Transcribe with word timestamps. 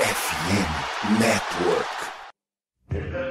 FM 0.00 1.20
Network. 1.20 3.29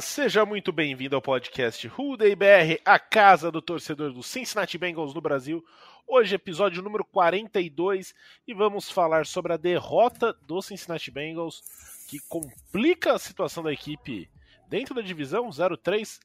Seja 0.00 0.46
muito 0.46 0.72
bem-vindo 0.72 1.14
ao 1.14 1.20
podcast 1.20 1.90
Day 2.16 2.34
BR, 2.34 2.80
a 2.86 2.98
casa 2.98 3.50
do 3.50 3.60
torcedor 3.60 4.12
do 4.12 4.22
Cincinnati 4.22 4.78
Bengals 4.78 5.12
no 5.12 5.20
Brasil. 5.20 5.62
Hoje, 6.06 6.34
episódio 6.34 6.82
número 6.82 7.04
42, 7.04 8.14
e 8.46 8.54
vamos 8.54 8.90
falar 8.90 9.26
sobre 9.26 9.52
a 9.52 9.58
derrota 9.58 10.32
do 10.46 10.62
Cincinnati 10.62 11.10
Bengals, 11.10 11.62
que 12.08 12.18
complica 12.28 13.12
a 13.12 13.18
situação 13.18 13.62
da 13.62 13.72
equipe 13.72 14.30
dentro 14.68 14.94
da 14.94 15.02
divisão 15.02 15.50
0-3. 15.50 16.18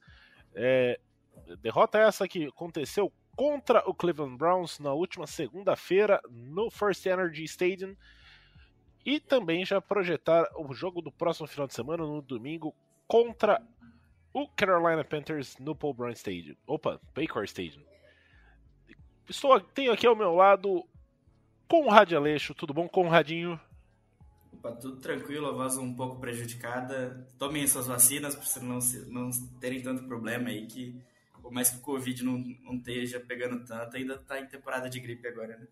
É, 0.54 0.98
derrota 1.60 1.98
essa 1.98 2.26
que 2.26 2.46
aconteceu 2.46 3.12
contra 3.36 3.82
o 3.86 3.92
Cleveland 3.92 4.38
Browns 4.38 4.78
na 4.78 4.94
última 4.94 5.26
segunda-feira 5.26 6.20
no 6.30 6.70
First 6.70 7.04
Energy 7.04 7.44
Stadium. 7.44 7.94
E 9.04 9.20
também 9.20 9.64
já 9.66 9.80
projetar 9.80 10.48
o 10.56 10.72
jogo 10.72 11.02
do 11.02 11.12
próximo 11.12 11.46
final 11.46 11.66
de 11.66 11.74
semana, 11.74 12.04
no 12.04 12.22
domingo, 12.22 12.74
contra 13.06 13.62
o 14.32 14.48
Carolina 14.48 15.04
Panthers 15.04 15.56
no 15.58 15.74
Paul 15.74 15.94
Brown 15.94 16.12
Stadium. 16.12 16.56
Opa, 16.66 17.00
Baker 17.14 17.44
Stadium. 17.44 17.82
Estou, 19.28 19.58
tenho 19.60 19.92
aqui 19.92 20.06
ao 20.06 20.14
meu 20.14 20.34
lado 20.34 20.86
Conrad 21.68 22.12
Aleixo. 22.12 22.54
Tudo 22.54 22.74
bom, 22.74 22.88
Conradinho? 22.88 23.60
Opa, 24.52 24.72
tudo 24.72 25.00
tranquilo, 25.00 25.48
a 25.48 25.52
voz 25.52 25.76
um 25.78 25.94
pouco 25.94 26.20
prejudicada. 26.20 27.26
Tomem 27.38 27.66
suas 27.66 27.86
vacinas 27.86 28.34
para 28.34 28.62
não, 28.62 28.78
não 29.08 29.30
terem 29.60 29.82
tanto 29.82 30.04
problema 30.04 30.48
aí 30.48 30.66
que 30.66 31.00
por 31.46 31.52
mais 31.52 31.70
que 31.70 31.76
o 31.76 31.80
Covid 31.80 32.24
não, 32.24 32.38
não 32.64 32.74
esteja 32.74 33.20
pegando 33.20 33.64
tanto, 33.64 33.96
ainda 33.96 34.14
está 34.14 34.40
em 34.40 34.46
temporada 34.46 34.90
de 34.90 34.98
gripe 34.98 35.28
agora, 35.28 35.56
né? 35.56 35.68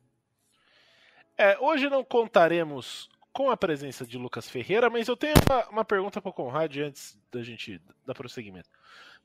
É, 1.37 1.59
hoje 1.59 1.91
não 1.91 2.05
contaremos 2.05 3.11
com 3.35 3.51
a 3.51 3.57
presença 3.57 4.07
de 4.07 4.17
Lucas 4.17 4.49
Ferreira, 4.49 4.89
mas 4.89 5.09
eu 5.09 5.17
tenho 5.17 5.35
uma, 5.51 5.69
uma 5.69 5.85
pergunta 5.85 6.23
para 6.23 6.31
o 6.31 6.33
Conrad 6.33 6.77
antes 6.79 7.19
da 7.33 7.43
gente 7.43 7.83
dar 8.07 8.15
prosseguimento. 8.15 8.71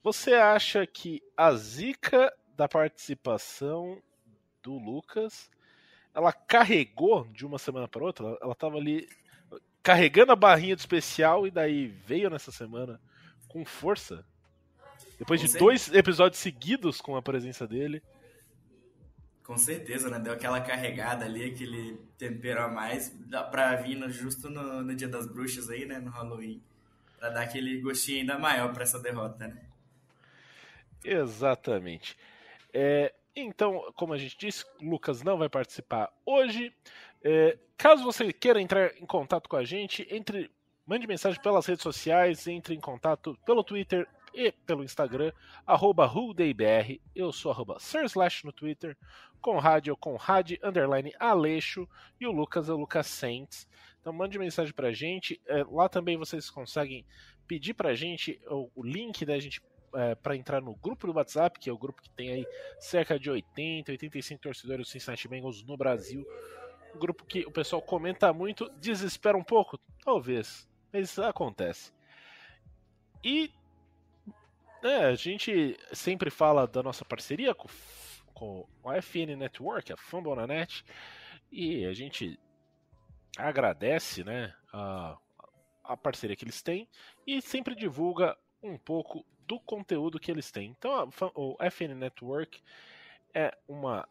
Você 0.01 0.33
acha 0.33 0.85
que 0.87 1.21
a 1.37 1.53
zica 1.53 2.33
da 2.57 2.67
participação 2.67 4.01
do 4.63 4.79
Lucas 4.79 5.49
ela 6.13 6.33
carregou 6.33 7.27
de 7.27 7.45
uma 7.45 7.59
semana 7.59 7.87
para 7.87 8.03
outra? 8.03 8.35
Ela 8.41 8.53
estava 8.53 8.77
ali 8.77 9.07
carregando 9.83 10.31
a 10.31 10.35
barrinha 10.35 10.75
do 10.75 10.79
especial 10.79 11.45
e 11.45 11.51
daí 11.51 11.87
veio 11.87 12.31
nessa 12.31 12.51
semana 12.51 12.99
com 13.47 13.63
força? 13.63 14.25
Depois 15.19 15.39
de 15.39 15.55
dois 15.55 15.93
episódios 15.93 16.41
seguidos 16.41 16.99
com 16.99 17.15
a 17.15 17.21
presença 17.21 17.67
dele. 17.67 18.01
Com 19.49 19.57
certeza, 19.57 20.11
né? 20.11 20.19
Deu 20.19 20.31
aquela 20.31 20.61
carregada 20.61 21.25
ali, 21.25 21.43
aquele 21.43 21.99
tempero 22.19 22.61
a 22.61 22.67
mais, 22.67 23.09
pra 23.49 23.77
vir 23.77 23.95
no, 23.95 24.07
justo 24.07 24.47
no, 24.47 24.83
no, 24.83 24.95
dia 24.95 25.07
das 25.07 25.25
bruxas 25.25 25.71
aí, 25.71 25.87
né? 25.87 25.97
No 25.97 26.11
Halloween. 26.11 26.61
Pra 27.17 27.29
dar 27.29 27.41
aquele 27.41 27.81
gostinho 27.81 28.19
ainda 28.19 28.37
maior 28.37 28.71
pra 28.71 28.83
essa 28.83 28.99
derrota, 28.99 29.47
né? 29.47 29.57
Exatamente. 31.03 32.15
É, 32.71 33.11
então, 33.35 33.91
como 33.95 34.13
a 34.13 34.19
gente 34.19 34.37
disse, 34.37 34.63
Lucas 34.79 35.23
não 35.23 35.35
vai 35.35 35.49
participar 35.49 36.13
hoje. 36.23 36.71
É, 37.23 37.57
caso 37.75 38.03
você 38.03 38.31
queira 38.31 38.61
entrar 38.61 38.95
em 39.01 39.05
contato 39.07 39.49
com 39.49 39.55
a 39.55 39.65
gente, 39.65 40.07
entre 40.11 40.51
mande 40.85 41.07
mensagem 41.07 41.41
pelas 41.41 41.65
redes 41.65 41.81
sociais, 41.81 42.45
entre 42.45 42.75
em 42.75 42.79
contato 42.79 43.35
pelo 43.47 43.63
Twitter 43.63 44.07
e 44.33 44.51
pelo 44.51 44.83
Instagram, 44.83 45.31
arroba 45.65 46.05
RudeIBR. 46.05 46.99
Eu 47.15 47.31
sou 47.31 47.51
arroba 47.51 47.77
Slash 47.79 48.45
no 48.45 48.51
Twitter, 48.51 48.97
Conrad 49.41 49.87
é 49.87 49.91
o 49.91 49.97
Conrad, 49.97 50.53
underline 50.63 51.13
Aleixo, 51.19 51.87
e 52.19 52.27
o 52.27 52.31
Lucas 52.31 52.69
é 52.69 52.73
o 52.73 52.77
Lucas 52.77 53.07
Saints. 53.07 53.67
Então 53.99 54.13
mande 54.13 54.37
mensagem 54.37 54.73
pra 54.73 54.91
gente. 54.91 55.41
É, 55.47 55.63
lá 55.63 55.89
também 55.89 56.17
vocês 56.17 56.49
conseguem 56.49 57.05
pedir 57.47 57.73
pra 57.73 57.95
gente 57.95 58.39
o, 58.47 58.69
o 58.75 58.83
link 58.83 59.25
da 59.25 59.39
gente 59.39 59.61
é, 59.95 60.15
para 60.15 60.35
entrar 60.35 60.61
no 60.61 60.75
grupo 60.75 61.07
do 61.07 61.13
WhatsApp, 61.13 61.59
que 61.59 61.69
é 61.69 61.73
o 61.73 61.77
grupo 61.77 62.01
que 62.01 62.09
tem 62.11 62.31
aí 62.31 62.47
cerca 62.79 63.19
de 63.19 63.29
80, 63.29 63.91
85 63.91 64.41
torcedores 64.41 64.87
do 64.87 64.91
Cincinnati 64.91 65.27
Bengals 65.27 65.63
no 65.63 65.75
Brasil. 65.75 66.25
Um 66.95 66.99
grupo 66.99 67.25
que 67.25 67.45
o 67.45 67.51
pessoal 67.51 67.81
comenta 67.81 68.31
muito, 68.33 68.69
desespera 68.79 69.37
um 69.37 69.43
pouco, 69.43 69.79
talvez, 70.03 70.67
mas 70.91 71.17
acontece. 71.19 71.91
E 73.23 73.51
é, 74.83 75.05
a 75.05 75.15
gente 75.15 75.77
sempre 75.93 76.29
fala 76.29 76.67
da 76.67 76.81
nossa 76.81 77.03
parceria 77.03 77.53
com, 77.53 77.67
com 78.33 78.67
a 78.85 79.01
FN 79.01 79.35
Network, 79.37 79.91
a 79.91 79.97
Fambonanet, 79.97 80.83
e 81.51 81.85
a 81.85 81.93
gente 81.93 82.39
agradece 83.37 84.23
né, 84.23 84.53
a, 84.71 85.17
a 85.83 85.97
parceria 85.97 86.35
que 86.35 86.43
eles 86.43 86.61
têm 86.61 86.87
e 87.25 87.41
sempre 87.41 87.75
divulga 87.75 88.37
um 88.61 88.77
pouco 88.77 89.25
do 89.47 89.59
conteúdo 89.59 90.19
que 90.19 90.31
eles 90.31 90.51
têm. 90.51 90.69
Então, 90.77 90.91
a, 90.93 91.07
o 91.35 91.57
FN 91.71 91.95
Network 91.95 92.61
é 93.33 93.57
uma 93.67 94.07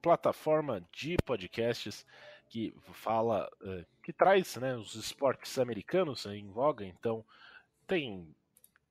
plataforma 0.00 0.86
de 0.92 1.16
podcasts 1.24 2.06
que 2.48 2.74
fala, 2.92 3.50
é, 3.62 3.84
que 4.02 4.12
traz 4.12 4.56
né, 4.56 4.76
os 4.76 4.94
esportes 4.94 5.58
americanos 5.58 6.26
em 6.26 6.48
voga. 6.48 6.84
Então, 6.84 7.24
tem 7.86 8.34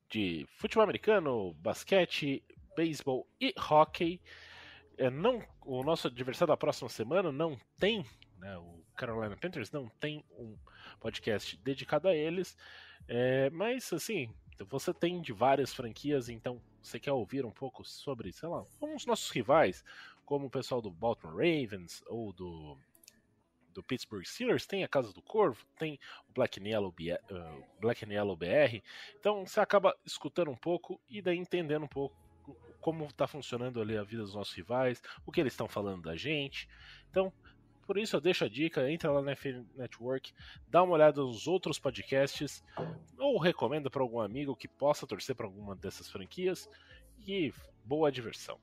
de 0.09 0.45
futebol 0.57 0.83
americano, 0.83 1.53
basquete, 1.55 2.43
beisebol 2.75 3.27
e 3.39 3.53
hockey. 3.57 4.21
É, 4.97 5.09
não, 5.09 5.43
o 5.65 5.83
nosso 5.83 6.07
adversário 6.07 6.51
da 6.51 6.57
próxima 6.57 6.89
semana 6.89 7.31
não 7.31 7.59
tem, 7.77 8.05
né, 8.37 8.57
o 8.57 8.83
Carolina 8.95 9.35
Panthers 9.35 9.71
não 9.71 9.89
tem 9.99 10.23
um 10.37 10.55
podcast 10.99 11.57
dedicado 11.57 12.07
a 12.07 12.15
eles, 12.15 12.57
é, 13.07 13.49
mas 13.49 13.91
assim, 13.91 14.33
você 14.69 14.93
tem 14.93 15.21
de 15.21 15.33
várias 15.33 15.73
franquias, 15.73 16.29
então 16.29 16.61
você 16.81 16.99
quer 16.99 17.11
ouvir 17.11 17.45
um 17.45 17.51
pouco 17.51 17.83
sobre, 17.83 18.31
sei 18.31 18.47
lá, 18.47 18.63
os 18.79 19.05
nossos 19.05 19.29
rivais, 19.31 19.83
como 20.23 20.47
o 20.47 20.49
pessoal 20.49 20.81
do 20.81 20.89
Baltimore 20.89 21.35
Ravens 21.35 22.01
ou 22.07 22.31
do 22.31 22.77
do 23.75 23.83
Pittsburgh 23.83 24.25
Steelers, 24.25 24.65
tem 24.65 24.83
a 24.83 24.87
Casa 24.87 25.13
do 25.13 25.21
Corvo, 25.21 25.63
tem 25.77 25.99
o 26.27 26.33
Black 26.33 26.59
and 26.59 26.67
Yellow, 26.67 26.89
uh, 26.89 27.63
Black 27.79 28.03
and 28.03 28.13
Yellow 28.13 28.35
BR. 28.35 28.81
Então 29.19 29.45
você 29.45 29.59
acaba 29.59 29.95
escutando 30.05 30.49
um 30.49 30.55
pouco 30.55 30.99
e 31.07 31.21
daí 31.21 31.37
entendendo 31.37 31.83
um 31.83 31.87
pouco 31.87 32.15
como 32.79 33.05
está 33.05 33.27
funcionando 33.27 33.81
ali 33.81 33.97
a 33.97 34.03
vida 34.03 34.23
dos 34.23 34.33
nossos 34.33 34.53
rivais, 34.53 35.01
o 35.25 35.31
que 35.31 35.41
eles 35.41 35.53
estão 35.53 35.67
falando 35.67 36.03
da 36.03 36.15
gente. 36.15 36.69
Então, 37.09 37.33
por 37.85 37.97
isso 37.97 38.15
eu 38.15 38.21
deixo 38.21 38.45
a 38.45 38.49
dica, 38.49 38.89
entra 38.89 39.11
lá 39.11 39.21
na 39.21 39.35
FN 39.35 39.65
Network, 39.75 40.33
dá 40.69 40.83
uma 40.83 40.93
olhada 40.93 41.21
nos 41.21 41.47
outros 41.47 41.79
podcasts, 41.79 42.63
ou 43.17 43.39
recomenda 43.39 43.89
para 43.89 44.01
algum 44.01 44.19
amigo 44.19 44.55
que 44.55 44.67
possa 44.67 45.05
torcer 45.05 45.35
para 45.35 45.45
alguma 45.45 45.75
dessas 45.75 46.09
franquias, 46.09 46.69
e 47.27 47.51
boa 47.83 48.11
diversão. 48.11 48.59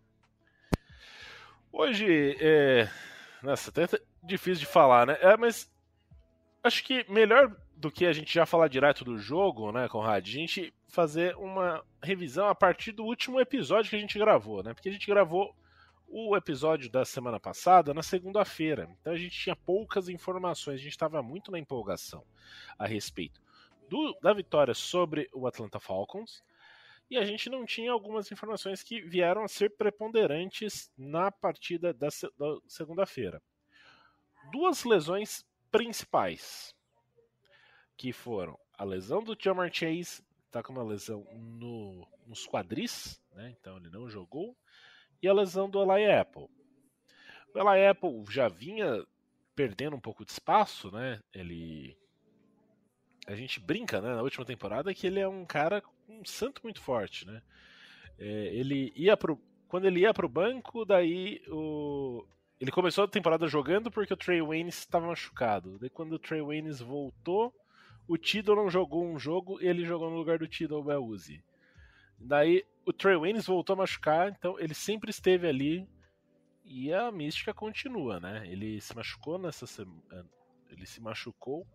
Hoje, 1.72 2.36
é... 2.40 2.88
nossa, 3.42 3.70
até 3.70 3.86
difícil 4.22 4.60
de 4.60 4.66
falar, 4.66 5.06
né? 5.06 5.18
É, 5.20 5.36
mas 5.36 5.70
acho 6.62 6.84
que 6.84 7.04
melhor 7.10 7.54
do 7.76 7.90
que 7.90 8.06
a 8.06 8.12
gente 8.12 8.32
já 8.32 8.46
falar 8.46 8.68
direto 8.68 9.04
do 9.04 9.18
jogo, 9.18 9.72
né, 9.72 9.88
Conrad? 9.88 10.26
A 10.26 10.30
gente 10.30 10.72
fazer 10.88 11.34
uma 11.36 11.84
revisão 12.02 12.48
a 12.48 12.54
partir 12.54 12.92
do 12.92 13.04
último 13.04 13.40
episódio 13.40 13.90
que 13.90 13.96
a 13.96 14.00
gente 14.00 14.18
gravou, 14.18 14.62
né? 14.62 14.72
Porque 14.72 14.88
a 14.88 14.92
gente 14.92 15.06
gravou 15.06 15.54
o 16.06 16.36
episódio 16.36 16.90
da 16.90 17.04
semana 17.04 17.40
passada 17.40 17.94
na 17.94 18.02
segunda-feira. 18.02 18.88
Então 19.00 19.12
a 19.12 19.16
gente 19.16 19.36
tinha 19.36 19.56
poucas 19.56 20.08
informações, 20.08 20.74
a 20.74 20.82
gente 20.82 20.92
estava 20.92 21.22
muito 21.22 21.50
na 21.50 21.58
empolgação 21.58 22.22
a 22.78 22.86
respeito 22.86 23.40
do, 23.88 24.16
da 24.22 24.32
vitória 24.32 24.74
sobre 24.74 25.28
o 25.32 25.46
Atlanta 25.46 25.80
Falcons 25.80 26.42
e 27.10 27.18
a 27.18 27.24
gente 27.24 27.50
não 27.50 27.66
tinha 27.66 27.92
algumas 27.92 28.30
informações 28.30 28.82
que 28.82 29.00
vieram 29.00 29.42
a 29.44 29.48
ser 29.48 29.70
preponderantes 29.70 30.90
na 30.96 31.30
partida 31.30 31.92
da, 31.92 32.08
da 32.38 32.58
segunda-feira. 32.66 33.42
Duas 34.52 34.84
lesões 34.84 35.46
principais, 35.70 36.74
que 37.96 38.12
foram 38.12 38.58
a 38.76 38.84
lesão 38.84 39.24
do 39.24 39.34
Jamar 39.38 39.72
Chase, 39.72 40.22
tá 40.50 40.62
com 40.62 40.74
uma 40.74 40.82
lesão 40.84 41.26
no, 41.32 42.06
nos 42.26 42.46
quadris, 42.46 43.18
né? 43.32 43.56
então 43.58 43.78
ele 43.78 43.88
não 43.88 44.10
jogou, 44.10 44.54
e 45.22 45.26
a 45.26 45.32
lesão 45.32 45.70
do 45.70 45.80
Eli 45.82 46.12
Apple. 46.12 46.48
O 47.54 47.58
Eli 47.58 47.86
Apple 47.86 48.24
já 48.28 48.46
vinha 48.46 49.02
perdendo 49.54 49.96
um 49.96 50.00
pouco 50.00 50.22
de 50.22 50.32
espaço, 50.32 50.90
né? 50.90 51.20
Ele 51.32 51.96
a 53.26 53.34
gente 53.34 53.58
brinca, 53.58 54.00
né, 54.00 54.14
na 54.14 54.22
última 54.22 54.44
temporada 54.44 54.92
que 54.92 55.06
ele 55.06 55.20
é 55.20 55.28
um 55.28 55.46
cara 55.46 55.82
um 56.08 56.24
santo 56.24 56.60
muito 56.64 56.80
forte, 56.80 57.26
né? 57.26 57.40
É, 58.18 58.54
ele 58.54 58.92
ia 58.94 59.16
pro 59.16 59.40
quando 59.68 59.86
ele 59.86 60.00
ia 60.00 60.12
pro 60.12 60.28
banco, 60.28 60.84
daí 60.84 61.40
o 61.48 62.26
ele 62.62 62.70
começou 62.70 63.02
a 63.02 63.08
temporada 63.08 63.48
jogando 63.48 63.90
porque 63.90 64.14
o 64.14 64.16
Trey 64.16 64.40
Waynes 64.40 64.78
estava 64.78 65.08
machucado. 65.08 65.80
Daí 65.80 65.90
quando 65.90 66.12
o 66.12 66.18
Trey 66.18 66.40
Waynes 66.40 66.78
voltou, 66.78 67.52
o 68.06 68.16
Tidal 68.16 68.54
não 68.54 68.70
jogou 68.70 69.04
um 69.04 69.18
jogo 69.18 69.60
e 69.60 69.66
ele 69.66 69.84
jogou 69.84 70.08
no 70.08 70.14
lugar 70.14 70.38
do 70.38 70.46
Tidal 70.46 70.80
Beluzzi. 70.80 71.42
Daí 72.20 72.64
o 72.86 72.92
Trey 72.92 73.16
Waynes 73.16 73.46
voltou 73.46 73.74
a 73.74 73.78
machucar, 73.78 74.28
então 74.28 74.60
ele 74.60 74.74
sempre 74.74 75.10
esteve 75.10 75.48
ali 75.48 75.88
e 76.64 76.92
a 76.92 77.10
mística 77.10 77.52
continua, 77.52 78.20
né? 78.20 78.46
Ele 78.46 78.80
se 78.80 78.94
machucou 78.94 79.40
nessa 79.40 79.66
semana. 79.66 80.24
Ele 80.70 80.86
se 80.86 81.00
machucou. 81.00 81.66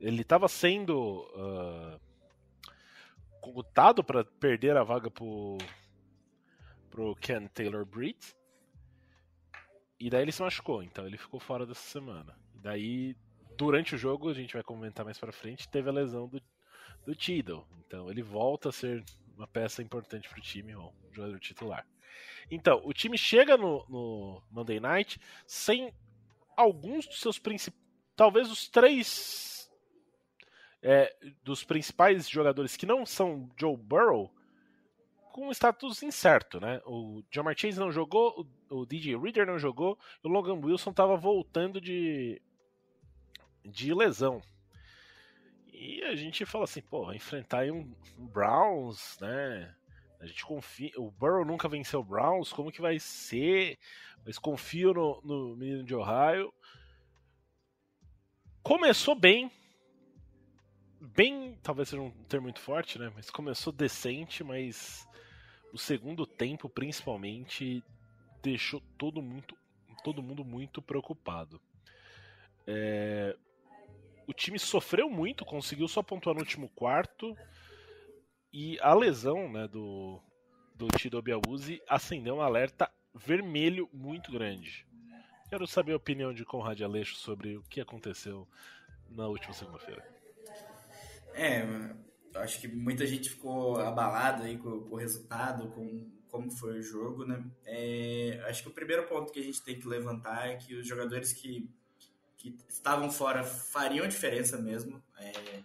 Ele 0.00 0.22
estava 0.22 0.48
sendo 0.48 1.28
uh, 1.36 2.00
cogutado 3.38 4.02
para 4.02 4.24
perder 4.24 4.78
a 4.78 4.82
vaga 4.82 5.10
pro, 5.10 5.58
pro 6.88 7.14
Ken 7.16 7.48
Taylor 7.48 7.84
Britt. 7.84 8.34
E 10.04 10.10
daí 10.10 10.22
ele 10.22 10.32
se 10.32 10.42
machucou, 10.42 10.82
então 10.82 11.06
ele 11.06 11.16
ficou 11.16 11.38
fora 11.38 11.64
dessa 11.64 11.88
semana. 11.88 12.36
E 12.56 12.58
daí, 12.58 13.16
durante 13.56 13.94
o 13.94 13.98
jogo, 13.98 14.28
a 14.28 14.34
gente 14.34 14.52
vai 14.52 14.62
comentar 14.64 15.04
mais 15.04 15.16
pra 15.16 15.30
frente, 15.30 15.68
teve 15.68 15.88
a 15.88 15.92
lesão 15.92 16.26
do, 16.26 16.42
do 17.06 17.14
Tidal. 17.14 17.64
Então 17.78 18.10
ele 18.10 18.20
volta 18.20 18.70
a 18.70 18.72
ser 18.72 19.04
uma 19.36 19.46
peça 19.46 19.80
importante 19.80 20.28
pro 20.28 20.40
time, 20.40 20.74
um 20.74 20.90
jogador 21.12 21.38
titular. 21.38 21.86
Então, 22.50 22.82
o 22.84 22.92
time 22.92 23.16
chega 23.16 23.56
no, 23.56 23.86
no 23.88 24.42
Monday 24.50 24.80
Night 24.80 25.20
sem 25.46 25.94
alguns 26.56 27.06
dos 27.06 27.20
seus 27.20 27.38
principais. 27.38 27.80
Talvez 28.16 28.50
os 28.50 28.66
três 28.66 29.70
é, 30.82 31.14
dos 31.44 31.62
principais 31.62 32.28
jogadores 32.28 32.76
que 32.76 32.86
não 32.86 33.06
são 33.06 33.48
Joe 33.56 33.76
Burrow 33.76 34.34
com 35.32 35.48
um 35.48 35.50
status 35.50 36.02
incerto, 36.02 36.60
né? 36.60 36.80
O 36.86 37.22
Jamar 37.30 37.56
Chase 37.56 37.80
não 37.80 37.90
jogou, 37.90 38.46
o, 38.70 38.86
DJ 38.86 39.16
Reader 39.18 39.46
não 39.46 39.58
jogou, 39.58 39.98
o 40.22 40.28
Logan 40.28 40.60
Wilson 40.64 40.90
estava 40.90 41.16
voltando 41.16 41.80
de, 41.80 42.40
de 43.64 43.92
lesão. 43.92 44.40
E 45.72 46.02
a 46.04 46.14
gente 46.14 46.44
fala 46.44 46.64
assim, 46.64 46.82
pô, 46.82 47.12
enfrentar 47.12 47.64
um, 47.64 47.92
um 48.18 48.26
Browns, 48.26 49.18
né? 49.20 49.74
A 50.20 50.26
gente 50.26 50.44
confia. 50.44 50.92
O 50.96 51.10
Burrow 51.10 51.44
nunca 51.44 51.68
venceu 51.68 51.98
o 51.98 52.04
Browns, 52.04 52.52
como 52.52 52.70
que 52.70 52.80
vai 52.80 53.00
ser? 53.00 53.76
Mas 54.24 54.38
confio 54.38 54.94
no, 54.94 55.20
no 55.22 55.56
menino 55.56 55.82
de 55.82 55.94
Ohio. 55.96 56.54
Começou 58.62 59.16
bem. 59.16 59.50
Bem, 61.14 61.58
talvez 61.62 61.90
seja 61.90 62.00
um 62.00 62.10
termo 62.24 62.44
muito 62.44 62.60
forte, 62.60 62.98
né? 62.98 63.12
Mas 63.14 63.28
começou 63.28 63.70
decente, 63.70 64.42
mas 64.42 65.06
o 65.70 65.76
segundo 65.76 66.26
tempo, 66.26 66.70
principalmente, 66.70 67.84
deixou 68.42 68.80
todo 68.96 69.20
mundo, 69.20 69.54
todo 70.02 70.22
mundo 70.22 70.42
muito 70.42 70.80
preocupado. 70.80 71.60
É... 72.66 73.36
O 74.26 74.32
time 74.32 74.58
sofreu 74.58 75.10
muito, 75.10 75.44
conseguiu 75.44 75.86
só 75.86 76.02
pontuar 76.02 76.34
no 76.34 76.40
último 76.40 76.70
quarto. 76.70 77.36
E 78.50 78.78
a 78.80 78.94
lesão 78.94 79.52
né, 79.52 79.68
do, 79.68 80.18
do 80.74 80.88
Tido 80.96 81.20
Biauzi 81.20 81.82
acendeu 81.86 82.36
um 82.36 82.40
alerta 82.40 82.90
vermelho 83.14 83.86
muito 83.92 84.32
grande. 84.32 84.86
Quero 85.50 85.66
saber 85.66 85.92
a 85.92 85.96
opinião 85.96 86.32
de 86.32 86.46
Conrad 86.46 86.80
Aleixo 86.80 87.16
sobre 87.16 87.58
o 87.58 87.62
que 87.64 87.82
aconteceu 87.82 88.48
na 89.10 89.26
última 89.26 89.52
segunda-feira. 89.52 90.21
É, 91.34 91.64
acho 92.36 92.60
que 92.60 92.68
muita 92.68 93.06
gente 93.06 93.30
ficou 93.30 93.78
abalada 93.78 94.44
aí 94.44 94.58
com, 94.58 94.80
com 94.80 94.94
o 94.94 94.98
resultado, 94.98 95.70
com 95.70 96.10
como 96.32 96.50
foi 96.50 96.78
o 96.78 96.82
jogo, 96.82 97.26
né? 97.26 97.44
É, 97.64 98.42
acho 98.48 98.62
que 98.62 98.68
o 98.70 98.72
primeiro 98.72 99.06
ponto 99.06 99.30
que 99.30 99.38
a 99.38 99.42
gente 99.42 99.62
tem 99.62 99.78
que 99.78 99.86
levantar 99.86 100.48
é 100.48 100.56
que 100.56 100.74
os 100.74 100.86
jogadores 100.86 101.30
que, 101.30 101.70
que 102.38 102.56
estavam 102.68 103.10
fora 103.10 103.44
fariam 103.44 104.08
diferença 104.08 104.56
mesmo. 104.56 105.00
É, 105.18 105.62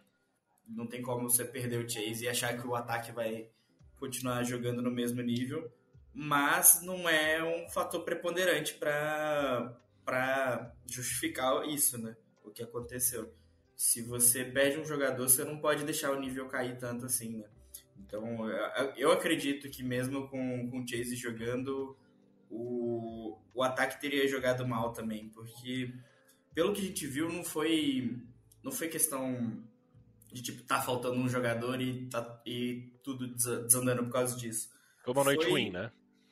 não 0.67 0.85
tem 0.85 1.01
como 1.01 1.29
você 1.29 1.45
perder 1.45 1.83
o 1.83 1.89
Chase 1.89 2.25
e 2.25 2.27
achar 2.27 2.59
que 2.59 2.67
o 2.67 2.75
ataque 2.75 3.13
vai 3.13 3.49
continuar 3.95 4.43
jogando 4.43 4.81
no 4.81 4.91
mesmo 4.91 5.21
nível, 5.21 5.71
mas 6.13 6.81
não 6.81 7.07
é 7.07 7.41
um 7.41 7.69
fator 7.69 8.03
preponderante 8.03 8.73
para 8.73 10.75
justificar 10.85 11.65
isso, 11.67 11.97
né? 11.97 12.15
O 12.43 12.51
que 12.51 12.61
aconteceu. 12.61 13.33
Se 13.77 14.01
você 14.01 14.43
perde 14.43 14.79
um 14.79 14.85
jogador, 14.85 15.29
você 15.29 15.45
não 15.45 15.59
pode 15.59 15.85
deixar 15.85 16.11
o 16.11 16.19
nível 16.19 16.47
cair 16.47 16.77
tanto 16.77 17.05
assim, 17.05 17.37
né? 17.37 17.45
Então, 17.99 18.49
eu 18.97 19.11
acredito 19.11 19.69
que 19.69 19.83
mesmo 19.83 20.27
com, 20.27 20.69
com 20.69 20.81
o 20.81 20.87
Chase 20.87 21.15
jogando, 21.15 21.95
o, 22.49 23.37
o 23.53 23.61
ataque 23.61 24.01
teria 24.01 24.27
jogado 24.27 24.67
mal 24.67 24.93
também, 24.93 25.29
porque 25.29 25.93
pelo 26.55 26.73
que 26.73 26.81
a 26.81 26.85
gente 26.85 27.05
viu, 27.05 27.31
não 27.31 27.43
foi, 27.43 28.17
não 28.63 28.71
foi 28.71 28.87
questão 28.87 29.63
de 30.31 30.41
tipo, 30.41 30.63
tá 30.63 30.81
faltando 30.81 31.15
um 31.15 31.29
jogador 31.29 31.79
e, 31.79 32.07
tá, 32.07 32.41
e 32.45 32.91
tudo 33.03 33.27
desandando 33.27 34.03
por 34.05 34.11
causa 34.11 34.35
disso. 34.35 34.69
Foi 35.03 35.13
uma 35.13 35.23
noite 35.23 35.43
foi, 35.43 35.51
ruim, 35.51 35.69
né? 35.69 35.91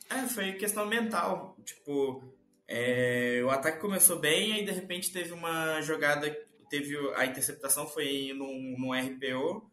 É, 0.10 0.22
foi 0.24 0.54
questão 0.54 0.86
mental. 0.86 1.58
Tipo, 1.64 2.24
é, 2.68 3.42
o 3.44 3.50
ataque 3.50 3.80
começou 3.80 4.20
bem, 4.20 4.54
aí 4.54 4.66
de 4.66 4.72
repente 4.72 5.12
teve 5.12 5.32
uma 5.32 5.82
jogada, 5.82 6.36
teve 6.70 6.98
a 7.16 7.26
interceptação 7.26 7.88
foi 7.88 8.34
num, 8.34 8.76
num 8.78 8.94
RPO 8.94 9.70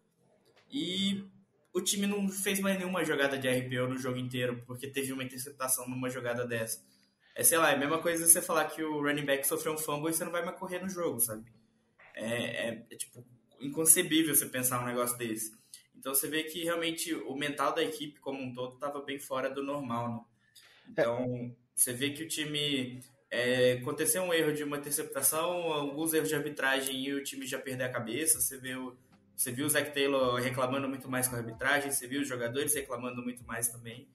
e 0.70 1.24
o 1.72 1.80
time 1.80 2.06
não 2.06 2.28
fez 2.28 2.60
mais 2.60 2.78
nenhuma 2.78 3.04
jogada 3.04 3.38
de 3.38 3.48
RPO 3.48 3.88
no 3.88 3.98
jogo 3.98 4.18
inteiro, 4.18 4.62
porque 4.66 4.86
teve 4.86 5.12
uma 5.12 5.24
interceptação 5.24 5.88
numa 5.88 6.10
jogada 6.10 6.46
dessa. 6.46 6.82
É, 7.34 7.42
sei 7.42 7.56
lá, 7.56 7.70
é 7.70 7.74
a 7.74 7.78
mesma 7.78 7.98
coisa 7.98 8.26
você 8.26 8.42
falar 8.42 8.66
que 8.66 8.82
o 8.82 9.02
running 9.02 9.24
back 9.24 9.46
sofreu 9.46 9.72
um 9.72 9.78
fumble 9.78 10.10
e 10.10 10.14
você 10.14 10.24
não 10.24 10.32
vai 10.32 10.44
mais 10.44 10.58
correr 10.58 10.80
no 10.80 10.88
jogo, 10.88 11.18
sabe? 11.18 11.50
É, 12.14 12.68
é, 12.68 12.86
é 12.90 12.96
tipo, 12.96 13.24
inconcebível 13.58 14.34
você 14.34 14.46
pensar 14.46 14.82
um 14.82 14.86
negócio 14.86 15.16
desse. 15.16 15.56
Então 15.96 16.14
você 16.14 16.28
vê 16.28 16.42
que 16.42 16.64
realmente 16.64 17.14
o 17.14 17.34
mental 17.34 17.74
da 17.74 17.82
equipe 17.82 18.20
como 18.20 18.42
um 18.42 18.52
todo 18.52 18.74
estava 18.74 19.00
bem 19.00 19.18
fora 19.18 19.48
do 19.48 19.62
normal, 19.62 20.08
né? 20.10 20.20
Então 20.90 21.24
é. 21.24 21.50
você 21.74 21.92
vê 21.92 22.10
que 22.10 22.22
o 22.22 22.28
time 22.28 23.00
é, 23.34 23.78
aconteceu 23.80 24.22
um 24.22 24.34
erro 24.34 24.52
de 24.52 24.62
uma 24.62 24.76
interceptação, 24.76 25.72
alguns 25.72 26.12
erros 26.12 26.28
de 26.28 26.34
arbitragem 26.34 26.94
e 27.02 27.14
o 27.14 27.24
time 27.24 27.46
já 27.46 27.58
perdeu 27.58 27.86
a 27.86 27.88
cabeça. 27.88 28.38
Você 28.38 28.56
o, 28.76 28.94
você 29.34 29.50
viu 29.50 29.64
o 29.64 29.70
Zach 29.70 29.90
Taylor 29.90 30.34
reclamando 30.34 30.86
muito 30.86 31.08
mais 31.08 31.26
com 31.26 31.36
a 31.36 31.38
arbitragem, 31.38 31.90
você 31.90 32.06
viu 32.06 32.20
os 32.20 32.28
jogadores 32.28 32.74
reclamando 32.74 33.22
muito 33.22 33.42
mais 33.44 33.68
também. 33.68 34.06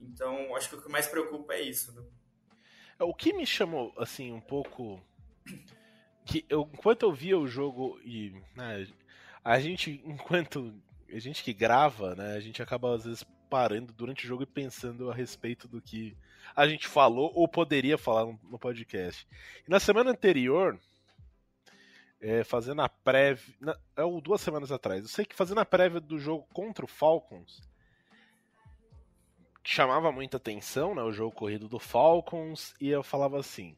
Então 0.00 0.54
acho 0.54 0.68
que 0.68 0.76
o 0.76 0.82
que 0.82 0.88
mais 0.88 1.08
preocupa 1.08 1.54
é 1.54 1.62
isso. 1.62 1.92
Né? 1.92 2.02
É, 3.00 3.02
o 3.02 3.12
que 3.12 3.32
me 3.32 3.44
chamou 3.44 3.92
assim 3.98 4.30
um 4.30 4.40
pouco 4.40 5.02
que 6.24 6.46
eu, 6.48 6.70
enquanto 6.72 7.02
eu 7.02 7.12
via 7.12 7.36
o 7.36 7.48
jogo 7.48 7.98
e 8.04 8.40
né, 8.54 8.86
a 9.42 9.58
gente 9.58 10.00
enquanto 10.04 10.72
a 11.12 11.18
gente 11.18 11.42
que 11.42 11.52
grava, 11.52 12.14
né, 12.14 12.36
a 12.36 12.40
gente 12.40 12.62
acaba 12.62 12.94
às 12.94 13.04
vezes 13.04 13.24
parando 13.50 13.92
durante 13.92 14.24
o 14.24 14.28
jogo 14.28 14.44
e 14.44 14.46
pensando 14.46 15.10
a 15.10 15.14
respeito 15.14 15.66
do 15.66 15.82
que 15.82 16.16
a 16.60 16.68
gente 16.68 16.86
falou 16.86 17.32
ou 17.34 17.48
poderia 17.48 17.96
falar 17.96 18.26
no, 18.26 18.58
podcast. 18.58 19.26
Na 19.66 19.80
semana 19.80 20.10
anterior, 20.10 20.78
é, 22.20 22.44
fazendo 22.44 22.82
a 22.82 22.88
prévia, 22.88 23.78
é 23.96 24.04
ou 24.04 24.20
duas 24.20 24.42
semanas 24.42 24.70
atrás, 24.70 25.02
eu 25.02 25.08
sei 25.08 25.24
que 25.24 25.34
fazendo 25.34 25.60
a 25.60 25.64
prévia 25.64 26.00
do 26.00 26.18
jogo 26.18 26.46
contra 26.52 26.84
o 26.84 26.88
Falcons 26.88 27.62
chamava 29.64 30.12
muita 30.12 30.36
atenção, 30.36 30.94
né, 30.94 31.02
o 31.02 31.12
jogo 31.12 31.34
corrido 31.34 31.66
do 31.66 31.78
Falcons 31.78 32.74
e 32.78 32.90
eu 32.90 33.02
falava 33.02 33.40
assim: 33.40 33.74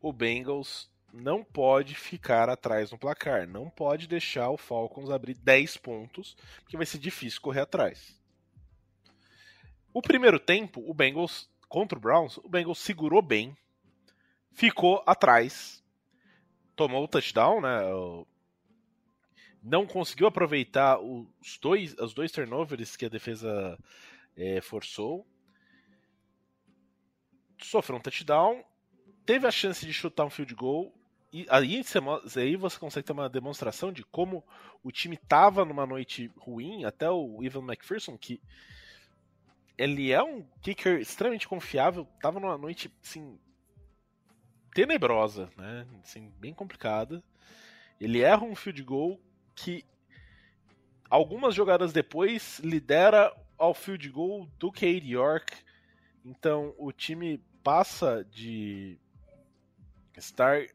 o 0.00 0.12
Bengals 0.12 0.88
não 1.12 1.42
pode 1.42 1.96
ficar 1.96 2.48
atrás 2.48 2.92
no 2.92 2.98
placar. 2.98 3.48
Não 3.48 3.68
pode 3.68 4.06
deixar 4.06 4.50
o 4.50 4.56
Falcons 4.56 5.10
abrir 5.10 5.34
10 5.34 5.76
pontos, 5.78 6.36
porque 6.62 6.76
vai 6.76 6.86
ser 6.86 6.98
difícil 6.98 7.40
correr 7.40 7.62
atrás. 7.62 8.17
O 9.92 10.02
primeiro 10.02 10.38
tempo, 10.38 10.82
o 10.86 10.94
Bengals 10.94 11.48
contra 11.68 11.98
o 11.98 12.00
Browns, 12.00 12.38
o 12.38 12.48
Bengals 12.48 12.78
segurou 12.78 13.22
bem, 13.22 13.56
ficou 14.52 15.02
atrás, 15.06 15.82
tomou 16.74 17.04
o 17.04 17.08
touchdown, 17.08 17.60
né? 17.60 17.80
não 19.62 19.86
conseguiu 19.86 20.26
aproveitar 20.26 20.98
os 21.00 21.58
dois, 21.60 21.94
os 21.98 22.14
dois 22.14 22.32
turnovers 22.32 22.96
que 22.96 23.06
a 23.06 23.08
defesa 23.08 23.78
é, 24.36 24.60
forçou. 24.60 25.26
Sofreu 27.60 27.98
um 27.98 28.00
touchdown, 28.00 28.64
teve 29.26 29.46
a 29.46 29.50
chance 29.50 29.84
de 29.84 29.92
chutar 29.92 30.24
um 30.24 30.30
field 30.30 30.54
goal. 30.54 30.94
E 31.32 31.46
aí, 31.50 31.82
aí 32.36 32.56
você 32.56 32.78
consegue 32.78 33.06
ter 33.06 33.12
uma 33.12 33.28
demonstração 33.28 33.92
de 33.92 34.02
como 34.04 34.42
o 34.82 34.90
time 34.90 35.16
estava 35.16 35.64
numa 35.64 35.86
noite 35.86 36.30
ruim. 36.38 36.84
Até 36.84 37.10
o 37.10 37.42
Ivan 37.42 37.64
McPherson, 37.64 38.16
que 38.16 38.40
ele 39.78 40.10
é 40.10 40.20
um 40.20 40.42
kicker 40.60 41.00
extremamente 41.00 41.46
confiável, 41.46 42.06
estava 42.16 42.40
numa 42.40 42.58
noite 42.58 42.92
assim, 43.00 43.38
tenebrosa, 44.74 45.48
né? 45.56 45.86
Assim, 46.02 46.30
bem 46.38 46.52
complicada. 46.52 47.22
Ele 48.00 48.20
erra 48.20 48.44
um 48.44 48.56
field 48.56 48.82
goal 48.82 49.20
que 49.54 49.84
algumas 51.08 51.54
jogadas 51.54 51.92
depois 51.92 52.58
lidera 52.58 53.32
ao 53.56 53.72
field 53.72 54.08
goal 54.10 54.46
do 54.58 54.72
Cade 54.72 55.10
York. 55.10 55.56
Então 56.24 56.74
o 56.76 56.90
time 56.90 57.40
passa 57.62 58.24
de 58.24 58.98
estar 60.16 60.66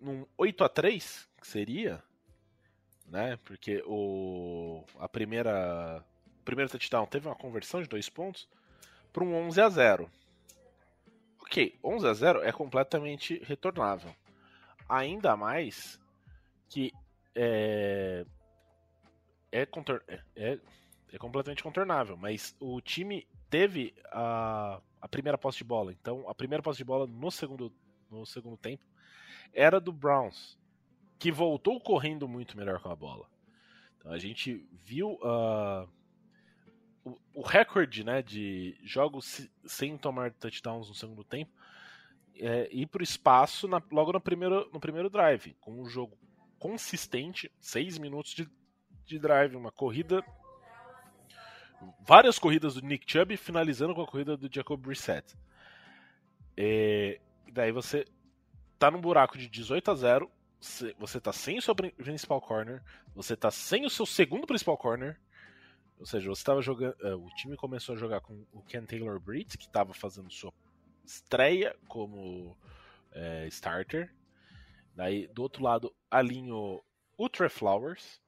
num 0.00 0.26
8 0.36 0.64
a 0.64 0.68
3 0.68 1.28
que 1.40 1.46
seria, 1.46 2.02
né? 3.06 3.36
Porque 3.44 3.82
o 3.86 4.84
a 4.98 5.08
primeira 5.08 6.04
primeiro 6.50 6.68
touchdown 6.68 7.06
teve 7.06 7.28
uma 7.28 7.36
conversão 7.36 7.80
de 7.80 7.88
dois 7.88 8.08
pontos 8.08 8.48
para 9.12 9.22
um 9.22 9.32
11 9.46 9.60
a 9.60 9.68
0. 9.68 10.10
OK, 11.42 11.78
11 11.82 12.08
a 12.08 12.12
0 12.12 12.42
é 12.42 12.50
completamente 12.50 13.40
retornável. 13.44 14.12
Ainda 14.88 15.36
mais 15.36 16.00
que 16.68 16.92
é 17.36 18.26
é, 19.52 19.64
contor 19.64 20.02
é, 20.08 20.20
é, 20.34 20.58
é 21.12 21.18
completamente 21.18 21.62
contornável, 21.62 22.16
mas 22.16 22.56
o 22.58 22.80
time 22.80 23.26
teve 23.48 23.94
a, 24.06 24.80
a 25.00 25.08
primeira 25.08 25.38
posse 25.38 25.58
de 25.58 25.64
bola. 25.64 25.92
Então, 25.92 26.28
a 26.28 26.34
primeira 26.34 26.62
posse 26.62 26.78
de 26.78 26.84
bola 26.84 27.06
no 27.06 27.30
segundo, 27.30 27.72
no 28.10 28.26
segundo 28.26 28.56
tempo 28.56 28.84
era 29.52 29.80
do 29.80 29.92
Browns, 29.92 30.58
que 31.16 31.30
voltou 31.30 31.80
correndo 31.80 32.28
muito 32.28 32.56
melhor 32.56 32.80
com 32.80 32.90
a 32.90 32.96
bola. 32.96 33.28
Então, 33.98 34.12
a 34.12 34.18
gente 34.18 34.68
viu 34.72 35.12
uh, 35.14 35.88
o, 37.04 37.42
recorde 37.42 38.04
né, 38.04 38.22
de 38.22 38.78
jogos 38.82 39.48
sem 39.64 39.96
tomar 39.96 40.32
touchdowns 40.32 40.88
no 40.88 40.94
segundo 40.94 41.24
tempo 41.24 41.50
é, 42.36 42.68
ir 42.70 42.86
para 42.86 43.00
o 43.00 43.04
espaço 43.04 43.66
na, 43.66 43.82
logo 43.90 44.12
no 44.12 44.20
primeiro, 44.20 44.68
no 44.72 44.80
primeiro 44.80 45.10
drive, 45.10 45.54
com 45.60 45.80
um 45.80 45.86
jogo 45.86 46.16
consistente, 46.58 47.50
seis 47.58 47.98
minutos 47.98 48.32
de, 48.32 48.48
de 49.06 49.18
drive, 49.18 49.56
uma 49.56 49.72
corrida 49.72 50.24
várias 52.00 52.38
corridas 52.38 52.74
do 52.74 52.82
Nick 52.82 53.10
Chubb 53.10 53.36
finalizando 53.36 53.94
com 53.94 54.02
a 54.02 54.06
corrida 54.06 54.36
do 54.36 54.52
Jacob 54.52 54.80
Brissett. 54.80 55.34
É, 56.56 57.20
daí 57.52 57.72
você 57.72 58.04
tá 58.78 58.90
num 58.90 59.00
buraco 59.00 59.38
de 59.38 59.48
18 59.48 59.90
a 59.90 59.94
0, 59.94 60.30
você 60.98 61.20
tá 61.20 61.32
sem 61.32 61.58
o 61.58 61.62
seu 61.62 61.74
principal 61.74 62.40
corner, 62.40 62.82
você 63.14 63.34
tá 63.34 63.50
sem 63.50 63.86
o 63.86 63.90
seu 63.90 64.04
segundo 64.04 64.46
principal 64.46 64.76
corner, 64.76 65.18
ou 66.00 66.06
seja, 66.06 66.30
você 66.30 66.40
estava 66.40 66.62
jogando, 66.62 66.94
uh, 67.02 67.22
o 67.22 67.28
time 67.34 67.58
começou 67.58 67.94
a 67.94 67.98
jogar 67.98 68.22
com 68.22 68.46
o 68.52 68.62
Ken 68.62 68.86
Taylor 68.86 69.20
Britt, 69.20 69.58
que 69.58 69.66
estava 69.66 69.92
fazendo 69.92 70.30
sua 70.30 70.50
estreia 71.04 71.76
como 71.86 72.52
uh, 72.52 73.46
starter. 73.48 74.10
Daí, 74.94 75.28
do 75.28 75.42
outro 75.42 75.62
lado, 75.62 75.94
alinhou 76.10 76.82
o 77.18 77.28
Trey 77.28 77.50
Flowers, 77.50 78.18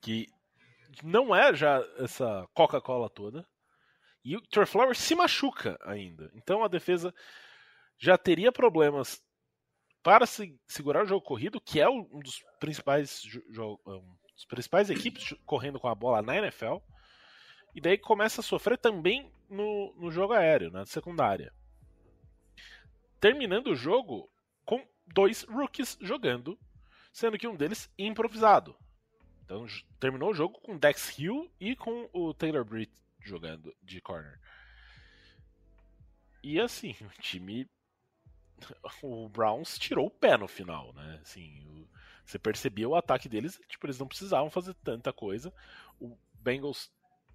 que 0.00 0.28
não 1.02 1.34
é 1.34 1.52
já 1.52 1.80
essa 1.98 2.46
Coca-Cola 2.54 3.10
toda. 3.10 3.44
E 4.24 4.36
o 4.36 4.40
Trey 4.40 4.66
Flowers 4.66 4.98
se 4.98 5.16
machuca 5.16 5.76
ainda. 5.82 6.30
Então 6.32 6.62
a 6.62 6.68
defesa 6.68 7.12
já 7.98 8.16
teria 8.16 8.52
problemas 8.52 9.20
para 10.00 10.26
se 10.26 10.56
segurar 10.68 11.04
o 11.04 11.08
jogo 11.08 11.26
corrido, 11.26 11.60
que 11.60 11.80
é 11.80 11.88
um 11.88 12.20
dos 12.20 12.40
principais 12.60 13.22
um 13.58 14.16
dos 14.38 14.44
principais 14.44 14.88
equipes 14.88 15.34
correndo 15.44 15.80
com 15.80 15.88
a 15.88 15.94
bola 15.96 16.22
na 16.22 16.36
NFL. 16.36 16.76
E 17.74 17.80
daí 17.80 17.98
começa 17.98 18.40
a 18.40 18.44
sofrer 18.44 18.78
também 18.78 19.32
no, 19.50 19.92
no 19.96 20.12
jogo 20.12 20.32
aéreo, 20.32 20.70
na 20.70 20.86
secundária. 20.86 21.52
Terminando 23.20 23.68
o 23.68 23.76
jogo 23.76 24.30
com 24.64 24.86
dois 25.08 25.42
rookies 25.42 25.98
jogando, 26.00 26.56
sendo 27.12 27.36
que 27.36 27.48
um 27.48 27.56
deles 27.56 27.90
improvisado. 27.98 28.76
Então 29.42 29.66
terminou 29.98 30.30
o 30.30 30.34
jogo 30.34 30.60
com 30.60 30.78
Dex 30.78 31.18
Hill 31.18 31.50
e 31.58 31.74
com 31.74 32.08
o 32.12 32.32
Taylor 32.32 32.64
Britt 32.64 32.92
jogando 33.20 33.74
de 33.82 34.00
corner. 34.00 34.38
E 36.44 36.60
assim, 36.60 36.94
o 37.02 37.20
time. 37.20 37.68
O 39.02 39.28
Browns 39.28 39.78
tirou 39.78 40.06
o 40.06 40.10
pé 40.10 40.36
no 40.36 40.48
final, 40.48 40.92
né? 40.92 41.20
Assim, 41.22 41.64
o... 41.68 41.88
você 42.28 42.38
percebia 42.38 42.86
o 42.86 42.94
ataque 42.94 43.26
deles, 43.26 43.58
tipo, 43.68 43.86
eles 43.86 43.98
não 43.98 44.06
precisavam 44.06 44.50
fazer 44.50 44.74
tanta 44.84 45.14
coisa. 45.14 45.50
O 45.98 46.14
Bengals 46.34 46.92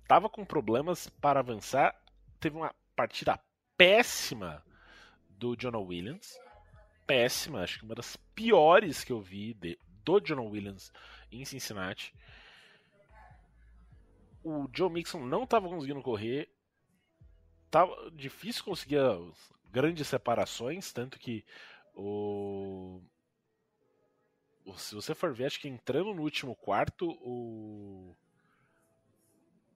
tava 0.08 0.30
com 0.30 0.46
problemas 0.46 1.10
para 1.10 1.40
avançar. 1.40 2.00
Teve 2.40 2.58
uma 2.58 2.76
partida 2.96 3.40
péssima 3.76 4.64
do 5.32 5.56
John 5.56 5.84
Williams. 5.84 6.40
Péssima, 7.08 7.64
acho 7.64 7.80
que 7.80 7.86
uma 7.86 7.96
das 7.96 8.16
piores 8.36 9.04
que 9.04 9.12
eu 9.12 9.20
vi 9.20 9.56
de, 9.56 9.80
do 10.06 10.20
John 10.20 10.48
Williams 10.48 10.92
em 11.32 11.44
Cincinnati. 11.44 12.14
O 14.44 14.70
Joe 14.72 14.92
Mixon 14.92 15.26
não 15.26 15.44
estava 15.44 15.68
conseguindo 15.68 16.04
correr. 16.04 16.54
Tava 17.72 18.12
difícil 18.12 18.64
conseguir 18.64 19.00
grandes 19.72 20.08
separações, 20.08 20.94
tanto 20.94 21.18
que 21.18 21.44
o 21.96 23.02
se 24.78 24.96
você 24.96 25.14
for 25.14 25.34
ver, 25.34 25.46
acho 25.46 25.60
que 25.60 25.68
entrando 25.68 26.14
no 26.14 26.22
último 26.22 26.56
quarto, 26.56 27.10
o 27.22 28.16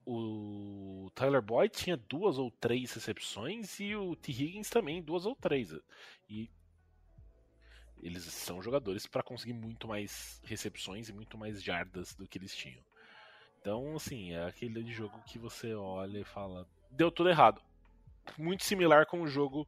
o 0.10 1.12
Tyler 1.13 1.41
Boyd 1.41 1.75
tinha 1.75 1.98
duas 1.98 2.38
ou 2.38 2.50
três 2.50 2.94
recepções 2.94 3.77
e 3.82 3.94
o 3.94 4.15
T. 4.15 4.32
Higgins 4.32 4.70
também 4.70 5.03
duas 5.03 5.25
ou 5.25 5.36
três. 5.36 5.75
E 6.29 6.50
eles 8.01 8.24
são 8.24 8.62
jogadores 8.62 9.06
para 9.06 9.22
conseguir 9.22 9.51
muito 9.51 9.86
mais 9.86 10.41
recepções 10.46 11.10
e 11.10 11.13
muito 11.13 11.38
mais 11.38 11.62
jardas 11.62 12.15
do 12.15 12.25
que 12.25 12.38
eles 12.38 12.56
tinham. 12.56 12.82
Então, 13.60 13.98
assim, 13.98 14.32
é 14.32 14.46
aquele 14.46 14.89
jogo 14.94 15.22
que 15.25 15.38
você 15.38 15.74
olha 15.74 16.20
e 16.20 16.24
fala, 16.24 16.65
deu 16.89 17.12
tudo 17.12 17.29
errado. 17.29 17.62
Muito 18.38 18.63
similar 18.63 19.06
com 19.08 19.22
o 19.22 19.27
jogo 19.27 19.67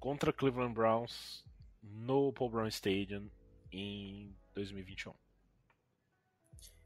contra 0.00 0.32
Cleveland 0.32 0.74
Browns 0.74 1.44
no 1.80 2.32
Paul 2.32 2.50
Brown 2.50 2.66
Stadium 2.66 3.30
em 3.70 4.34
2021. 4.54 5.12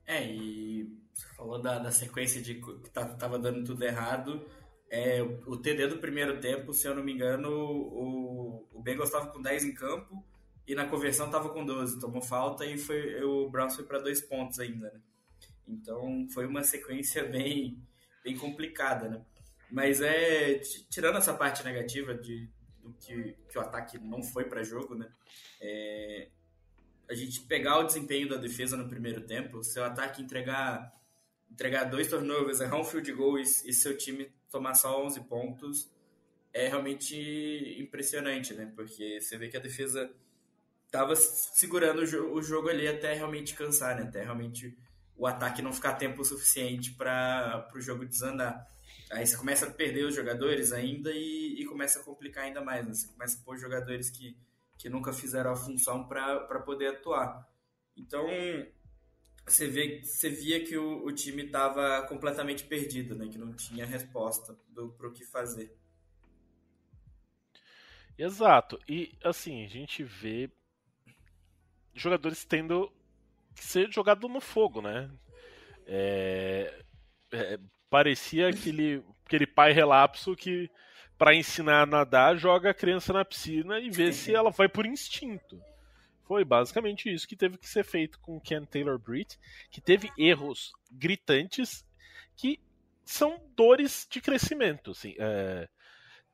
É, 0.06 0.26
e 0.26 0.84
você 1.12 1.26
falou 1.34 1.60
da, 1.60 1.78
da 1.78 1.90
sequência 1.90 2.40
de 2.40 2.56
que 2.56 2.90
tava 2.90 3.38
dando 3.38 3.64
tudo 3.64 3.84
errado. 3.84 4.46
É, 4.90 5.22
o 5.22 5.56
TD 5.56 5.88
do 5.88 5.98
primeiro 5.98 6.40
tempo, 6.40 6.72
se 6.72 6.86
eu 6.86 6.94
não 6.94 7.02
me 7.02 7.12
engano, 7.12 7.50
o, 7.50 8.68
o 8.72 8.82
Bengals 8.82 9.08
estava 9.08 9.30
com 9.30 9.40
10 9.40 9.64
em 9.64 9.74
campo 9.74 10.24
e 10.66 10.74
na 10.74 10.86
conversão 10.86 11.30
tava 11.30 11.48
com 11.48 11.64
12, 11.64 12.00
tomou 12.00 12.22
falta 12.22 12.64
e 12.64 12.78
foi, 12.78 13.22
o 13.22 13.50
Browns 13.50 13.74
foi 13.74 13.84
para 13.84 13.98
dois 13.98 14.20
pontos 14.20 14.58
ainda, 14.58 14.90
né? 14.90 15.00
Então 15.66 16.26
foi 16.32 16.46
uma 16.46 16.62
sequência 16.62 17.24
bem, 17.28 17.82
bem 18.22 18.36
complicada, 18.36 19.08
né? 19.08 19.24
Mas 19.70 20.00
é 20.00 20.58
tirando 20.90 21.18
essa 21.18 21.34
parte 21.34 21.64
negativa 21.64 22.14
de 22.14 22.48
do 22.84 22.92
que, 22.92 23.34
que 23.48 23.58
o 23.58 23.62
ataque 23.62 23.98
não 23.98 24.22
foi 24.22 24.44
para 24.44 24.62
jogo, 24.62 24.94
né? 24.94 25.10
É, 25.60 26.28
a 27.08 27.14
gente 27.14 27.40
pegar 27.40 27.78
o 27.78 27.84
desempenho 27.84 28.28
da 28.28 28.36
defesa 28.36 28.76
no 28.76 28.88
primeiro 28.88 29.22
tempo, 29.22 29.62
seu 29.62 29.84
ataque 29.84 30.22
entregar 30.22 30.92
entregar 31.50 31.84
dois 31.84 32.08
turnovers, 32.08 32.60
errar 32.60 32.80
um 32.80 32.84
field 32.84 33.12
goal 33.12 33.38
e, 33.38 33.42
e 33.42 33.72
seu 33.72 33.96
time 33.96 34.32
tomar 34.50 34.74
só 34.74 35.04
11 35.04 35.20
pontos 35.22 35.90
é 36.52 36.68
realmente 36.68 37.76
impressionante, 37.80 38.54
né? 38.54 38.72
Porque 38.74 39.20
você 39.20 39.36
vê 39.36 39.48
que 39.48 39.56
a 39.56 39.60
defesa 39.60 40.10
tava 40.90 41.16
segurando 41.16 42.02
o, 42.02 42.06
jo 42.06 42.32
o 42.32 42.40
jogo 42.40 42.68
ali 42.68 42.86
até 42.86 43.12
realmente 43.12 43.54
cansar, 43.54 43.96
né? 43.96 44.02
Até 44.02 44.22
realmente 44.22 44.76
o 45.16 45.26
ataque 45.26 45.62
não 45.62 45.72
ficar 45.72 45.94
tempo 45.94 46.24
suficiente 46.24 46.92
para 46.92 47.68
o 47.74 47.80
jogo 47.80 48.04
desandar. 48.04 48.66
Aí 49.10 49.26
você 49.26 49.36
começa 49.36 49.66
a 49.66 49.70
perder 49.70 50.04
os 50.04 50.14
jogadores 50.14 50.72
ainda 50.72 51.12
e, 51.12 51.60
e 51.60 51.64
começa 51.66 52.00
a 52.00 52.02
complicar 52.02 52.44
ainda 52.44 52.60
mais. 52.60 52.86
Né? 52.86 52.94
Você 52.94 53.08
começa 53.08 53.38
a 53.38 53.44
pôr 53.44 53.58
jogadores 53.58 54.10
que, 54.10 54.36
que 54.78 54.88
nunca 54.88 55.12
fizeram 55.12 55.52
a 55.52 55.56
função 55.56 56.06
para 56.06 56.60
poder 56.60 56.88
atuar. 56.88 57.48
Então, 57.96 58.26
você, 59.46 59.66
vê, 59.68 60.02
você 60.02 60.28
via 60.28 60.64
que 60.64 60.76
o, 60.76 61.04
o 61.04 61.12
time 61.12 61.44
estava 61.44 62.02
completamente 62.08 62.64
perdido, 62.64 63.14
né? 63.14 63.28
que 63.28 63.38
não 63.38 63.52
tinha 63.52 63.86
resposta 63.86 64.56
para 64.96 65.08
o 65.08 65.12
que 65.12 65.24
fazer. 65.24 65.76
Exato. 68.16 68.78
E, 68.88 69.12
assim, 69.22 69.64
a 69.64 69.68
gente 69.68 70.02
vê 70.02 70.50
jogadores 71.94 72.44
tendo 72.44 72.92
que 73.54 73.64
ser 73.64 73.92
jogado 73.92 74.28
no 74.28 74.40
fogo, 74.40 74.80
né? 74.80 75.10
É, 75.86 76.84
é, 77.32 77.58
parecia 77.90 78.48
aquele, 78.48 79.04
aquele 79.24 79.46
pai 79.46 79.72
relapso 79.72 80.34
que, 80.34 80.70
para 81.16 81.34
ensinar 81.34 81.82
a 81.82 81.86
nadar, 81.86 82.36
joga 82.36 82.70
a 82.70 82.74
criança 82.74 83.12
na 83.12 83.24
piscina 83.24 83.78
e 83.78 83.90
vê 83.90 84.12
se 84.12 84.34
ela 84.34 84.50
vai 84.50 84.68
por 84.68 84.84
instinto. 84.84 85.60
Foi 86.24 86.44
basicamente 86.44 87.12
isso 87.12 87.28
que 87.28 87.36
teve 87.36 87.58
que 87.58 87.68
ser 87.68 87.84
feito 87.84 88.18
com 88.18 88.40
Ken 88.40 88.64
Taylor 88.64 88.98
Britt, 88.98 89.38
que 89.70 89.80
teve 89.80 90.10
erros 90.18 90.72
gritantes 90.90 91.84
que 92.36 92.58
são 93.04 93.40
dores 93.54 94.06
de 94.10 94.20
crescimento. 94.20 94.92
Assim, 94.92 95.14
é, 95.18 95.68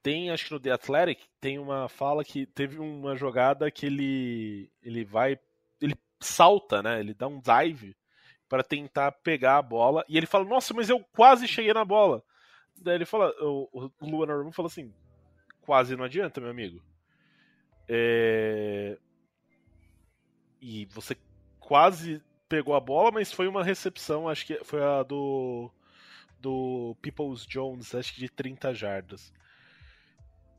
tem, 0.02 0.30
acho 0.30 0.46
que 0.46 0.52
no 0.52 0.60
The 0.60 0.70
Athletic, 0.70 1.20
tem 1.40 1.58
uma 1.58 1.88
fala 1.88 2.24
que 2.24 2.46
teve 2.46 2.78
uma 2.78 3.16
jogada 3.16 3.70
que 3.70 3.86
ele, 3.86 4.70
ele 4.82 5.04
vai. 5.04 5.38
Ele 5.80 5.94
salta, 6.20 6.82
né? 6.82 7.00
Ele 7.00 7.12
dá 7.12 7.26
um 7.26 7.40
dive 7.40 7.96
para 8.48 8.62
tentar 8.62 9.12
pegar 9.12 9.58
a 9.58 9.62
bola. 9.62 10.04
E 10.08 10.16
ele 10.16 10.26
fala, 10.26 10.44
nossa, 10.44 10.72
mas 10.72 10.88
eu 10.88 11.00
quase 11.12 11.46
cheguei 11.46 11.72
na 11.72 11.84
bola. 11.84 12.22
Daí 12.76 12.94
ele 12.94 13.04
fala, 13.04 13.32
o, 13.40 13.90
o 14.00 14.06
Luan 14.06 14.26
Norman 14.26 14.52
fala 14.52 14.68
assim, 14.68 14.92
quase 15.60 15.96
não 15.96 16.04
adianta, 16.04 16.40
meu 16.40 16.50
amigo. 16.50 16.82
É... 17.88 18.98
E 20.60 20.86
você 20.86 21.16
quase 21.58 22.22
pegou 22.48 22.74
a 22.74 22.80
bola, 22.80 23.10
mas 23.10 23.32
foi 23.32 23.46
uma 23.46 23.64
recepção, 23.64 24.28
acho 24.28 24.46
que 24.46 24.62
foi 24.64 24.82
a 24.82 25.02
do 25.02 25.70
do 26.38 26.96
Peoples 27.02 27.46
Jones, 27.46 27.94
acho 27.94 28.14
que 28.14 28.20
de 28.20 28.28
30 28.28 28.74
jardas. 28.74 29.32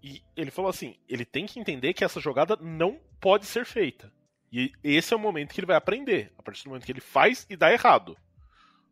E 0.04 0.24
ele 0.36 0.52
falou 0.52 0.70
assim: 0.70 0.96
ele 1.08 1.26
tem 1.26 1.46
que 1.46 1.60
entender 1.60 1.94
que 1.94 2.04
essa 2.04 2.20
jogada 2.20 2.56
não 2.56 3.00
pode 3.20 3.46
ser 3.46 3.66
feita. 3.66 4.12
E 4.52 4.72
esse 4.84 5.14
é 5.14 5.18
o 5.18 5.20
momento 5.20 5.54
que 5.54 5.60
ele 5.60 5.68
vai 5.68 5.78
aprender. 5.78 6.34
A 6.38 6.44
partir 6.44 6.64
do 6.64 6.70
momento 6.70 6.86
que 6.86 6.92
ele 6.92 7.02
faz 7.02 7.46
e 7.50 7.56
dá 7.56 7.72
errado. 7.72 8.18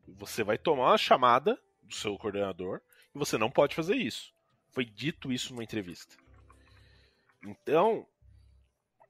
Você 0.07 0.43
vai 0.43 0.57
tomar 0.57 0.91
uma 0.91 0.97
chamada 0.97 1.59
do 1.83 1.93
seu 1.93 2.17
coordenador 2.17 2.81
e 3.13 3.19
você 3.19 3.37
não 3.37 3.49
pode 3.49 3.75
fazer 3.75 3.95
isso. 3.95 4.33
Foi 4.71 4.85
dito 4.85 5.31
isso 5.31 5.53
numa 5.53 5.63
entrevista. 5.63 6.15
Então, 7.45 8.05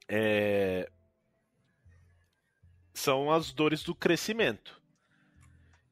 é... 0.08 0.90
são 2.94 3.30
as 3.30 3.52
dores 3.52 3.82
do 3.82 3.94
crescimento. 3.94 4.80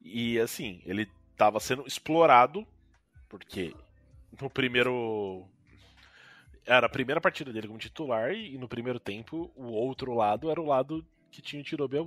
E 0.01 0.39
assim, 0.39 0.81
ele 0.85 1.09
estava 1.31 1.59
sendo 1.59 1.85
explorado 1.85 2.67
porque 3.27 3.75
no 4.41 4.49
primeiro 4.49 5.47
era 6.65 6.87
a 6.87 6.89
primeira 6.89 7.21
partida 7.21 7.53
dele 7.53 7.67
como 7.67 7.79
titular 7.79 8.33
e 8.33 8.57
no 8.57 8.67
primeiro 8.67 8.99
tempo 8.99 9.51
o 9.55 9.67
outro 9.67 10.13
lado 10.13 10.49
era 10.49 10.59
o 10.59 10.65
lado 10.65 11.05
que 11.31 11.41
tinha 11.41 11.61
o 11.61 11.65
Tirobe 11.65 11.97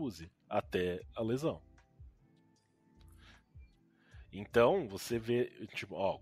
até 0.48 1.00
a 1.14 1.22
lesão. 1.22 1.60
Então, 4.32 4.88
você 4.88 5.18
vê, 5.18 5.52
tipo, 5.74 5.94
ó, 5.94 6.18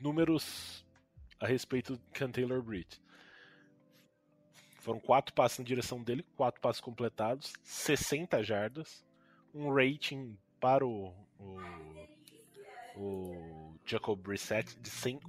números 0.00 0.84
a 1.40 1.46
respeito 1.46 1.96
de 1.96 2.02
Can 2.12 2.30
Taylor 2.30 2.62
Britt. 2.62 3.00
Foram 4.80 5.00
quatro 5.00 5.34
passes 5.34 5.58
na 5.58 5.64
direção 5.64 6.00
dele, 6.00 6.24
quatro 6.36 6.60
passes 6.60 6.80
completados, 6.80 7.52
60 7.64 8.42
jardas, 8.44 9.04
um 9.52 9.72
rating 9.72 10.38
para 10.60 10.86
o, 10.86 11.12
o, 11.40 11.60
o 12.94 13.74
Jacob 13.84 14.20
Brissett 14.20 14.78
de 14.78 14.88
100, 14.88 15.20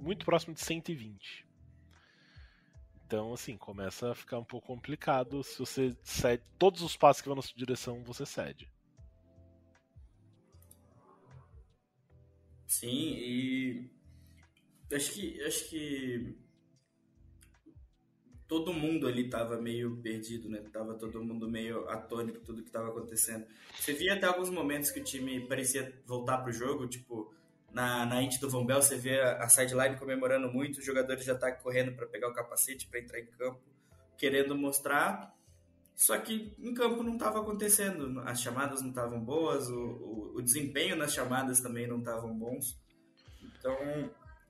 muito 0.00 0.24
próximo 0.24 0.54
de 0.54 0.60
120. 0.62 1.46
Então, 3.04 3.34
assim, 3.34 3.58
começa 3.58 4.12
a 4.12 4.14
ficar 4.14 4.38
um 4.38 4.44
pouco 4.44 4.68
complicado 4.68 5.44
se 5.44 5.58
você 5.58 5.94
cede. 6.02 6.42
Todos 6.58 6.80
os 6.80 6.96
passos 6.96 7.20
que 7.20 7.28
vão 7.28 7.36
na 7.36 7.42
sua 7.42 7.54
direção, 7.54 8.02
você 8.02 8.24
cede. 8.24 8.72
Sim, 12.72 12.88
e 13.18 13.90
acho 14.90 15.12
que 15.12 15.42
acho 15.42 15.68
que 15.68 16.38
todo 18.48 18.72
mundo 18.72 19.06
ali 19.06 19.28
tava 19.28 19.60
meio 19.60 19.98
perdido, 19.98 20.48
né? 20.48 20.58
Tava 20.72 20.94
todo 20.94 21.22
mundo 21.22 21.50
meio 21.50 21.86
atônito 21.90 22.40
tudo 22.40 22.62
que 22.62 22.70
tava 22.70 22.88
acontecendo. 22.88 23.46
Você 23.78 23.92
via 23.92 24.14
até 24.14 24.26
alguns 24.26 24.48
momentos 24.48 24.90
que 24.90 25.00
o 25.00 25.04
time 25.04 25.46
parecia 25.46 26.02
voltar 26.06 26.38
pro 26.38 26.50
jogo, 26.50 26.88
tipo, 26.88 27.34
na, 27.70 28.06
na 28.06 28.22
int 28.22 28.40
do 28.40 28.48
Von 28.48 28.64
Bell, 28.64 28.80
você 28.80 28.96
vê 28.96 29.20
a, 29.20 29.46
sideline 29.50 29.98
comemorando 29.98 30.50
muito, 30.50 30.78
os 30.78 30.84
jogadores 30.84 31.24
já 31.24 31.34
tá 31.34 31.52
correndo 31.52 31.94
para 31.94 32.06
pegar 32.06 32.30
o 32.30 32.34
capacete, 32.34 32.88
para 32.88 33.00
entrar 33.00 33.20
em 33.20 33.26
campo, 33.26 33.60
querendo 34.16 34.56
mostrar. 34.56 35.36
Só 35.94 36.18
que 36.18 36.54
em 36.58 36.74
campo 36.74 37.02
não 37.02 37.14
estava 37.14 37.40
acontecendo, 37.40 38.20
as 38.20 38.40
chamadas 38.40 38.82
não 38.82 38.88
estavam 38.88 39.20
boas, 39.20 39.68
o, 39.68 39.78
o, 39.78 40.32
o, 40.36 40.42
desempenho 40.42 40.96
nas 40.96 41.12
chamadas 41.12 41.60
também 41.60 41.86
não 41.86 41.98
estavam 41.98 42.36
bons. 42.36 42.78
Então, 43.42 43.76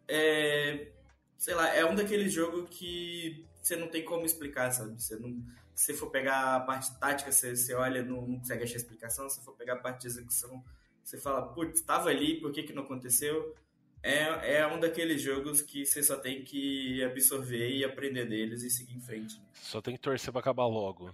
é, 0.08 0.92
sei 1.36 1.54
lá, 1.54 1.74
é 1.74 1.84
um 1.84 1.94
daqueles 1.94 2.32
jogos 2.32 2.68
que 2.70 3.44
você 3.60 3.76
não 3.76 3.88
tem 3.88 4.04
como 4.04 4.24
explicar, 4.24 4.70
sabe? 4.72 5.00
Você 5.00 5.16
não, 5.16 5.42
se 5.74 5.92
for 5.94 6.10
pegar 6.10 6.56
a 6.56 6.60
parte 6.60 6.98
tática, 6.98 7.30
você, 7.30 7.54
você 7.54 7.74
olha, 7.74 8.02
não, 8.02 8.26
não 8.26 8.38
consegue 8.38 8.64
achar 8.64 8.76
explicação. 8.76 9.28
Se 9.28 9.44
for 9.44 9.54
pegar 9.54 9.74
a 9.74 9.78
parte 9.78 10.02
de 10.02 10.06
execução, 10.06 10.62
você 11.02 11.18
fala, 11.18 11.52
putz, 11.52 11.80
estava 11.80 12.08
ali, 12.08 12.40
por 12.40 12.52
que, 12.52 12.62
que 12.62 12.72
não 12.72 12.84
aconteceu? 12.84 13.54
É, 14.02 14.56
é 14.56 14.66
um 14.66 14.80
daqueles 14.80 15.22
jogos 15.22 15.62
que 15.62 15.86
você 15.86 16.02
só 16.02 16.16
tem 16.16 16.42
que 16.42 17.02
absorver 17.04 17.70
e 17.70 17.84
aprender 17.84 18.26
deles 18.26 18.62
e 18.62 18.70
seguir 18.70 18.96
em 18.96 19.00
frente. 19.00 19.40
Só 19.54 19.80
tem 19.80 19.94
que 19.94 20.00
torcer 20.00 20.32
para 20.32 20.40
acabar 20.40 20.66
logo. 20.66 21.12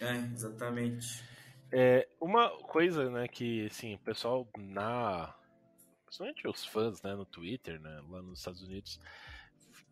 É, 0.00 0.16
exatamente. 0.32 1.24
É, 1.70 2.08
uma 2.20 2.50
coisa, 2.62 3.10
né, 3.10 3.28
que 3.28 3.66
assim, 3.66 3.94
o 3.94 3.98
pessoal 3.98 4.48
na. 4.56 5.34
Principalmente 6.06 6.48
os 6.48 6.64
fãs, 6.64 7.02
né, 7.02 7.14
no 7.14 7.26
Twitter, 7.26 7.78
né, 7.80 8.02
lá 8.08 8.22
nos 8.22 8.38
Estados 8.38 8.62
Unidos, 8.62 8.98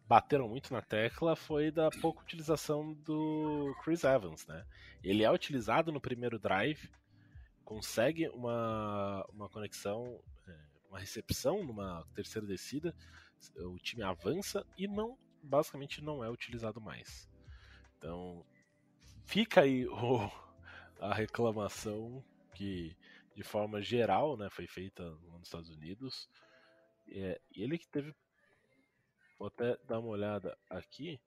bateram 0.09 0.49
muito 0.49 0.73
na 0.73 0.81
tecla 0.81 1.37
foi 1.37 1.71
da 1.71 1.90
pouca 1.90 2.23
utilização 2.23 2.95
do 2.95 3.75
Chris 3.83 4.05
Evans, 4.05 4.47
né? 4.47 4.64
Ele 5.03 5.25
é 5.25 5.31
utilizado 5.31 5.92
no 5.92 6.01
primeiro 6.01 6.38
drive, 6.38 6.90
consegue 7.64 8.29
uma, 8.29 9.27
uma 9.31 9.49
conexão, 9.49 10.19
é, 10.49 10.57
uma 10.88 10.99
recepção 10.99 11.62
numa 11.62 12.07
terceira 12.14 12.47
descida, 12.47 12.95
o 13.59 13.79
time 13.79 14.03
avança 14.03 14.64
e 14.79 14.88
não 14.88 15.19
basicamente 15.42 16.03
não 16.03 16.25
é 16.25 16.31
utilizado 16.31 16.81
mais. 16.81 17.29
Então 17.99 18.45
fica 19.27 19.62
aí 19.62 19.87
o, 19.89 20.31
a 21.01 21.12
reclamação 21.12 22.25
que 22.55 22.97
de 23.35 23.43
forma 23.43 23.83
geral 23.83 24.37
né, 24.37 24.49
foi 24.49 24.67
feita 24.67 25.03
nos 25.11 25.43
Estados 25.43 25.69
Unidos. 25.69 26.29
É, 27.09 27.41
ele 27.55 27.77
que 27.79 27.87
teve. 27.87 28.15
Vou 29.39 29.49
até 29.49 29.77
dar 29.85 29.99
uma 29.99 30.09
olhada 30.09 30.57
aqui. 30.71 31.21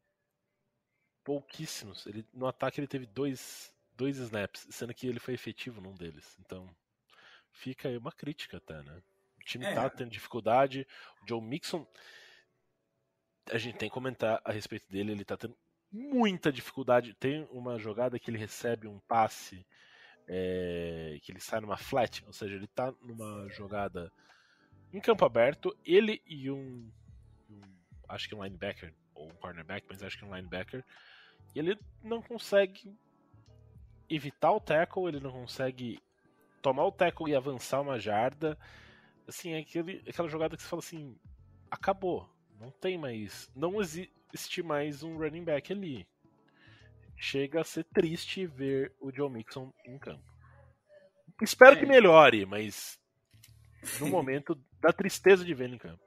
Pouquíssimos. 1.24 2.08
Ele, 2.08 2.26
no 2.34 2.48
ataque 2.48 2.80
ele 2.80 2.88
teve 2.88 3.06
dois 3.06 3.72
dois 4.00 4.18
snaps, 4.18 4.66
sendo 4.72 4.94
que 4.94 5.06
ele 5.06 5.20
foi 5.20 5.34
efetivo 5.34 5.82
num 5.82 5.94
deles. 5.94 6.36
Então, 6.40 6.74
fica 7.52 7.90
aí 7.90 7.98
uma 7.98 8.14
crítica 8.14 8.58
até, 8.58 8.82
né? 8.82 9.04
O 9.38 9.44
time 9.44 9.66
é. 9.66 9.74
tá 9.74 9.90
tendo 9.90 10.10
dificuldade. 10.10 10.88
O 11.22 11.28
Joe 11.28 11.42
Mixon, 11.42 11.86
a 13.52 13.58
gente 13.58 13.78
tem 13.78 13.90
que 13.90 13.94
comentar 13.94 14.42
a 14.44 14.52
respeito 14.54 14.90
dele, 14.90 15.12
ele 15.12 15.26
tá 15.26 15.36
tendo 15.36 15.56
muita 15.92 16.52
dificuldade. 16.52 17.14
Tem 17.14 17.48
uma 17.52 17.78
jogada 17.80 18.20
que 18.20 18.30
ele 18.30 18.38
recebe 18.38 18.88
um 18.88 19.00
passe 19.00 19.66
é, 20.28 21.18
que 21.24 21.32
ele 21.32 21.40
sai 21.40 21.60
numa 21.60 21.78
flat, 21.78 22.24
ou 22.26 22.32
seja, 22.32 22.56
ele 22.56 22.68
tá 22.68 22.94
numa 23.02 23.50
jogada 23.50 24.12
em 24.94 25.00
campo 25.00 25.26
aberto, 25.26 25.76
ele 25.84 26.22
e 26.26 26.52
um, 26.52 26.92
um 27.50 27.62
acho 28.08 28.30
que 28.30 28.36
um 28.36 28.44
linebacker, 28.44 28.94
ou 29.16 29.28
um 29.28 29.36
cornerback, 29.36 29.86
mas 29.90 30.04
acho 30.04 30.18
que 30.18 30.26
um 30.26 30.36
linebacker, 30.36 30.86
ele 31.56 31.78
não 32.04 32.22
consegue 32.22 32.96
evitar 34.08 34.52
o 34.52 34.60
tackle, 34.60 35.08
ele 35.08 35.20
não 35.20 35.32
consegue 35.32 36.00
tomar 36.62 36.86
o 36.86 36.92
tackle 36.92 37.32
e 37.32 37.36
avançar 37.36 37.82
uma 37.82 38.00
jarda. 38.00 38.58
Assim, 39.28 39.54
é 39.54 39.60
aquele, 39.60 40.04
aquela 40.08 40.28
jogada 40.28 40.56
que 40.56 40.62
você 40.62 40.70
fala 40.70 40.82
assim: 40.82 41.16
acabou, 41.70 42.30
não 42.60 42.72
tem 42.72 42.98
mais. 42.98 43.50
Não 43.56 43.80
existe 43.82 44.19
mais 44.64 45.04
um 45.04 45.18
running 45.18 45.44
back 45.44 45.72
ali. 45.72 46.08
Chega 47.18 47.62
a 47.62 47.64
ser 47.64 47.84
triste 47.86 48.46
ver 48.46 48.94
o 49.00 49.12
Joe 49.12 49.30
Mixon 49.30 49.74
em 49.86 49.98
campo. 49.98 50.24
Espero 51.42 51.76
é. 51.76 51.80
que 51.80 51.86
melhore, 51.86 52.46
mas 52.46 52.98
no 54.00 54.08
momento 54.08 54.58
dá 54.80 54.94
tristeza 54.94 55.44
de 55.44 55.54
ver 55.54 55.66
ele 55.66 55.76
em 55.76 55.80
campo. 55.80 56.04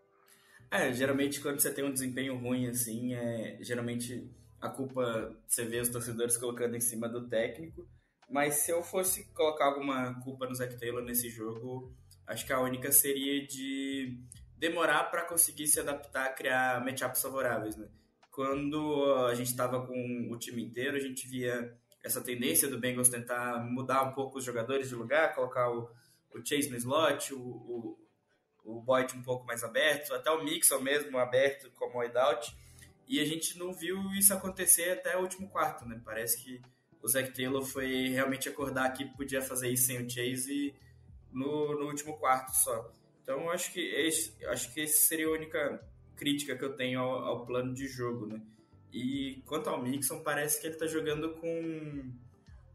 É, 0.70 0.92
geralmente 0.92 1.40
quando 1.40 1.60
você 1.60 1.72
tem 1.72 1.84
um 1.84 1.92
desempenho 1.92 2.36
ruim 2.38 2.66
assim, 2.68 3.14
é, 3.14 3.58
geralmente 3.60 4.30
a 4.60 4.68
culpa 4.68 5.36
você 5.46 5.64
vê 5.64 5.80
os 5.80 5.88
torcedores 5.88 6.36
colocando 6.36 6.76
em 6.76 6.80
cima 6.80 7.08
do 7.08 7.28
técnico. 7.28 7.86
Mas 8.30 8.54
se 8.54 8.70
eu 8.70 8.82
fosse 8.82 9.24
colocar 9.34 9.66
alguma 9.66 10.18
culpa 10.20 10.46
no 10.46 10.54
Zac 10.54 10.78
Taylor 10.78 11.02
nesse 11.02 11.28
jogo, 11.28 11.94
acho 12.26 12.46
que 12.46 12.52
a 12.52 12.60
única 12.60 12.90
seria 12.90 13.46
de 13.46 14.18
demorar 14.56 15.10
para 15.10 15.26
conseguir 15.26 15.66
se 15.66 15.80
adaptar 15.80 16.26
a 16.26 16.32
criar 16.32 16.82
matchups 16.82 17.20
favoráveis, 17.20 17.76
né? 17.76 17.88
Quando 18.32 19.14
a 19.26 19.34
gente 19.34 19.50
estava 19.50 19.86
com 19.86 20.28
o 20.30 20.38
time 20.38 20.64
inteiro, 20.64 20.96
a 20.96 21.00
gente 21.00 21.28
via 21.28 21.76
essa 22.02 22.20
tendência 22.20 22.66
do 22.66 22.80
Bengals 22.80 23.10
tentar 23.10 23.62
mudar 23.62 24.02
um 24.02 24.12
pouco 24.12 24.38
os 24.38 24.44
jogadores 24.44 24.88
de 24.88 24.94
lugar, 24.94 25.34
colocar 25.34 25.70
o, 25.70 25.90
o 26.34 26.44
Chase 26.44 26.70
no 26.70 26.76
slot, 26.76 27.34
o, 27.34 27.38
o, 27.38 27.98
o 28.64 28.80
Boyd 28.80 29.14
um 29.14 29.22
pouco 29.22 29.46
mais 29.46 29.62
aberto, 29.62 30.14
até 30.14 30.30
o 30.30 30.42
Mixon 30.42 30.80
mesmo 30.80 31.18
aberto 31.18 31.70
como 31.72 32.00
wideout. 32.00 32.56
E 33.06 33.20
a 33.20 33.24
gente 33.26 33.58
não 33.58 33.70
viu 33.74 34.00
isso 34.14 34.32
acontecer 34.32 34.92
até 34.92 35.14
o 35.14 35.20
último 35.20 35.50
quarto, 35.50 35.86
né? 35.86 36.00
Parece 36.02 36.42
que 36.42 36.62
o 37.02 37.08
Zach 37.08 37.30
Taylor 37.32 37.62
foi 37.62 38.08
realmente 38.08 38.48
acordar 38.48 38.90
que 38.94 39.04
podia 39.14 39.42
fazer 39.42 39.68
isso 39.68 39.88
sem 39.88 39.98
o 39.98 40.08
Chase 40.08 40.74
no, 41.30 41.78
no 41.78 41.86
último 41.86 42.16
quarto 42.16 42.56
só. 42.56 42.90
Então 43.22 43.50
acho 43.50 43.70
que 43.72 43.80
esse, 43.80 44.42
acho 44.46 44.72
que 44.72 44.80
esse 44.80 45.00
seria 45.00 45.26
a 45.26 45.32
única 45.32 45.91
crítica 46.22 46.56
que 46.56 46.64
eu 46.64 46.76
tenho 46.76 47.00
ao, 47.00 47.24
ao 47.24 47.46
plano 47.46 47.74
de 47.74 47.88
jogo, 47.88 48.26
né? 48.26 48.40
E 48.92 49.42
quanto 49.46 49.68
ao 49.68 49.82
Mixon, 49.82 50.22
parece 50.22 50.60
que 50.60 50.68
ele 50.68 50.74
está 50.74 50.86
jogando 50.86 51.34
com, 51.34 52.12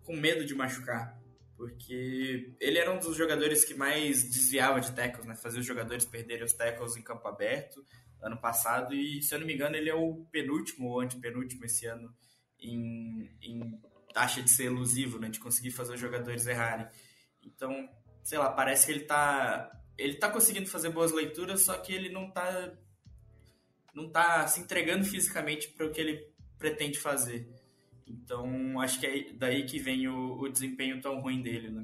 com 0.03 0.15
medo 0.17 0.45
de 0.45 0.53
machucar. 0.53 1.17
Porque 1.55 2.53
ele 2.59 2.77
era 2.77 2.91
um 2.91 2.99
dos 2.99 3.15
jogadores 3.15 3.63
que 3.63 3.73
mais 3.73 4.23
desviava 4.23 4.81
de 4.81 4.91
tackles, 4.91 5.25
né? 5.25 5.35
Fazia 5.35 5.61
os 5.61 5.65
jogadores 5.65 6.05
perderem 6.05 6.43
os 6.43 6.51
tackles 6.53 6.97
em 6.97 7.01
campo 7.01 7.25
aberto 7.27 7.85
ano 8.21 8.37
passado. 8.37 8.93
E, 8.93 9.21
se 9.21 9.33
eu 9.33 9.39
não 9.39 9.47
me 9.47 9.53
engano, 9.53 9.77
ele 9.77 9.89
é 9.89 9.95
o 9.95 10.25
penúltimo 10.29 10.89
ou 10.89 10.99
antepenúltimo 10.99 11.63
esse 11.65 11.85
ano 11.85 12.13
em, 12.59 13.31
em 13.41 13.79
taxa 14.13 14.41
de 14.41 14.49
ser 14.49 14.65
elusivo, 14.65 15.19
né? 15.19 15.29
De 15.29 15.39
conseguir 15.39 15.71
fazer 15.71 15.93
os 15.93 15.99
jogadores 15.99 16.45
errarem. 16.45 16.87
Então, 17.41 17.87
sei 18.23 18.37
lá, 18.37 18.51
parece 18.51 18.85
que 18.85 18.91
ele 18.91 19.05
tá. 19.05 19.71
Ele 19.97 20.15
tá 20.15 20.29
conseguindo 20.29 20.67
fazer 20.67 20.89
boas 20.89 21.11
leituras, 21.11 21.61
só 21.61 21.77
que 21.77 21.93
ele 21.93 22.09
não 22.09 22.29
tá. 22.29 22.77
Não 23.97 24.07
tá 24.07 24.45
se 24.45 24.59
entregando 24.59 25.03
fisicamente 25.03 25.69
para 25.69 25.87
o 25.87 25.91
que 25.91 25.99
ele 25.99 26.29
pretende 26.59 26.99
fazer. 26.99 27.49
Então, 28.05 28.79
acho 28.79 28.99
que 28.99 29.07
é 29.07 29.33
daí 29.33 29.65
que 29.65 29.79
vem 29.79 30.07
o, 30.07 30.37
o 30.39 30.47
desempenho 30.47 31.01
tão 31.01 31.19
ruim 31.19 31.41
dele, 31.41 31.71
né? 31.71 31.83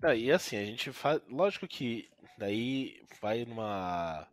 Não, 0.00 0.12
e 0.12 0.32
assim, 0.32 0.56
a 0.56 0.64
gente 0.64 0.90
faz. 0.90 1.20
Lógico 1.28 1.68
que 1.68 2.10
daí 2.36 3.00
vai 3.22 3.44
numa 3.44 4.26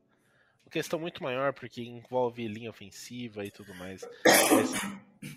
questão 0.72 0.98
muito 0.98 1.22
maior, 1.22 1.54
porque 1.54 1.84
envolve 1.84 2.48
linha 2.48 2.72
ofensiva 2.72 3.46
e 3.46 3.52
tudo 3.52 3.76
mais. 3.76 4.02
Mas 4.26 4.72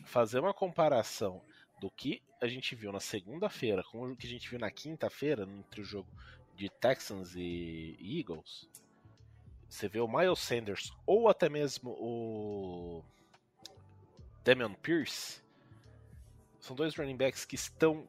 fazer 0.06 0.40
uma 0.40 0.54
comparação 0.54 1.42
do 1.78 1.90
que 1.90 2.22
a 2.40 2.46
gente 2.46 2.74
viu 2.74 2.90
na 2.90 3.00
segunda-feira 3.00 3.84
com 3.84 4.12
o 4.12 4.16
que 4.16 4.26
a 4.26 4.30
gente 4.30 4.48
viu 4.48 4.58
na 4.58 4.70
quinta-feira, 4.70 5.42
entre 5.42 5.82
o 5.82 5.84
jogo 5.84 6.08
de 6.54 6.70
Texans 6.70 7.34
e 7.36 7.98
Eagles, 8.00 8.66
você 9.68 9.88
vê 9.88 10.00
o 10.00 10.08
Miles 10.08 10.38
Sanders 10.38 10.92
ou 11.06 11.28
até 11.28 11.48
mesmo 11.48 11.90
o 11.90 13.04
Damian 14.44 14.72
Pierce, 14.74 15.42
são 16.60 16.74
dois 16.74 16.94
running 16.94 17.16
backs 17.16 17.44
que 17.44 17.54
estão 17.54 18.08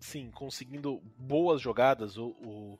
sim 0.00 0.30
conseguindo 0.30 1.00
boas 1.16 1.60
jogadas. 1.60 2.16
O, 2.16 2.28
o, 2.40 2.78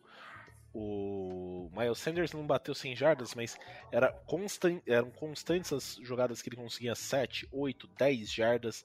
o 0.74 1.70
Miles 1.76 1.98
Sanders 1.98 2.32
não 2.32 2.46
bateu 2.46 2.74
100 2.74 2.96
jardas, 2.96 3.34
mas 3.34 3.58
era 3.90 4.12
constant, 4.12 4.82
eram 4.86 5.10
constantes 5.10 5.72
as 5.72 5.96
jogadas 6.02 6.42
que 6.42 6.48
ele 6.48 6.56
conseguia 6.56 6.94
7, 6.94 7.48
8, 7.50 7.88
10 7.98 8.32
jardas 8.32 8.84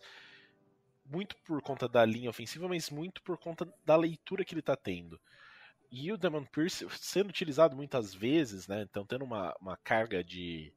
muito 1.10 1.36
por 1.38 1.62
conta 1.62 1.88
da 1.88 2.04
linha 2.06 2.30
ofensiva, 2.30 2.68
mas 2.68 2.90
muito 2.90 3.22
por 3.22 3.38
conta 3.38 3.68
da 3.86 3.96
leitura 3.96 4.44
que 4.44 4.54
ele 4.54 4.60
está 4.60 4.76
tendo. 4.76 5.20
E 5.90 6.12
o 6.12 6.18
Damon 6.18 6.44
Pierce 6.46 6.88
sendo 6.92 7.30
utilizado 7.30 7.76
muitas 7.76 8.14
vezes, 8.14 8.68
né? 8.68 8.82
Então 8.82 9.06
tendo 9.06 9.24
uma, 9.24 9.56
uma 9.60 9.78
carga 9.78 10.24
de, 10.24 10.74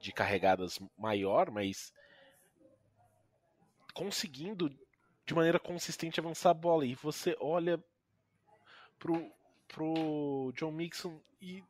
de 0.00 0.12
carregadas 0.12 0.78
maior, 0.96 1.50
mas 1.50 1.92
conseguindo 3.92 4.70
de 5.26 5.34
maneira 5.34 5.58
consistente 5.58 6.20
avançar 6.20 6.50
a 6.50 6.54
bola. 6.54 6.86
E 6.86 6.94
você 6.94 7.36
olha 7.40 7.82
pro, 8.98 9.30
pro 9.68 10.52
John 10.56 10.72
Mixon 10.72 11.20
e. 11.40 11.62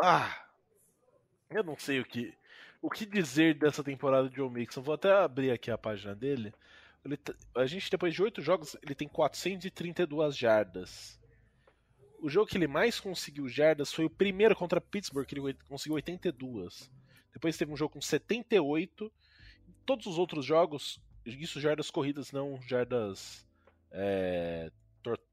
Ah! 0.00 0.44
Eu 1.50 1.64
não 1.64 1.76
sei 1.78 1.98
o 2.00 2.04
que 2.04 2.36
o 2.80 2.88
que 2.88 3.04
dizer 3.04 3.54
dessa 3.54 3.82
temporada 3.82 4.28
de 4.28 4.36
Joe 4.36 4.50
Mixon? 4.50 4.82
Vou 4.82 4.94
até 4.94 5.12
abrir 5.12 5.50
aqui 5.50 5.70
a 5.70 5.78
página 5.78 6.14
dele. 6.14 6.54
Ele, 7.08 7.18
a 7.56 7.66
gente, 7.66 7.90
depois 7.90 8.14
de 8.14 8.22
oito 8.22 8.42
jogos, 8.42 8.76
ele 8.82 8.94
tem 8.94 9.08
432 9.08 10.36
jardas. 10.36 11.18
O 12.20 12.28
jogo 12.28 12.46
que 12.46 12.56
ele 12.56 12.66
mais 12.66 13.00
conseguiu 13.00 13.48
jardas 13.48 13.92
foi 13.92 14.04
o 14.04 14.10
primeiro 14.10 14.54
contra 14.54 14.80
Pittsburgh, 14.80 15.26
que 15.26 15.38
ele 15.38 15.54
conseguiu 15.68 15.94
82. 15.94 16.90
Depois 17.32 17.56
teve 17.56 17.72
um 17.72 17.76
jogo 17.76 17.94
com 17.94 18.00
78. 18.00 19.12
Todos 19.86 20.06
os 20.06 20.18
outros 20.18 20.44
jogos, 20.44 21.00
isso 21.24 21.60
jardas 21.60 21.90
corridas, 21.90 22.32
não 22.32 22.60
jardas 22.62 23.46
é, 23.90 24.70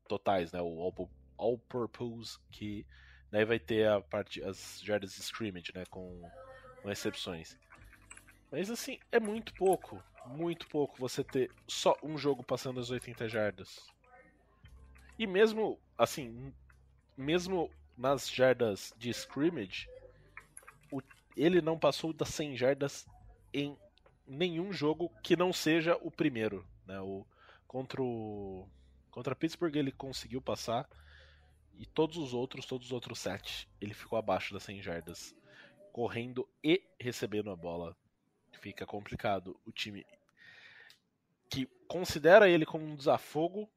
totais, 0.08 0.52
né? 0.52 0.62
O 0.62 1.10
all-purpose, 1.38 2.38
que 2.52 2.86
daí 3.32 3.44
vai 3.44 3.60
ter 3.60 3.88
a 3.88 4.00
parte, 4.02 4.44
as 4.44 4.80
jardas 4.84 5.18
scrimmage, 5.18 5.72
né? 5.74 5.84
Com 5.90 6.22
com. 6.86 7.58
Mas 8.52 8.70
assim, 8.70 9.00
é 9.12 9.20
muito 9.20 9.54
pouco, 9.54 10.02
muito 10.26 10.68
pouco 10.68 10.98
você 10.98 11.24
ter 11.24 11.52
só 11.68 11.96
um 12.04 12.18
jogo 12.18 12.44
passando 12.44 12.80
as 12.80 12.90
80 12.90 13.28
jardas. 13.28 13.86
E 15.18 15.26
mesmo, 15.26 15.80
assim, 15.98 16.54
mesmo 17.18 17.70
nas 17.98 18.30
jardas 18.30 18.94
de 18.98 19.10
scrimmage, 19.10 19.88
o, 20.92 21.02
ele 21.36 21.62
não 21.62 21.80
passou 21.80 22.12
das 22.12 22.30
100 22.30 22.58
jardas 22.58 23.06
em 23.54 23.78
nenhum 24.28 24.74
jogo 24.74 25.10
que 25.24 25.36
não 25.36 25.54
seja 25.54 25.98
o 26.02 26.12
primeiro. 26.12 26.66
Né? 26.86 27.00
O, 27.00 27.26
contra 27.68 28.02
o 28.02 28.68
contra 29.10 29.34
Pittsburgh 29.34 29.78
ele 29.78 29.94
conseguiu 29.94 30.42
passar 30.42 30.86
e 31.78 31.86
todos 31.86 32.18
os 32.18 32.34
outros, 32.34 32.66
todos 32.66 32.88
os 32.88 32.92
outros 32.92 33.20
sete, 33.20 33.70
ele 33.80 33.94
ficou 33.94 34.20
abaixo 34.20 34.54
das 34.54 34.64
100 34.64 34.82
jardas 34.82 35.36
correndo 35.92 36.48
e 36.62 36.84
recebendo 37.00 37.50
a 37.50 37.56
bola. 37.56 37.96
Fica 38.66 38.84
complicado. 38.84 39.56
O 39.64 39.72
time 39.72 40.04
que 41.48 41.68
considera 41.88 42.50
ele 42.50 42.66
como 42.66 42.84
um 42.84 42.96
desafogo 42.96 43.70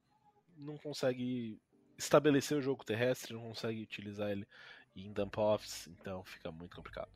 não 0.57 0.79
consegue 0.79 1.61
estabelecer 1.95 2.57
o 2.57 2.61
jogo 2.61 2.83
terrestre, 2.83 3.35
não 3.35 3.43
consegue 3.43 3.83
utilizar 3.83 4.31
ele 4.31 4.47
em 4.95 5.13
dump-offs, 5.13 5.87
então 5.89 6.23
fica 6.23 6.51
muito 6.51 6.75
complicado. 6.75 7.11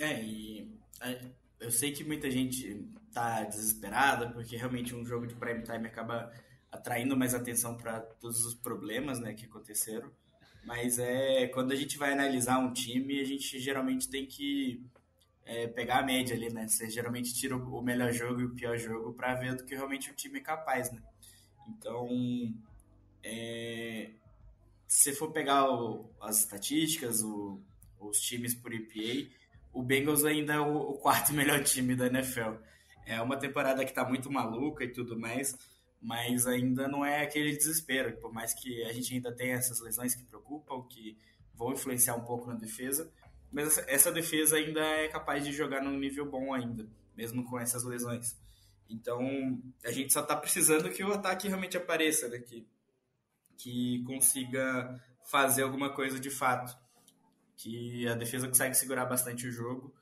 É, 0.00 0.20
e 0.20 0.76
eu 1.60 1.70
sei 1.70 1.92
que 1.92 2.02
muita 2.02 2.28
gente 2.28 2.84
tá 3.12 3.44
desesperada 3.44 4.28
porque 4.32 4.56
realmente 4.56 4.96
um 4.96 5.06
jogo 5.06 5.28
de 5.28 5.36
prime 5.36 5.62
time 5.62 5.86
acaba 5.86 6.32
atraindo 6.72 7.16
mais 7.16 7.34
atenção 7.34 7.76
para 7.76 8.00
todos 8.00 8.44
os 8.44 8.56
problemas 8.56 9.20
né, 9.20 9.32
que 9.32 9.44
aconteceram. 9.44 10.10
Mas 10.64 10.98
é 10.98 11.46
quando 11.48 11.72
a 11.72 11.76
gente 11.76 11.96
vai 11.96 12.12
analisar 12.12 12.58
um 12.58 12.72
time, 12.72 13.20
a 13.20 13.24
gente 13.24 13.58
geralmente 13.58 14.08
tem 14.08 14.26
que 14.26 14.82
é, 15.44 15.66
pegar 15.66 16.00
a 16.00 16.02
média 16.02 16.36
ali, 16.36 16.52
né? 16.52 16.68
Você 16.68 16.90
geralmente 16.90 17.34
tira 17.34 17.56
o 17.56 17.82
melhor 17.82 18.12
jogo 18.12 18.40
e 18.40 18.44
o 18.44 18.54
pior 18.54 18.76
jogo 18.76 19.14
para 19.14 19.34
ver 19.34 19.54
do 19.54 19.64
que 19.64 19.74
realmente 19.74 20.10
o 20.10 20.14
time 20.14 20.38
é 20.38 20.42
capaz, 20.42 20.92
né? 20.92 21.00
Então, 21.68 22.08
é, 23.22 24.10
se 24.86 25.12
for 25.12 25.32
pegar 25.32 25.70
o, 25.70 26.10
as 26.20 26.40
estatísticas, 26.40 27.22
o, 27.22 27.60
os 27.98 28.20
times 28.20 28.54
por 28.54 28.72
EPA, 28.72 29.30
o 29.72 29.82
Bengals 29.82 30.24
ainda 30.24 30.54
é 30.54 30.60
o, 30.60 30.76
o, 30.76 30.94
quarto 30.98 31.32
melhor 31.34 31.62
time 31.62 31.94
da 31.94 32.06
NFL. 32.06 32.54
É 33.06 33.20
uma 33.20 33.38
temporada 33.38 33.84
que 33.84 33.90
está 33.90 34.04
muito 34.04 34.30
maluca 34.30 34.84
e 34.84 34.88
tudo 34.88 35.18
mais, 35.18 35.56
mas 36.00 36.46
ainda 36.46 36.86
não 36.88 37.04
é 37.04 37.22
aquele 37.22 37.56
desespero. 37.56 38.16
Por 38.18 38.32
mais 38.32 38.54
que 38.54 38.84
a 38.84 38.92
gente 38.92 39.14
ainda 39.14 39.32
tenha 39.32 39.54
essas 39.54 39.80
lesões 39.80 40.14
que 40.14 40.24
preocupam, 40.24 40.82
que 40.88 41.18
vão 41.54 41.72
influenciar 41.72 42.14
um 42.14 42.24
pouco 42.24 42.46
na 42.46 42.54
defesa, 42.54 43.10
mas 43.50 43.78
essa 43.88 44.12
defesa 44.12 44.56
ainda 44.56 44.80
é 44.80 45.08
capaz 45.08 45.44
de 45.44 45.52
jogar 45.52 45.82
num 45.82 45.98
nível 45.98 46.30
bom 46.30 46.52
ainda, 46.52 46.88
mesmo 47.16 47.44
com 47.44 47.58
essas 47.58 47.84
lesões. 47.84 48.36
Então, 48.88 49.20
a 49.84 49.90
gente 49.90 50.12
só 50.12 50.20
está 50.20 50.34
precisando 50.36 50.90
que 50.90 51.04
o 51.04 51.12
ataque 51.12 51.48
realmente 51.48 51.76
apareça, 51.76 52.28
né? 52.28 52.38
que, 52.38 54.02
consiga 54.06 55.02
fazer 55.24 55.62
alguma 55.62 55.92
coisa 55.92 56.18
de 56.18 56.30
fato. 56.30 56.76
Que 57.56 58.06
a 58.06 58.14
defesa 58.14 58.46
consegue 58.46 58.74
segurar 58.74 59.04
bastante 59.04 59.46
o 59.46 59.52
jogo. 59.52 59.92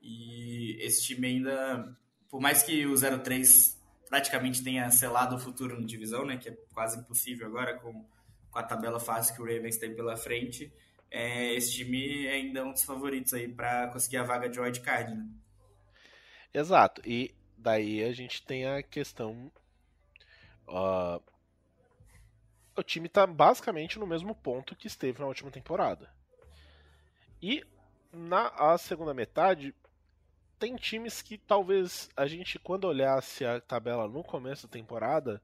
E 0.00 0.78
esse 0.80 1.02
time 1.04 1.26
ainda, 1.26 1.96
por 2.30 2.40
mais 2.40 2.62
que 2.62 2.86
o 2.86 2.94
0-3 2.94 3.76
praticamente 4.14 4.62
tenha 4.62 4.88
selado 4.92 5.34
o 5.34 5.38
futuro 5.40 5.80
na 5.80 5.84
divisão, 5.84 6.24
né, 6.24 6.36
que 6.36 6.48
é 6.48 6.56
quase 6.72 7.00
impossível 7.00 7.48
agora 7.48 7.76
com, 7.80 8.06
com 8.48 8.58
a 8.60 8.62
tabela 8.62 9.00
fácil 9.00 9.34
que 9.34 9.42
o 9.42 9.44
Ravens 9.44 9.76
tem 9.76 9.92
pela 9.92 10.16
frente. 10.16 10.72
É, 11.10 11.52
esse 11.54 11.72
time 11.72 12.24
é 12.24 12.34
ainda 12.34 12.64
um 12.64 12.70
dos 12.70 12.84
favoritos 12.84 13.34
aí 13.34 13.48
para 13.48 13.88
conseguir 13.88 14.18
a 14.18 14.22
vaga 14.22 14.48
de 14.48 14.60
wildcard, 14.60 15.16
né? 15.16 15.26
Exato. 16.52 17.02
E 17.04 17.34
daí 17.58 18.04
a 18.04 18.12
gente 18.12 18.40
tem 18.46 18.64
a 18.66 18.84
questão. 18.84 19.50
Uh, 20.68 21.20
o 22.76 22.84
time 22.84 23.08
está 23.08 23.26
basicamente 23.26 23.98
no 23.98 24.06
mesmo 24.06 24.32
ponto 24.32 24.76
que 24.76 24.86
esteve 24.86 25.18
na 25.18 25.26
última 25.26 25.50
temporada. 25.50 26.08
E 27.42 27.64
na 28.12 28.78
segunda 28.78 29.12
metade 29.12 29.74
tem 30.64 30.76
times 30.76 31.20
que 31.20 31.36
talvez 31.36 32.08
a 32.16 32.26
gente, 32.26 32.58
quando 32.58 32.86
olhasse 32.86 33.44
a 33.44 33.60
tabela 33.60 34.08
no 34.08 34.24
começo 34.24 34.66
da 34.66 34.72
temporada, 34.72 35.42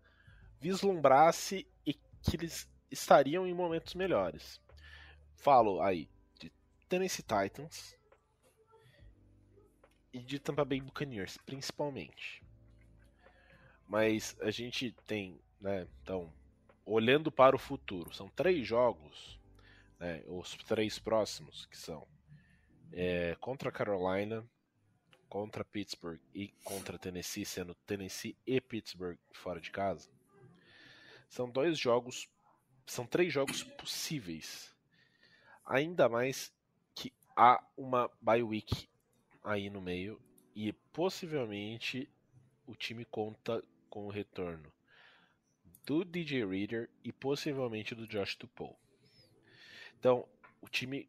vislumbrasse 0.58 1.66
e 1.84 1.92
que 1.92 2.36
eles 2.36 2.66
estariam 2.90 3.46
em 3.46 3.52
momentos 3.52 3.92
melhores. 3.92 4.58
Falo 5.36 5.82
aí 5.82 6.08
de 6.38 6.50
Tennessee 6.88 7.22
Titans 7.22 7.94
e 10.10 10.20
de 10.20 10.38
Tampa 10.38 10.64
Bay 10.64 10.80
Buccaneers, 10.80 11.36
principalmente. 11.44 12.42
Mas 13.86 14.34
a 14.40 14.50
gente 14.50 14.90
tem, 15.06 15.38
né, 15.60 15.86
então, 16.02 16.32
olhando 16.86 17.30
para 17.30 17.54
o 17.54 17.58
futuro, 17.58 18.10
são 18.14 18.30
três 18.30 18.66
jogos, 18.66 19.38
né, 19.98 20.22
os 20.26 20.56
três 20.64 20.98
próximos, 20.98 21.66
que 21.66 21.76
são 21.76 22.08
é, 22.90 23.36
contra 23.38 23.70
Carolina, 23.70 24.48
contra 25.30 25.64
Pittsburgh 25.64 26.20
e 26.34 26.48
contra 26.64 26.98
Tennessee, 26.98 27.46
sendo 27.46 27.74
Tennessee 27.86 28.36
e 28.44 28.60
Pittsburgh 28.60 29.16
fora 29.32 29.60
de 29.60 29.70
casa. 29.70 30.10
São 31.28 31.48
dois 31.48 31.78
jogos, 31.78 32.28
são 32.84 33.06
três 33.06 33.32
jogos 33.32 33.62
possíveis. 33.62 34.74
Ainda 35.64 36.08
mais 36.08 36.52
que 36.96 37.12
há 37.36 37.64
uma 37.76 38.10
bye 38.20 38.42
week 38.42 38.88
aí 39.44 39.70
no 39.70 39.80
meio 39.80 40.20
e 40.54 40.72
possivelmente 40.92 42.10
o 42.66 42.74
time 42.74 43.04
conta 43.04 43.62
com 43.88 44.06
o 44.06 44.10
retorno 44.10 44.70
do 45.86 46.04
DJ 46.04 46.44
Reader 46.44 46.90
e 47.04 47.12
possivelmente 47.12 47.94
do 47.94 48.06
Josh 48.06 48.34
Tupou. 48.34 48.76
Então, 49.98 50.26
o 50.60 50.68
time 50.68 51.08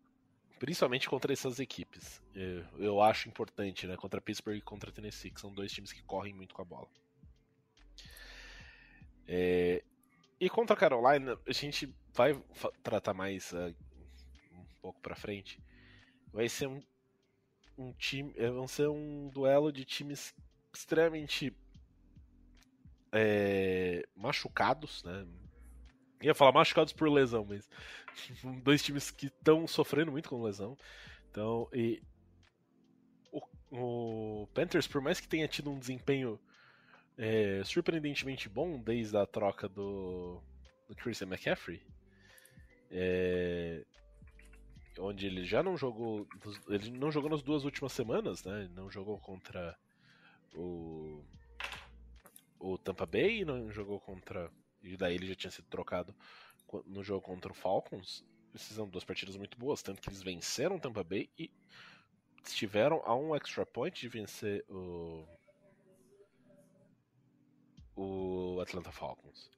principalmente 0.62 1.10
contra 1.10 1.34
essas 1.34 1.60
equipes. 1.60 2.22
Eu, 2.36 2.64
eu 2.78 3.02
acho 3.02 3.28
importante, 3.28 3.88
né? 3.88 3.98
Contra 3.98 4.22
Pittsburgh 4.22 4.58
e 4.58 4.62
contra 4.62 4.92
Tennessee, 4.92 5.32
que 5.32 5.42
são 5.42 5.52
dois 5.52 5.72
times 5.72 5.92
que 5.92 6.04
correm 6.04 6.36
muito 6.36 6.54
com 6.54 6.62
a 6.62 6.66
bola. 6.66 6.88
É, 9.28 9.84
e 10.40 10.48
contra 10.52 10.76
a 10.76 10.80
Carolina, 10.80 11.36
a 11.48 11.52
gente 11.52 11.92
vai 12.14 12.40
tratar 12.84 13.12
mais 13.12 13.52
uh, 13.54 13.76
um 14.54 14.64
pouco 14.80 15.02
para 15.02 15.16
frente. 15.16 15.60
Vai 16.32 16.48
ser 16.48 16.68
um, 16.68 16.80
um 17.76 17.92
time, 17.94 18.32
é, 18.38 18.52
vai 18.52 18.68
ser 18.68 18.88
um 18.88 19.30
duelo 19.30 19.72
de 19.72 19.84
times 19.84 20.32
extremamente 20.72 21.52
é, 23.12 24.08
machucados, 24.16 25.04
né? 25.04 25.26
Ia 26.22 26.36
falar 26.36 26.52
machucados 26.52 26.94
por 26.94 27.10
lesão, 27.10 27.46
mas 27.48 27.70
dois 28.64 28.84
times 28.84 29.12
que 29.12 29.28
estão 29.28 29.68
sofrendo 29.68 30.12
muito 30.12 30.30
com 30.30 30.44
lesão. 30.44 30.78
Então, 31.30 31.68
e 31.74 32.02
o, 33.32 33.42
o, 33.72 34.48
Panthers, 34.54 34.88
por 34.88 35.02
mais 35.02 35.20
que 35.20 35.28
tenha 35.28 35.48
tido 35.48 35.72
um 35.72 35.80
desempenho 35.80 36.40
é, 37.18 37.62
surpreendentemente 37.64 38.50
bom 38.50 38.80
desde 38.80 39.18
a 39.18 39.26
troca 39.26 39.68
do, 39.68 40.42
do 40.88 40.96
Christian 40.96 41.28
McCaffrey, 41.28 41.82
é, 42.90 43.86
onde 45.00 45.26
ele 45.26 45.46
já 45.46 45.64
não 45.64 45.78
jogou, 45.78 46.28
ele 46.68 46.92
não 46.92 47.12
jogou 47.12 47.30
nas 47.30 47.42
duas 47.42 47.64
últimas 47.64 47.94
semanas, 47.94 48.44
né? 48.44 48.70
Não 48.76 48.92
jogou 48.92 49.18
contra 49.18 49.78
o 50.54 51.24
o 52.60 52.78
Tampa 52.78 53.08
Bay, 53.08 53.44
não 53.44 53.72
jogou 53.72 54.00
contra 54.00 54.52
e 54.84 54.98
daí 54.98 55.16
ele 55.16 55.28
já 55.28 55.36
tinha 55.36 55.52
sido 55.52 55.66
trocado 55.66 56.16
no 56.86 57.04
jogo 57.04 57.22
contra 57.22 57.52
o 57.52 57.56
Falcons. 57.56 58.26
Precisam 58.52 58.86
de 58.86 58.92
duas 58.92 59.04
partidas 59.04 59.38
muito 59.38 59.58
boas, 59.58 59.82
tanto 59.82 60.02
que 60.02 60.10
eles 60.10 60.22
venceram 60.22 60.76
o 60.76 60.80
Tampa 60.80 61.04
Bay 61.04 61.30
e 61.38 61.50
estiveram 62.44 63.02
a 63.06 63.16
um 63.16 63.36
extra 63.36 63.66
point 63.66 64.00
de 64.00 64.08
vencer 64.08 64.66
o, 64.70 65.26
o 67.96 68.60
Atlanta 68.62 68.92
Falcons. 68.92 69.50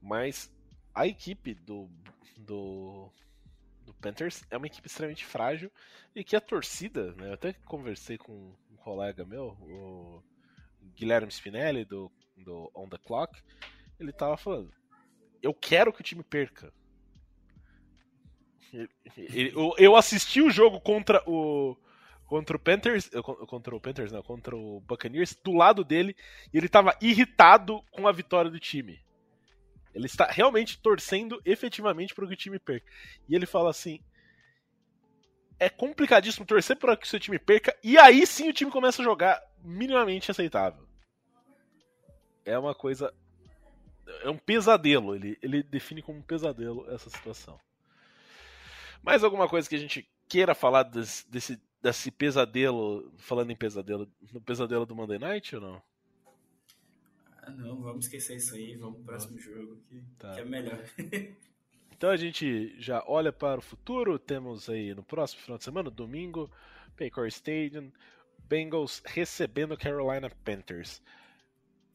Mas 0.00 0.50
a 0.94 1.06
equipe 1.06 1.54
do, 1.54 1.90
do, 2.38 3.10
do 3.84 3.92
Panthers 3.94 4.44
é 4.50 4.56
uma 4.56 4.66
equipe 4.66 4.86
extremamente 4.86 5.24
frágil 5.24 5.70
e 6.14 6.24
que 6.24 6.36
a 6.36 6.40
torcida, 6.40 7.12
né, 7.14 7.28
eu 7.28 7.34
até 7.34 7.52
conversei 7.52 8.16
com 8.16 8.54
um 8.70 8.76
colega 8.76 9.24
meu, 9.24 9.48
o 9.60 10.22
Guilherme 10.94 11.30
Spinelli, 11.30 11.84
do, 11.84 12.10
do 12.36 12.70
On 12.74 12.88
The 12.88 12.98
Clock, 12.98 13.42
ele 13.98 14.12
tava 14.12 14.36
falando: 14.36 14.72
Eu 15.42 15.54
quero 15.54 15.92
que 15.92 16.00
o 16.00 16.04
time 16.04 16.22
perca. 16.22 16.72
Eu 19.78 19.96
assisti 19.96 20.42
o 20.42 20.50
jogo 20.50 20.80
contra 20.80 21.22
o 21.26 21.76
contra 22.26 22.56
o 22.56 22.60
Panthers, 22.60 23.08
contra 23.46 23.74
o 23.74 23.80
Panthers, 23.80 24.10
não, 24.10 24.20
contra 24.20 24.56
o 24.56 24.80
Buccaneers, 24.80 25.38
do 25.44 25.52
lado 25.52 25.84
dele, 25.84 26.16
e 26.52 26.58
ele 26.58 26.66
estava 26.66 26.96
irritado 27.00 27.80
com 27.92 28.08
a 28.08 28.12
vitória 28.12 28.50
do 28.50 28.58
time. 28.58 29.00
Ele 29.94 30.06
está 30.06 30.26
realmente 30.26 30.78
torcendo 30.80 31.40
efetivamente 31.44 32.14
para 32.14 32.26
que 32.26 32.34
o 32.34 32.36
time 32.36 32.58
perca. 32.58 32.90
E 33.28 33.34
ele 33.34 33.46
fala 33.46 33.70
assim: 33.70 34.00
é 35.58 35.68
complicadíssimo 35.68 36.44
torcer 36.44 36.76
para 36.76 36.96
que 36.96 37.06
o 37.06 37.08
seu 37.08 37.20
time 37.20 37.38
perca, 37.38 37.74
e 37.82 37.96
aí 37.96 38.26
sim 38.26 38.48
o 38.48 38.52
time 38.52 38.70
começa 38.70 39.00
a 39.00 39.04
jogar 39.04 39.40
minimamente 39.62 40.30
aceitável. 40.30 40.86
É 42.44 42.58
uma 42.58 42.74
coisa 42.74 43.12
é 44.22 44.30
um 44.30 44.38
pesadelo. 44.38 45.14
Ele, 45.14 45.38
ele 45.42 45.62
define 45.62 46.02
como 46.02 46.18
um 46.18 46.22
pesadelo 46.22 46.88
essa 46.90 47.10
situação. 47.10 47.58
Mais 49.02 49.22
alguma 49.22 49.48
coisa 49.48 49.68
que 49.68 49.76
a 49.76 49.78
gente 49.78 50.08
queira 50.28 50.54
falar 50.54 50.82
desse, 50.84 51.28
desse, 51.30 51.60
desse 51.82 52.10
pesadelo, 52.10 53.12
falando 53.18 53.50
em 53.50 53.56
pesadelo, 53.56 54.10
no 54.32 54.40
pesadelo 54.40 54.86
do 54.86 54.96
Monday 54.96 55.18
Night 55.18 55.54
ou 55.54 55.62
não? 55.62 55.82
Ah, 57.42 57.50
não, 57.50 57.80
vamos 57.80 58.06
esquecer 58.06 58.36
isso 58.36 58.54
aí, 58.54 58.74
vamos 58.76 58.96
pro 58.96 59.04
próximo 59.04 59.38
jogo, 59.38 59.76
que, 59.88 60.02
tá. 60.18 60.34
que 60.34 60.40
é 60.40 60.44
melhor. 60.44 60.82
então 61.94 62.10
a 62.10 62.16
gente 62.16 62.74
já 62.80 63.04
olha 63.06 63.32
para 63.32 63.60
o 63.60 63.62
futuro, 63.62 64.18
temos 64.18 64.68
aí 64.68 64.92
no 64.94 65.04
próximo 65.04 65.42
final 65.42 65.58
de 65.58 65.64
semana, 65.64 65.88
domingo, 65.88 66.50
Paycor 66.96 67.28
Stadium, 67.28 67.92
Bengals 68.48 69.00
recebendo 69.04 69.76
Carolina 69.76 70.30
Panthers. 70.44 71.00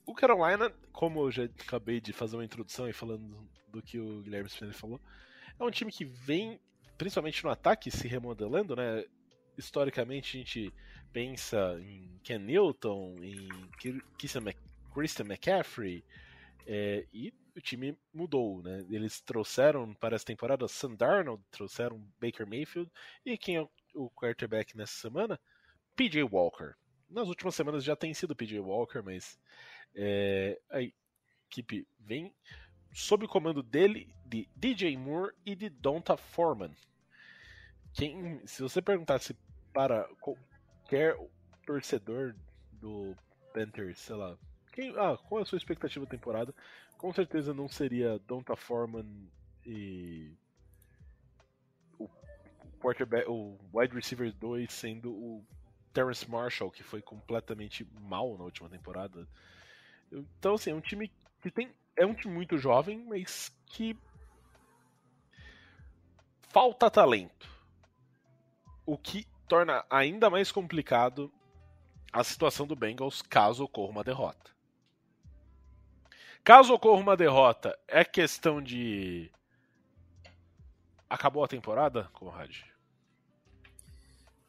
O 0.06 0.14
Carolina, 0.14 0.72
como 0.92 1.22
eu 1.22 1.32
já 1.32 1.44
acabei 1.44 2.02
de 2.02 2.12
fazer 2.12 2.36
uma 2.36 2.46
introdução 2.46 2.88
e 2.90 2.94
falando 2.94 3.50
do 3.68 3.82
que 3.82 4.00
o 4.00 4.22
Guilherme 4.22 4.50
Spinelli 4.50 4.76
falou, 4.76 5.00
é 5.60 5.64
um 5.64 5.72
time 5.72 5.92
que 5.92 6.04
vem, 6.04 6.60
principalmente 6.98 7.44
no 7.44 7.50
ataque, 7.50 7.92
se 7.92 8.08
remodelando, 8.08 8.76
né? 8.76 9.06
Historicamente 9.58 10.38
a 10.38 10.40
gente 10.40 10.74
pensa 11.14 11.80
em 11.82 12.20
Ken 12.24 12.40
Newton, 12.40 13.16
em 13.22 13.48
Christian 14.18 15.26
McCaffrey, 15.26 16.04
é, 16.66 17.06
e 17.14 17.34
o 17.56 17.62
time 17.62 17.98
mudou, 18.14 18.62
né? 18.64 18.86
Eles 18.90 19.22
trouxeram 19.22 19.94
para 19.94 20.16
essa 20.16 20.26
temporada 20.26 20.68
Sam 20.68 20.96
Darnold, 20.96 21.44
trouxeram 21.52 22.04
Baker 22.20 22.48
Mayfield, 22.48 22.90
e 23.26 23.38
quem 23.38 23.58
é 23.58 23.68
o 23.94 24.10
quarterback 24.10 24.76
nessa 24.76 24.94
semana? 24.94 25.40
PJ 25.96 26.24
Walker. 26.24 26.74
Nas 27.10 27.28
últimas 27.28 27.56
semanas 27.56 27.84
já 27.84 27.96
tem 27.96 28.14
sido 28.14 28.36
PJ 28.36 28.60
Walker, 28.60 29.02
mas 29.02 29.38
é, 29.96 30.60
a 30.70 30.82
equipe 30.82 31.88
vem 32.00 32.34
sob 32.94 33.28
comando 33.28 33.64
dele, 33.64 34.14
de 34.26 34.48
DJ 34.56 34.98
Moore 34.98 35.34
e 35.46 35.56
de 35.56 35.70
Donta 35.70 36.18
Foreman. 36.18 36.72
Quem, 37.94 38.46
se 38.46 38.62
você 38.62 38.82
perguntasse 38.82 39.36
para 39.74 40.08
qualquer 40.20 41.18
torcedor 41.66 42.36
do 42.74 43.16
Panthers, 43.54 44.00
sei 44.00 44.16
lá, 44.16 44.38
quem, 44.72 44.92
ah, 44.98 45.18
qual 45.18 45.40
é 45.40 45.44
a 45.44 45.46
sua 45.46 45.58
expectativa 45.58 46.06
da 46.06 46.12
temporada? 46.12 46.54
Com 46.98 47.14
certeza 47.14 47.54
não 47.54 47.68
seria 47.68 48.20
Donta 48.20 48.56
Foreman 48.56 49.06
e 49.66 50.34
o 52.00 52.10
quarterback, 52.80 53.28
o 53.30 53.58
wide 53.74 53.94
receiver 53.94 54.32
2 54.34 54.72
sendo 54.72 55.12
o 55.12 55.46
Terrence 55.94 56.30
Marshall, 56.30 56.72
que 56.72 56.84
foi 56.84 57.02
completamente 57.02 57.86
mal 58.00 58.38
na 58.38 58.46
última 58.46 58.70
temporada. 58.70 59.28
Então, 60.12 60.56
assim, 60.56 60.72
é 60.72 60.76
um 60.76 60.82
time 60.82 61.12
que 61.42 61.50
tem. 61.50 61.72
É 61.96 62.06
um 62.06 62.14
time 62.14 62.34
muito 62.34 62.58
jovem, 62.58 63.00
mas 63.06 63.56
que. 63.66 63.98
Falta 66.50 66.90
talento. 66.92 67.50
O 68.86 68.98
que 68.98 69.26
torna 69.48 69.86
ainda 69.90 70.30
mais 70.30 70.52
complicado 70.52 71.32
a 72.12 72.24
situação 72.24 72.68
do 72.68 72.76
Bengals 72.76 73.22
caso 73.22 73.64
ocorra 73.64 73.92
uma 73.92 74.04
derrota. 74.04 74.52
Caso 76.44 76.74
ocorra 76.74 77.00
uma 77.00 77.16
derrota, 77.16 77.78
é 77.88 78.04
questão 78.04 78.62
de. 78.62 79.32
Acabou 81.10 81.44
a 81.44 81.48
temporada, 81.48 82.10
Conrad? 82.14 82.71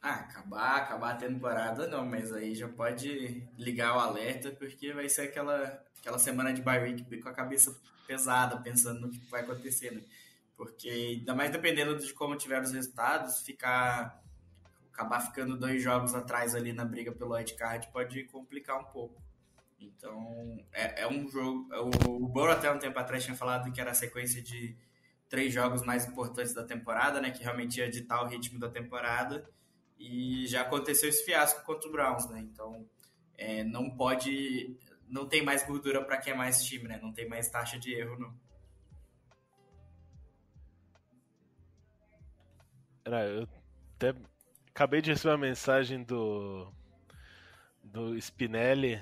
Ah, 0.03 0.15
acabar, 0.15 0.79
acabar 0.79 1.13
a 1.13 1.17
temporada 1.17 1.87
não, 1.87 2.05
mas 2.05 2.33
aí 2.33 2.57
já 2.57 2.69
pode 2.69 3.49
ligar 3.57 3.97
o 3.97 4.01
alerta, 4.01 4.51
porque 4.51 4.93
vai 4.93 5.09
ser 5.09 5.23
aquela, 5.23 5.81
aquela 6.01 6.19
semana 6.19 6.53
de 6.53 6.61
bye 6.61 6.83
week 6.83 7.21
com 7.21 7.29
a 7.29 7.33
cabeça 7.33 7.81
pesada, 8.05 8.57
pensando 8.57 9.03
no 9.03 9.11
que 9.11 9.19
vai 9.31 9.43
acontecer, 9.43 9.93
né? 9.93 10.03
Porque, 10.57 10.89
ainda 10.89 11.37
mais 11.37 11.53
dependendo 11.53 11.97
de 11.97 12.13
como 12.13 12.37
tiver 12.37 12.61
os 12.61 12.73
resultados, 12.73 13.43
ficar 13.43 14.21
acabar 14.93 15.21
ficando 15.21 15.57
dois 15.57 15.83
jogos 15.83 16.15
atrás 16.15 16.55
ali 16.55 16.73
na 16.73 16.85
briga 16.85 17.13
pelo 17.13 17.35
card 17.57 17.89
pode 17.93 18.25
complicar 18.25 18.81
um 18.81 18.85
pouco. 18.85 19.23
Então, 19.81 20.59
é, 20.73 21.03
é 21.03 21.09
um 21.09 21.29
jogo. 21.29 21.69
O, 22.07 22.25
o 22.25 22.29
Burrow 22.29 22.53
até 22.53 22.71
um 22.71 22.79
tempo 22.79 22.99
atrás 22.99 23.25
tinha 23.25 23.37
falado 23.37 23.73
que 23.73 23.81
era 23.81 23.91
a 23.91 23.95
sequência 23.95 24.43
de 24.43 24.77
três 25.29 25.53
jogos 25.53 25.83
mais 25.83 26.07
importantes 26.07 26.53
da 26.55 26.63
temporada, 26.63 27.21
né? 27.21 27.31
Que 27.31 27.43
realmente 27.43 27.79
ia 27.79 27.91
ditar 27.91 28.23
o 28.23 28.29
ritmo 28.29 28.59
da 28.59 28.69
temporada. 28.69 29.49
E 30.05 30.49
já 30.49 30.63
aconteceu 30.63 31.09
esse 31.09 31.25
fiasco 31.25 31.65
contra 31.65 31.89
o 31.89 31.93
Browns, 31.93 32.29
né? 32.29 32.41
Então, 32.41 32.85
é, 33.39 33.63
não 33.63 33.89
pode. 33.89 34.77
Não 35.09 35.29
tem 35.29 35.43
mais 35.45 35.65
gordura 35.65 36.05
para 36.05 36.17
queimar 36.17 36.49
esse 36.49 36.67
time, 36.67 36.89
né? 36.89 36.99
Não 37.01 37.13
tem 37.13 37.29
mais 37.29 37.49
taxa 37.49 37.79
de 37.79 37.95
erro, 37.95 38.19
não. 38.19 38.35
Eu 43.05 43.49
até 43.97 44.15
acabei 44.71 45.01
de 45.01 45.11
receber 45.11 45.31
uma 45.31 45.39
mensagem 45.39 46.03
do 46.03 46.73
do 47.85 48.17
Spinelli 48.21 49.01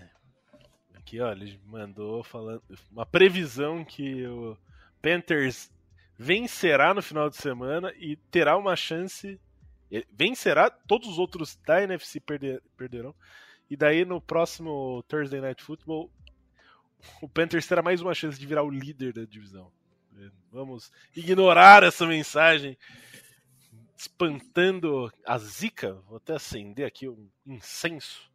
aqui, 0.95 1.21
ó, 1.21 1.33
ele 1.33 1.61
mandou 1.65 2.23
falando 2.23 2.63
uma 2.91 3.07
previsão 3.07 3.85
que 3.85 4.27
o 4.27 4.57
Panthers 5.01 5.71
vencerá 6.17 6.93
no 6.93 7.03
final 7.03 7.31
de 7.31 7.37
semana 7.37 7.93
e 7.97 8.17
terá 8.17 8.57
uma 8.57 8.77
chance 8.77 9.41
vencerá, 10.13 10.71
todos 10.71 11.09
os 11.09 11.19
outros 11.19 11.57
da 11.67 11.83
NFC 11.83 12.21
perder, 12.21 12.63
perderão. 12.77 13.15
E 13.69 13.77
daí 13.77 14.05
no 14.05 14.21
próximo 14.21 15.03
Thursday 15.09 15.41
Night 15.41 15.63
Football 15.63 16.11
o 17.21 17.29
Panthers 17.29 17.67
terá 17.67 17.83
mais 17.83 18.01
uma 18.01 18.15
chance 18.15 18.39
de 18.39 18.47
virar 18.47 18.63
o 18.63 18.71
líder 18.71 19.13
da 19.13 19.25
divisão. 19.25 19.73
Vamos 20.53 20.93
ignorar 21.15 21.83
essa 21.83 22.07
mensagem 22.07 22.77
espantando 23.97 25.13
a 25.25 25.39
zica. 25.39 25.95
Vou 26.07 26.17
até 26.17 26.35
acender 26.35 26.87
aqui 26.87 27.09
um 27.09 27.29
incenso 27.47 28.31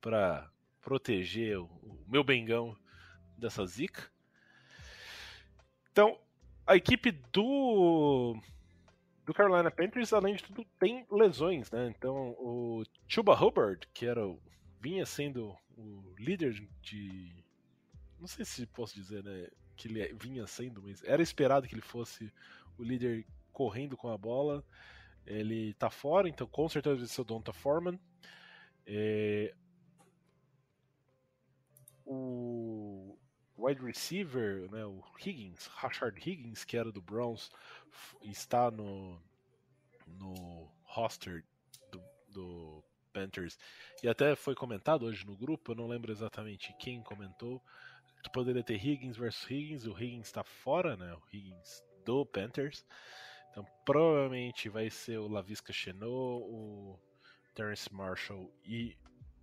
para 0.00 0.50
proteger 0.80 1.58
o, 1.58 1.64
o, 1.64 2.04
meu 2.06 2.22
bengão 2.22 2.76
dessa 3.36 3.66
zica. 3.66 4.10
Então, 5.90 6.18
a 6.66 6.76
equipe 6.76 7.10
do 7.32 8.36
do 9.24 9.32
Carolina 9.32 9.70
Panthers, 9.70 10.12
além 10.12 10.34
de 10.34 10.44
tudo, 10.44 10.64
tem 10.78 11.06
lesões, 11.10 11.70
né? 11.70 11.92
Então, 11.96 12.30
o 12.38 12.82
Chuba 13.06 13.34
Hubbard, 13.34 13.86
que 13.94 14.06
era 14.06 14.26
o, 14.26 14.40
vinha 14.80 15.06
sendo 15.06 15.56
o 15.76 16.14
líder 16.18 16.52
de 16.82 17.42
não 18.22 18.28
sei 18.28 18.44
se 18.44 18.64
posso 18.66 18.94
dizer, 18.94 19.24
né, 19.24 19.48
que 19.76 19.88
ele 19.88 20.14
vinha 20.14 20.46
sendo, 20.46 20.80
mas 20.80 21.02
era 21.02 21.20
esperado 21.20 21.66
que 21.66 21.74
ele 21.74 21.82
fosse 21.82 22.32
o 22.78 22.84
líder 22.84 23.26
correndo 23.52 23.96
com 23.96 24.08
a 24.08 24.16
bola. 24.16 24.64
Ele 25.26 25.74
tá 25.74 25.90
fora, 25.90 26.28
então 26.28 26.46
com 26.46 26.68
certeza 26.68 26.96
vai 26.96 27.06
ser 27.06 27.20
o 27.20 27.24
Donta 27.24 27.52
Foreman. 27.52 27.98
É... 28.86 29.52
O 32.06 33.11
wide 33.62 33.80
receiver, 33.80 34.68
né, 34.70 34.84
o 34.84 35.02
Higgins, 35.24 35.66
Rashard 35.66 36.18
Higgins, 36.18 36.64
que 36.64 36.76
era 36.76 36.90
do 36.90 37.00
Browns, 37.00 37.50
está 38.22 38.70
no, 38.70 39.20
no 40.06 40.68
roster 40.82 41.44
do, 41.90 42.02
do 42.28 42.84
Panthers. 43.12 43.56
E 44.02 44.08
até 44.08 44.34
foi 44.34 44.54
comentado 44.54 45.04
hoje 45.04 45.24
no 45.24 45.36
grupo, 45.36 45.72
eu 45.72 45.76
não 45.76 45.86
lembro 45.86 46.10
exatamente 46.10 46.74
quem 46.78 47.02
comentou, 47.02 47.62
que 48.22 48.30
poderia 48.30 48.62
ter 48.62 48.84
Higgins 48.84 49.16
versus 49.16 49.48
Higgins. 49.50 49.84
O 49.84 49.90
Higgins 49.90 50.26
está 50.26 50.44
fora, 50.44 50.96
né? 50.96 51.12
O 51.14 51.22
Higgins 51.32 51.82
do 52.04 52.24
Panthers. 52.24 52.84
Então 53.50 53.66
provavelmente 53.84 54.68
vai 54.68 54.88
ser 54.90 55.18
o 55.18 55.28
Lavisca 55.28 55.72
Chenot, 55.72 56.44
o 56.44 56.98
Terrence 57.54 57.92
Marshall 57.92 58.50
e 58.64 58.96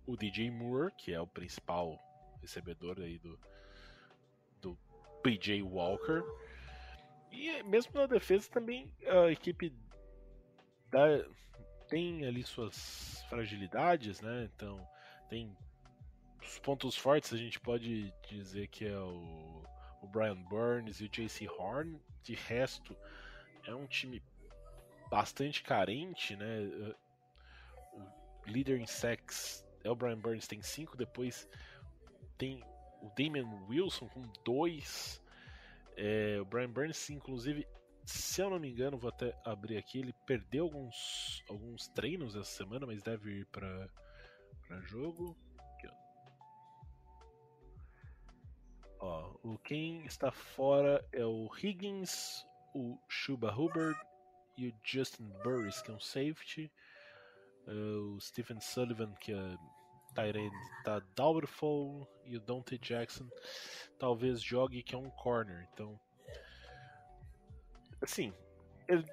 o 0.06 0.16
DJ 0.16 0.50
Moore, 0.50 0.92
que 0.96 1.12
é 1.12 1.20
o 1.20 1.26
principal 1.26 1.98
recebedor 2.40 2.98
aí 2.98 3.18
do, 3.18 3.38
PJ 5.22 5.62
Walker. 5.62 6.22
E 7.30 7.62
mesmo 7.62 7.92
na 7.94 8.06
defesa 8.06 8.50
também 8.50 8.92
a 9.06 9.30
equipe 9.30 9.72
tem 11.88 12.26
ali 12.26 12.42
suas 12.42 13.24
fragilidades, 13.28 14.20
né? 14.20 14.48
Então 14.54 14.86
tem 15.28 15.56
os 16.42 16.58
pontos 16.58 16.96
fortes 16.96 17.32
a 17.32 17.36
gente 17.36 17.60
pode 17.60 18.12
dizer 18.28 18.68
que 18.68 18.86
é 18.86 18.98
o, 18.98 19.62
o 20.02 20.06
Brian 20.08 20.40
Burns 20.42 21.00
e 21.00 21.04
o 21.04 21.08
JC 21.08 21.48
Horn. 21.48 22.00
De 22.22 22.34
resto, 22.34 22.94
é 23.66 23.74
um 23.74 23.86
time 23.86 24.22
bastante 25.08 25.62
carente, 25.62 26.36
né? 26.36 26.94
O 27.92 28.50
líder 28.50 28.80
em 28.80 28.86
sacks 28.86 29.64
é 29.82 29.90
o 29.90 29.94
Brian 29.94 30.18
Burns, 30.18 30.46
tem 30.46 30.62
5, 30.62 30.96
depois 30.96 31.48
tem 32.36 32.62
o 33.02 33.10
Damian 33.16 33.48
Wilson 33.68 34.08
com 34.08 34.22
2. 34.44 35.22
É, 35.96 36.38
o 36.40 36.44
Brian 36.44 36.70
Burns, 36.70 37.10
inclusive, 37.10 37.66
se 38.04 38.40
eu 38.40 38.50
não 38.50 38.58
me 38.58 38.70
engano, 38.70 38.98
vou 38.98 39.10
até 39.10 39.36
abrir 39.44 39.76
aqui, 39.76 39.98
ele 39.98 40.14
perdeu 40.26 40.64
alguns, 40.64 41.44
alguns 41.48 41.88
treinos 41.88 42.34
essa 42.34 42.50
semana, 42.50 42.86
mas 42.86 43.02
deve 43.02 43.40
ir 43.40 43.46
para 43.46 43.88
jogo. 44.82 45.36
Ó. 49.02 49.34
o 49.42 49.58
quem 49.58 50.04
está 50.04 50.30
fora 50.30 51.02
é 51.10 51.24
o 51.24 51.48
Higgins, 51.56 52.46
o 52.74 52.98
Chuba 53.08 53.50
Hubbard 53.50 53.98
e 54.58 54.68
o 54.68 54.74
Justin 54.84 55.32
Burris, 55.42 55.80
que 55.80 55.90
é 55.90 55.94
um 55.94 56.00
safety. 56.00 56.70
Uh, 57.66 58.16
o 58.16 58.20
Stephen 58.20 58.60
Sullivan, 58.60 59.12
que 59.14 59.32
é 59.32 59.56
Tyrande, 60.14 60.56
tá 60.84 61.00
doubtful. 61.14 62.08
E 62.24 62.36
o 62.36 62.40
Dante 62.40 62.78
Jackson 62.78 63.28
talvez 63.98 64.40
jogue, 64.42 64.82
que 64.82 64.94
é 64.94 64.98
um 64.98 65.10
corner. 65.10 65.68
Então, 65.72 65.98
assim, 68.00 68.32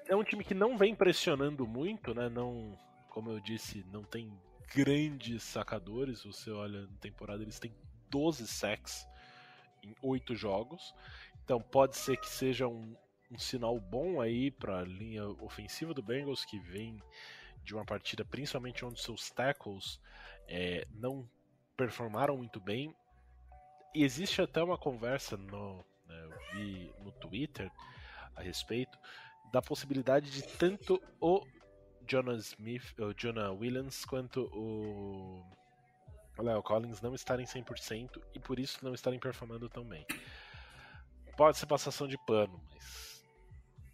é 0.06 0.16
um 0.16 0.24
time 0.24 0.44
que 0.44 0.54
não 0.54 0.76
vem 0.76 0.94
pressionando 0.94 1.66
muito, 1.66 2.14
né? 2.14 2.28
Não, 2.28 2.76
como 3.10 3.30
eu 3.30 3.40
disse, 3.40 3.84
não 3.92 4.02
tem 4.02 4.32
grandes 4.74 5.42
sacadores. 5.42 6.24
Você 6.24 6.50
olha 6.50 6.82
na 6.82 6.96
temporada, 6.98 7.42
eles 7.42 7.58
têm 7.58 7.72
12 8.10 8.46
sacks 8.46 9.06
em 9.82 9.94
8 10.02 10.34
jogos. 10.34 10.94
Então 11.44 11.60
pode 11.60 11.96
ser 11.96 12.16
que 12.16 12.28
seja 12.28 12.66
um, 12.66 12.96
um 13.30 13.38
sinal 13.38 13.78
bom 13.78 14.20
aí 14.20 14.50
para 14.50 14.80
a 14.80 14.84
linha 14.84 15.26
ofensiva 15.26 15.94
do 15.94 16.02
Bengals, 16.02 16.44
que 16.44 16.58
vem 16.58 17.02
de 17.62 17.74
uma 17.74 17.84
partida 17.84 18.24
principalmente 18.24 18.84
onde 18.84 19.00
seus 19.00 19.30
tackles 19.30 20.00
é, 20.48 20.86
não 20.90 21.28
performaram 21.76 22.36
muito 22.36 22.58
bem. 22.58 22.94
E 23.94 24.02
existe 24.02 24.42
até 24.42 24.62
uma 24.62 24.78
conversa 24.78 25.36
no, 25.36 25.84
né, 26.06 26.24
eu 26.24 26.38
vi 26.52 26.94
no 27.00 27.12
Twitter 27.12 27.70
a 28.34 28.42
respeito 28.42 28.98
da 29.52 29.62
possibilidade 29.62 30.30
de 30.30 30.42
tanto 30.42 31.00
o 31.20 31.44
Jonah 32.06 32.36
Smith, 32.36 32.94
o 32.98 33.12
Jonah 33.12 33.52
Williams, 33.52 34.04
quanto 34.04 34.42
o 34.54 35.44
Léo 36.38 36.62
Collins 36.62 37.00
não 37.00 37.14
estarem 37.14 37.46
100% 37.46 38.22
e 38.34 38.38
por 38.38 38.58
isso 38.58 38.84
não 38.84 38.94
estarem 38.94 39.18
performando 39.18 39.68
tão 39.68 39.84
bem. 39.84 40.06
Pode 41.36 41.56
ser 41.56 41.66
passação 41.66 42.06
de 42.06 42.18
pano, 42.26 42.60
mas 42.72 43.24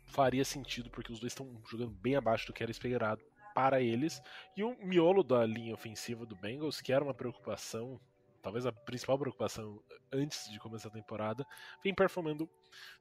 faria 0.06 0.44
sentido, 0.44 0.90
porque 0.90 1.12
os 1.12 1.20
dois 1.20 1.32
estão 1.32 1.48
jogando 1.68 1.90
bem 1.90 2.16
abaixo 2.16 2.46
do 2.46 2.52
que 2.52 2.62
era 2.62 2.70
esperado 2.70 3.22
para 3.54 3.80
eles. 3.80 4.20
E 4.56 4.64
o 4.64 4.76
miolo 4.84 5.22
da 5.22 5.46
linha 5.46 5.72
ofensiva 5.72 6.26
do 6.26 6.36
Bengals, 6.36 6.80
que 6.80 6.92
era 6.92 7.04
uma 7.04 7.14
preocupação, 7.14 8.00
talvez 8.42 8.66
a 8.66 8.72
principal 8.72 9.18
preocupação 9.18 9.80
antes 10.12 10.50
de 10.50 10.58
começar 10.58 10.88
a 10.88 10.92
temporada, 10.92 11.46
vem 11.82 11.94
performando, 11.94 12.50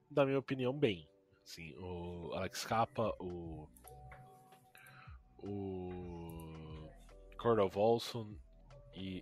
na 0.09 0.25
minha 0.25 0.39
opinião, 0.39 0.71
bem. 0.71 1.09
Assim, 1.43 1.73
o 1.77 2.31
Alex 2.33 2.65
Capa, 2.65 3.13
o. 3.19 3.67
O. 5.39 6.89
Cordell 7.37 7.67
Volson 7.67 8.33
e 8.95 9.21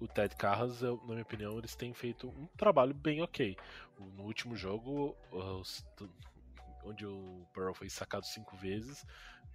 o 0.00 0.08
Ted 0.08 0.34
Carras, 0.36 0.80
na 0.80 0.96
minha 1.04 1.22
opinião, 1.22 1.58
eles 1.58 1.76
têm 1.76 1.92
feito 1.92 2.30
um 2.30 2.46
trabalho 2.56 2.94
bem 2.94 3.20
ok. 3.20 3.54
No 3.98 4.22
último 4.22 4.56
jogo, 4.56 5.14
os, 5.30 5.84
onde 6.82 7.04
o 7.04 7.46
Burrow 7.54 7.74
foi 7.74 7.90
sacado 7.90 8.24
cinco 8.26 8.56
vezes. 8.56 9.04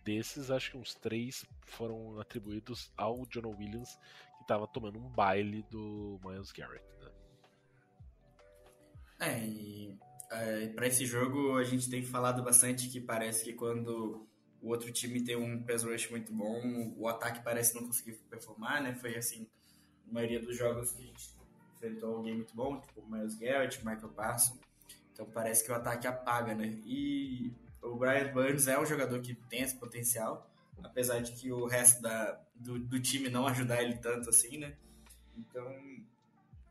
Desses, 0.05 0.51
acho 0.51 0.71
que 0.71 0.77
uns 0.77 0.93
três 0.93 1.43
foram 1.65 2.19
atribuídos 2.19 2.91
ao 2.95 3.25
John 3.25 3.55
Williams, 3.57 3.97
que 4.37 4.43
estava 4.43 4.67
tomando 4.67 4.99
um 4.99 5.09
baile 5.09 5.63
do 5.63 6.19
Miles 6.23 6.51
Garrett. 6.51 6.85
Né? 7.01 7.11
É, 9.19 9.39
e 9.45 9.97
é, 10.31 10.67
para 10.67 10.87
esse 10.87 11.05
jogo 11.05 11.57
a 11.57 11.63
gente 11.63 11.89
tem 11.89 12.03
falado 12.03 12.43
bastante 12.43 12.87
que 12.89 13.01
parece 13.01 13.43
que 13.43 13.53
quando 13.53 14.27
o 14.61 14.69
outro 14.69 14.91
time 14.91 15.23
tem 15.23 15.35
um 15.35 15.63
pass 15.63 15.83
rush 15.83 16.09
muito 16.09 16.33
bom, 16.33 16.93
o 16.97 17.07
ataque 17.07 17.43
parece 17.43 17.75
não 17.75 17.85
conseguir 17.85 18.13
performar, 18.29 18.81
né? 18.81 18.95
Foi 18.95 19.15
assim, 19.15 19.47
a 20.09 20.13
maioria 20.13 20.39
dos 20.39 20.57
jogos 20.57 20.91
que 20.91 21.03
a 21.03 21.05
gente 21.05 21.29
enfrentou 21.75 22.17
alguém 22.17 22.35
muito 22.35 22.55
bom, 22.55 22.79
tipo 22.79 23.05
Miles 23.09 23.35
Garrett, 23.35 23.77
Michael 23.85 24.09
Parsons. 24.09 24.59
Então 25.13 25.25
parece 25.27 25.63
que 25.63 25.71
o 25.71 25.75
ataque 25.75 26.07
apaga, 26.07 26.53
né? 26.53 26.79
E 26.85 27.53
o 27.85 27.95
Brian 27.95 28.31
Burns 28.33 28.67
é 28.67 28.79
um 28.79 28.85
jogador 28.85 29.21
que 29.21 29.35
tem 29.35 29.61
esse 29.61 29.77
potencial, 29.77 30.49
apesar 30.83 31.19
de 31.19 31.31
que 31.33 31.51
o 31.51 31.65
resto 31.65 32.01
da, 32.01 32.39
do, 32.55 32.79
do 32.79 32.99
time 32.99 33.29
não 33.29 33.47
ajudar 33.47 33.81
ele 33.83 33.97
tanto 33.97 34.29
assim, 34.29 34.57
né? 34.57 34.75
Então, 35.37 35.67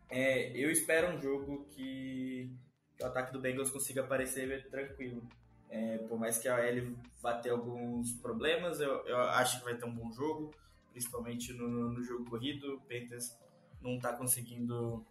é, 0.09 0.51
eu 0.57 0.71
espero 0.71 1.17
um 1.17 1.21
jogo 1.21 1.67
que, 1.71 2.51
que, 2.97 3.03
o 3.03 3.07
ataque 3.07 3.33
do 3.33 3.41
Bengals 3.41 3.71
consiga 3.71 4.03
aparecer 4.03 4.69
tranquilo. 4.71 5.27
É, 5.69 5.99
por 5.99 6.19
mais 6.19 6.39
que 6.39 6.49
a 6.49 6.57
OL 6.57 6.97
vá 7.21 7.35
ter 7.35 7.51
alguns 7.51 8.13
problemas, 8.15 8.81
eu, 8.81 9.05
eu 9.07 9.19
acho 9.19 9.59
que 9.59 9.65
vai 9.65 9.77
ter 9.77 9.85
um 9.85 9.95
bom 9.95 10.13
jogo, 10.13 10.55
principalmente 10.93 11.53
no, 11.53 11.91
no 11.91 12.03
jogo 12.03 12.25
corrido. 12.31 12.77
O 12.77 12.81
Panthers 12.83 13.37
não 13.81 13.97
está 13.97 14.13
conseguindo 14.13 15.05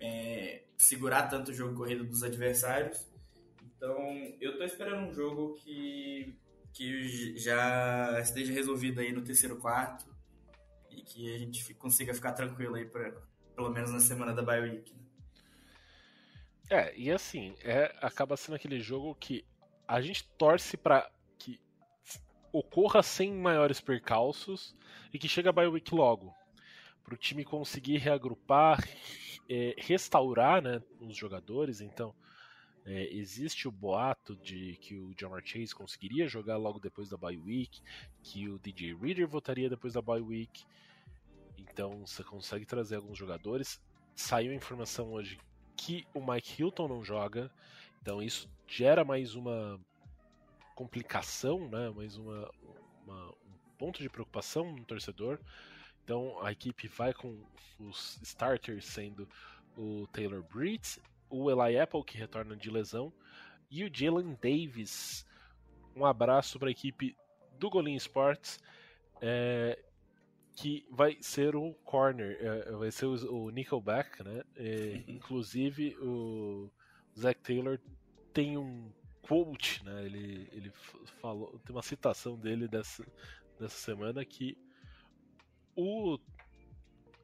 é, 0.00 0.64
segurar 0.76 1.28
tanto 1.28 1.50
o 1.50 1.54
jogo 1.54 1.76
corrido 1.76 2.04
dos 2.04 2.22
adversários. 2.22 3.09
Então, 3.80 3.96
eu 4.38 4.50
estou 4.50 4.66
esperando 4.66 5.08
um 5.08 5.14
jogo 5.14 5.54
que, 5.54 6.38
que 6.70 7.34
já 7.38 8.20
esteja 8.20 8.52
resolvido 8.52 9.00
aí 9.00 9.10
no 9.10 9.24
terceiro 9.24 9.56
quarto 9.56 10.04
e 10.90 11.00
que 11.00 11.34
a 11.34 11.38
gente 11.38 11.72
consiga 11.72 12.12
ficar 12.12 12.32
tranquilo 12.32 12.74
aí, 12.74 12.84
pra, 12.84 13.10
pelo 13.56 13.70
menos 13.70 13.90
na 13.90 13.98
semana 13.98 14.34
da 14.34 14.42
bye 14.42 14.60
week. 14.60 14.92
Né? 14.92 15.00
É, 16.68 16.94
e 16.94 17.10
assim, 17.10 17.56
é, 17.64 17.96
acaba 18.02 18.36
sendo 18.36 18.56
aquele 18.56 18.80
jogo 18.80 19.14
que 19.14 19.46
a 19.88 19.98
gente 20.02 20.28
torce 20.36 20.76
para 20.76 21.10
que 21.38 21.58
ocorra 22.52 23.02
sem 23.02 23.32
maiores 23.32 23.80
percalços 23.80 24.76
e 25.10 25.18
que 25.18 25.26
chegue 25.26 25.48
a 25.48 25.52
bye 25.52 25.66
week 25.66 25.94
logo 25.94 26.34
para 27.02 27.14
o 27.14 27.16
time 27.16 27.46
conseguir 27.46 27.96
reagrupar, 27.96 28.86
é, 29.48 29.74
restaurar 29.78 30.60
né, 30.60 30.82
os 31.00 31.16
jogadores. 31.16 31.80
Então, 31.80 32.14
é, 32.90 33.04
existe 33.14 33.68
o 33.68 33.70
boato 33.70 34.34
de 34.34 34.76
que 34.80 34.96
o 34.96 35.14
Jamar 35.16 35.42
Chase 35.44 35.72
conseguiria 35.72 36.26
jogar 36.26 36.56
logo 36.56 36.80
depois 36.80 37.08
da 37.08 37.16
bye 37.16 37.36
week, 37.36 37.80
que 38.20 38.48
o 38.48 38.58
DJ 38.58 38.96
Reader 38.96 39.28
voltaria 39.28 39.70
depois 39.70 39.92
da 39.94 40.02
bye 40.02 40.20
week. 40.20 40.64
Então, 41.56 42.04
você 42.04 42.24
consegue 42.24 42.66
trazer 42.66 42.96
alguns 42.96 43.16
jogadores. 43.16 43.80
Saiu 44.16 44.50
a 44.50 44.56
informação 44.56 45.12
hoje 45.12 45.38
que 45.76 46.04
o 46.12 46.20
Mike 46.20 46.60
Hilton 46.60 46.88
não 46.88 47.04
joga, 47.04 47.48
então 48.02 48.20
isso 48.20 48.50
gera 48.66 49.04
mais 49.04 49.36
uma 49.36 49.80
complicação, 50.74 51.68
né? 51.68 51.90
mais 51.90 52.16
uma, 52.16 52.50
uma 53.06 53.28
um 53.28 53.76
ponto 53.78 54.02
de 54.02 54.10
preocupação 54.10 54.72
no 54.72 54.84
torcedor. 54.84 55.38
Então 56.02 56.44
a 56.44 56.50
equipe 56.50 56.88
vai 56.88 57.14
com 57.14 57.40
os 57.78 58.18
starters 58.20 58.84
sendo 58.84 59.28
o 59.76 60.08
Taylor 60.08 60.42
Britt, 60.42 61.00
o 61.30 61.50
Eli 61.50 61.78
Apple, 61.78 62.04
que 62.04 62.18
retorna 62.18 62.56
de 62.56 62.70
lesão, 62.70 63.12
e 63.70 63.84
o 63.84 63.90
Jalen 63.92 64.36
Davis. 64.42 65.26
Um 65.94 66.04
abraço 66.04 66.58
para 66.58 66.68
a 66.68 66.72
equipe 66.72 67.16
do 67.58 67.70
Golin 67.70 67.94
Sports, 67.94 68.58
é, 69.20 69.78
que 70.54 70.86
vai 70.90 71.16
ser 71.20 71.54
o 71.56 71.72
corner, 71.84 72.36
é, 72.40 72.72
vai 72.72 72.90
ser 72.90 73.06
o, 73.06 73.46
o 73.46 73.50
Nickelback, 73.50 74.22
né? 74.22 74.42
É, 74.56 75.02
inclusive 75.06 75.96
o 76.00 76.70
Zach 77.18 77.40
Taylor 77.40 77.78
tem 78.32 78.56
um 78.58 78.90
quote, 79.22 79.84
né? 79.84 80.04
Ele, 80.04 80.48
ele 80.52 80.70
falou, 81.20 81.58
tem 81.64 81.74
uma 81.74 81.82
citação 81.82 82.36
dele 82.36 82.66
dessa, 82.66 83.06
dessa 83.58 83.76
semana 83.76 84.24
que 84.24 84.56
o 85.76 86.18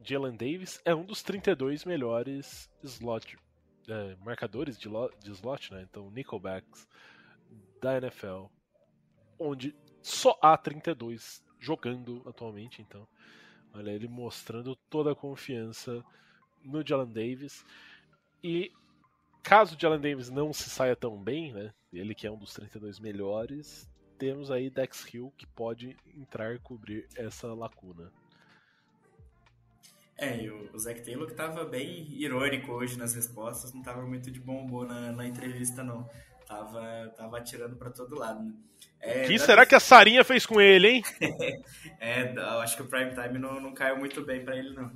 Jalen 0.03 0.37
Davis 0.37 0.81
é 0.85 0.95
um 0.95 1.05
dos 1.05 1.23
32 1.23 1.85
melhores 1.85 2.71
slot, 2.83 3.37
é, 3.89 4.17
marcadores 4.17 4.79
de, 4.79 4.89
de, 5.23 5.31
slot, 5.33 5.73
né? 5.73 5.87
Então, 5.89 6.11
nickelbacks 6.11 6.89
da 7.81 7.97
NFL, 7.99 8.47
onde 9.39 9.75
só 10.03 10.39
há 10.43 10.57
32 10.57 11.45
jogando 11.59 12.23
atualmente. 12.27 12.83
Então, 12.83 13.07
olha 13.73 13.91
ele 13.91 14.09
mostrando 14.09 14.77
toda 14.89 15.13
a 15.13 15.17
confiança 15.17 16.05
no 16.65 16.87
Jalen 16.87 17.13
Davis. 17.13 17.65
E 18.43 18.73
caso 19.43 19.77
o 19.77 19.81
Jalen 19.81 20.01
Davis 20.01 20.31
não 20.31 20.53
se 20.53 20.69
saia 20.69 20.97
tão 20.97 21.23
bem, 21.23 21.53
né? 21.53 21.73
Ele 21.93 22.15
que 22.15 22.27
é 22.27 22.31
um 22.31 22.39
dos 22.39 22.53
32 22.53 22.99
melhores, 22.99 23.89
temos 24.19 24.51
aí 24.51 24.71
Dex 24.71 25.13
Hill 25.13 25.33
que 25.37 25.47
pode 25.47 25.97
entrar 26.15 26.55
e 26.55 26.59
cobrir 26.59 27.09
essa 27.15 27.53
lacuna. 27.55 28.13
É, 30.19 30.43
e 30.43 30.51
o, 30.51 30.79
Zac 30.79 31.03
Taylor 31.03 31.27
que 31.27 31.35
tava 31.35 31.65
bem 31.65 32.09
irônico 32.13 32.73
hoje 32.73 32.99
nas 32.99 33.15
respostas, 33.15 33.73
não 33.75 33.83
tava 33.83 34.03
muito 34.07 34.31
de 34.31 34.41
bom 34.41 34.65
humor 34.65 34.87
na, 34.87 35.13
na 35.13 35.27
entrevista, 35.27 35.83
não. 35.83 36.09
Tava, 36.47 37.13
tava 37.17 37.39
atirando 37.39 37.77
para 37.77 37.91
todo 37.91 38.19
lado, 38.19 38.43
né? 38.43 38.53
É, 39.01 39.27
que 39.27 39.39
será 39.39 39.67
que 39.67 39.75
a 39.75 39.81
Sarinha 39.81 40.25
fez 40.25 40.47
com 40.47 40.61
ele, 40.61 40.89
hein? 40.89 41.03
é, 42.01 42.33
eu 42.33 42.61
acho 42.61 42.77
que 42.77 42.83
o 42.83 42.87
prime 42.87 43.11
time 43.11 43.39
não, 43.39 43.61
não 43.61 43.75
caiu 43.75 43.97
muito 43.99 44.23
bem 44.25 44.45
para 44.45 44.57
ele, 44.57 44.71
não. 44.71 44.93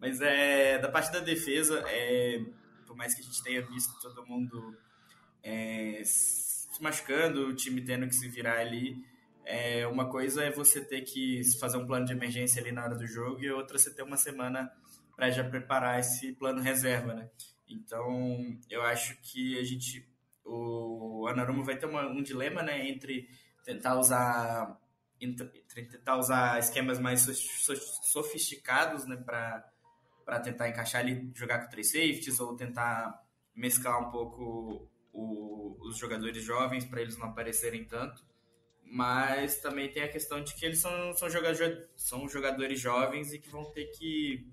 Mas 0.00 0.20
é, 0.20 0.78
da 0.78 0.88
parte 0.88 1.12
da 1.12 1.20
defesa, 1.20 1.82
é, 1.86 2.42
por 2.86 2.96
mais 2.96 3.14
que 3.14 3.20
a 3.20 3.24
gente 3.24 3.42
tenha 3.42 3.62
visto 3.62 3.98
todo 4.00 4.26
mundo 4.26 4.76
é, 5.42 6.02
se 6.04 6.82
machucando, 6.82 7.46
o 7.46 7.54
time 7.54 7.80
tendo 7.80 8.06
que 8.06 8.14
se 8.14 8.28
virar 8.28 8.58
ali, 8.58 9.04
é, 9.44 9.86
uma 9.86 10.08
coisa 10.08 10.44
é 10.44 10.50
você 10.50 10.84
ter 10.84 11.02
que 11.02 11.42
fazer 11.58 11.76
um 11.76 11.86
plano 11.86 12.06
de 12.06 12.12
emergência 12.12 12.60
ali 12.60 12.72
na 12.72 12.84
hora 12.84 12.94
do 12.94 13.06
jogo 13.06 13.40
e 13.40 13.50
outra 13.50 13.78
você 13.78 13.92
ter 13.92 14.02
uma 14.02 14.16
semana 14.16 14.70
para 15.16 15.30
já 15.30 15.44
preparar 15.44 16.00
esse 16.00 16.32
plano 16.34 16.60
reserva, 16.60 17.14
né? 17.14 17.30
Então, 17.68 18.36
eu 18.70 18.82
acho 18.82 19.20
que 19.22 19.58
a 19.58 19.64
gente, 19.64 20.08
o 20.44 21.26
Anarumo 21.28 21.64
vai 21.64 21.76
ter 21.76 21.86
uma, 21.86 22.06
um 22.06 22.22
dilema, 22.22 22.62
né, 22.62 22.88
entre 22.88 23.28
tentar 23.64 23.98
usar 23.98 24.78
entre 25.20 25.46
tentar 25.46 26.16
usar 26.16 26.58
esquemas 26.58 26.98
mais 26.98 27.20
sofisticados, 28.12 29.06
né, 29.06 29.16
para 29.16 29.68
para 30.24 30.38
tentar 30.40 30.68
encaixar 30.68 31.00
ali, 31.00 31.32
jogar 31.34 31.60
com 31.60 31.68
três 31.68 31.90
safeties 31.90 32.38
ou 32.38 32.56
tentar 32.56 33.20
mesclar 33.54 34.00
um 34.00 34.10
pouco 34.10 34.88
o, 35.12 35.76
os 35.80 35.98
jogadores 35.98 36.42
jovens 36.44 36.84
para 36.84 37.02
eles 37.02 37.18
não 37.18 37.26
aparecerem 37.26 37.84
tanto 37.84 38.24
mas 38.92 39.56
também 39.56 39.90
tem 39.90 40.02
a 40.02 40.08
questão 40.08 40.44
de 40.44 40.54
que 40.54 40.66
eles 40.66 40.78
são, 40.78 41.14
são, 41.14 41.30
jogadores, 41.30 41.88
são 41.96 42.28
jogadores 42.28 42.78
jovens 42.78 43.32
e 43.32 43.38
que 43.38 43.48
vão 43.48 43.64
ter 43.72 43.86
que 43.86 44.46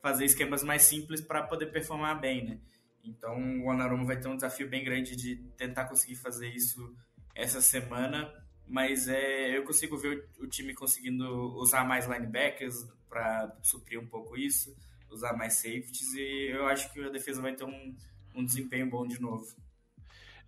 fazer 0.00 0.24
esquemas 0.24 0.64
mais 0.64 0.80
simples 0.84 1.20
para 1.20 1.42
poder 1.42 1.66
performar 1.66 2.18
bem, 2.18 2.42
né? 2.42 2.58
Então 3.04 3.36
o 3.62 3.70
Anarumo 3.70 4.06
vai 4.06 4.18
ter 4.18 4.28
um 4.28 4.34
desafio 4.34 4.66
bem 4.66 4.82
grande 4.82 5.14
de 5.14 5.36
tentar 5.58 5.84
conseguir 5.84 6.16
fazer 6.16 6.48
isso 6.48 6.96
essa 7.34 7.60
semana, 7.60 8.32
mas 8.66 9.08
é, 9.08 9.58
eu 9.58 9.62
consigo 9.62 9.98
ver 9.98 10.26
o, 10.38 10.44
o 10.44 10.46
time 10.46 10.72
conseguindo 10.72 11.54
usar 11.58 11.84
mais 11.84 12.06
linebackers 12.06 12.86
para 13.10 13.54
suprir 13.62 14.00
um 14.00 14.06
pouco 14.06 14.38
isso, 14.38 14.74
usar 15.10 15.34
mais 15.34 15.52
safeties 15.54 16.14
e 16.14 16.46
eu 16.50 16.64
acho 16.66 16.90
que 16.94 17.04
a 17.04 17.10
defesa 17.10 17.42
vai 17.42 17.54
ter 17.54 17.64
um, 17.64 17.94
um 18.34 18.42
desempenho 18.42 18.88
bom 18.88 19.06
de 19.06 19.20
novo. 19.20 19.54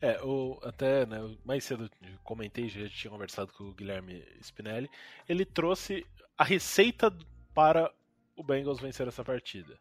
É, 0.04 0.22
o, 0.22 0.60
até 0.62 1.06
né, 1.06 1.16
mais 1.46 1.64
cedo 1.64 1.90
comentei, 2.22 2.68
já 2.68 2.86
tinha 2.90 3.10
conversado 3.10 3.50
com 3.54 3.64
o 3.64 3.72
Guilherme 3.72 4.22
Spinelli. 4.42 4.90
Ele 5.26 5.46
trouxe 5.46 6.06
a 6.36 6.44
receita 6.44 7.10
para 7.54 7.90
o 8.36 8.42
Bengals 8.42 8.80
vencer 8.80 9.08
essa 9.08 9.24
partida. 9.24 9.78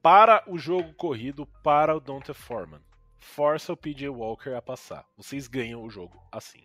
Para 0.00 0.44
o 0.46 0.56
jogo 0.56 0.94
corrido, 0.94 1.44
para 1.60 1.96
o 1.96 1.98
Dante 1.98 2.32
Foreman. 2.32 2.80
Força 3.18 3.72
o 3.72 3.76
PJ 3.76 4.08
Walker 4.08 4.54
a 4.54 4.62
passar. 4.62 5.04
Vocês 5.16 5.48
ganham 5.48 5.82
o 5.82 5.90
jogo 5.90 6.22
assim. 6.30 6.64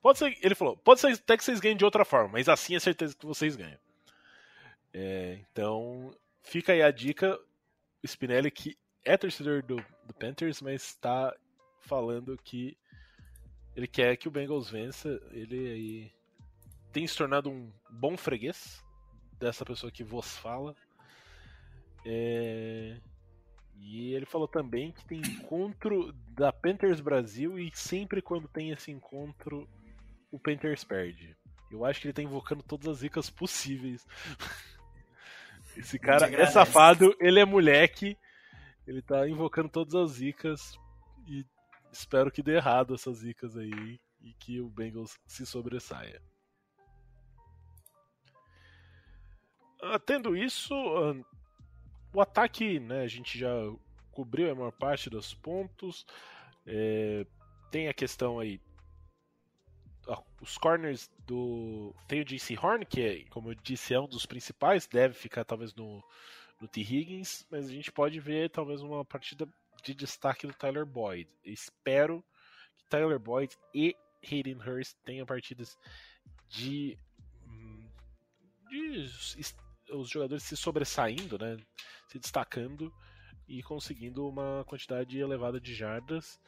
Pode 0.00 0.18
ser, 0.18 0.38
ele 0.40 0.54
falou, 0.54 0.78
pode 0.78 1.00
ser 1.00 1.12
até 1.12 1.36
que 1.36 1.44
vocês 1.44 1.60
ganhem 1.60 1.76
de 1.76 1.84
outra 1.84 2.06
forma, 2.06 2.30
mas 2.32 2.48
assim 2.48 2.74
é 2.74 2.80
certeza 2.80 3.14
que 3.14 3.26
vocês 3.26 3.54
ganham. 3.54 3.78
É, 4.94 5.40
então, 5.52 6.16
fica 6.42 6.72
aí 6.72 6.80
a 6.80 6.90
dica, 6.90 7.38
Spinelli, 8.02 8.50
que 8.50 8.78
é 9.04 9.16
torcedor 9.16 9.62
do, 9.62 9.84
do 10.10 10.14
Panthers, 10.14 10.60
mas 10.60 10.82
está 10.82 11.34
falando 11.78 12.36
que 12.44 12.76
ele 13.76 13.86
quer 13.86 14.16
que 14.16 14.28
o 14.28 14.30
Bengals 14.30 14.68
vença. 14.68 15.20
Ele 15.30 15.70
aí 15.70 16.12
tem 16.92 17.06
se 17.06 17.16
tornado 17.16 17.48
um 17.48 17.72
bom 17.88 18.16
freguês 18.16 18.84
dessa 19.38 19.64
pessoa 19.64 19.92
que 19.92 20.02
vos 20.02 20.36
fala. 20.36 20.74
É... 22.04 22.96
E 23.76 24.12
ele 24.12 24.26
falou 24.26 24.46
também 24.46 24.92
que 24.92 25.06
tem 25.06 25.20
encontro 25.20 26.12
da 26.36 26.52
Panthers 26.52 27.00
Brasil 27.00 27.58
e 27.58 27.70
sempre 27.72 28.20
quando 28.20 28.46
tem 28.46 28.70
esse 28.70 28.90
encontro, 28.90 29.66
o 30.30 30.38
Panthers 30.38 30.84
perde. 30.84 31.34
Eu 31.70 31.84
acho 31.84 32.00
que 32.00 32.08
ele 32.08 32.12
tá 32.12 32.20
invocando 32.20 32.62
todas 32.62 32.88
as 32.88 32.98
dicas 33.00 33.30
possíveis. 33.30 34.06
Esse 35.76 36.00
cara 36.00 36.26
é 36.28 36.46
safado, 36.46 37.16
ele 37.20 37.38
é 37.38 37.44
moleque 37.44 38.18
ele 38.86 39.02
tá 39.02 39.28
invocando 39.28 39.68
todas 39.68 39.94
as 39.94 40.12
zicas 40.12 40.78
e 41.26 41.44
espero 41.92 42.30
que 42.30 42.42
dê 42.42 42.56
errado 42.56 42.94
essas 42.94 43.18
zicas 43.18 43.56
aí 43.56 44.00
e 44.20 44.32
que 44.34 44.60
o 44.60 44.68
Bengals 44.68 45.18
se 45.26 45.46
sobressaia. 45.46 46.20
Ah, 49.82 49.98
tendo 49.98 50.36
isso, 50.36 50.74
ah, 50.74 51.14
o 52.12 52.20
ataque, 52.20 52.78
né, 52.78 53.02
a 53.02 53.08
gente 53.08 53.38
já 53.38 53.50
cobriu 54.12 54.50
a 54.50 54.54
maior 54.54 54.72
parte 54.72 55.08
dos 55.08 55.34
pontos. 55.34 56.04
É, 56.66 57.26
tem 57.70 57.88
a 57.88 57.94
questão 57.94 58.38
aí 58.38 58.60
os 60.40 60.56
corners 60.58 61.10
do. 61.26 61.94
Tem 62.08 62.20
o 62.20 62.24
JC 62.24 62.56
Horn, 62.58 62.84
que, 62.84 63.00
é, 63.00 63.24
como 63.30 63.50
eu 63.50 63.54
disse, 63.54 63.94
é 63.94 64.00
um 64.00 64.08
dos 64.08 64.26
principais, 64.26 64.86
deve 64.86 65.14
ficar 65.14 65.44
talvez 65.44 65.74
no, 65.74 66.02
no 66.60 66.68
T. 66.68 66.80
Higgins, 66.80 67.46
mas 67.50 67.66
a 67.66 67.72
gente 67.72 67.90
pode 67.90 68.20
ver 68.20 68.50
talvez 68.50 68.82
uma 68.82 69.04
partida 69.04 69.48
de 69.82 69.94
destaque 69.94 70.46
do 70.46 70.52
Tyler 70.52 70.84
Boyd. 70.84 71.28
Espero 71.44 72.22
que 72.76 72.84
Tyler 72.88 73.18
Boyd 73.18 73.56
e 73.74 73.96
Hayden 74.22 74.58
Hurst 74.60 74.96
tenham 75.04 75.26
partidas 75.26 75.78
de, 76.48 76.98
de 78.68 79.44
os 79.92 80.10
jogadores 80.10 80.44
se 80.44 80.56
sobressaindo, 80.56 81.38
né, 81.38 81.56
se 82.08 82.18
destacando 82.18 82.92
e 83.48 83.62
conseguindo 83.62 84.28
uma 84.28 84.64
quantidade 84.66 85.18
elevada 85.18 85.60
de 85.60 85.74
jardas. 85.74 86.38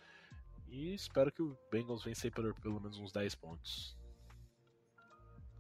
E 0.69 0.95
espero 0.95 1.33
que 1.33 1.43
o 1.43 1.57
Bengals 1.71 2.05
vença 2.05 2.31
por 2.31 2.55
pelo 2.61 2.81
menos 2.81 2.99
uns 2.99 3.13
10 3.13 3.35
pontos. 3.35 3.97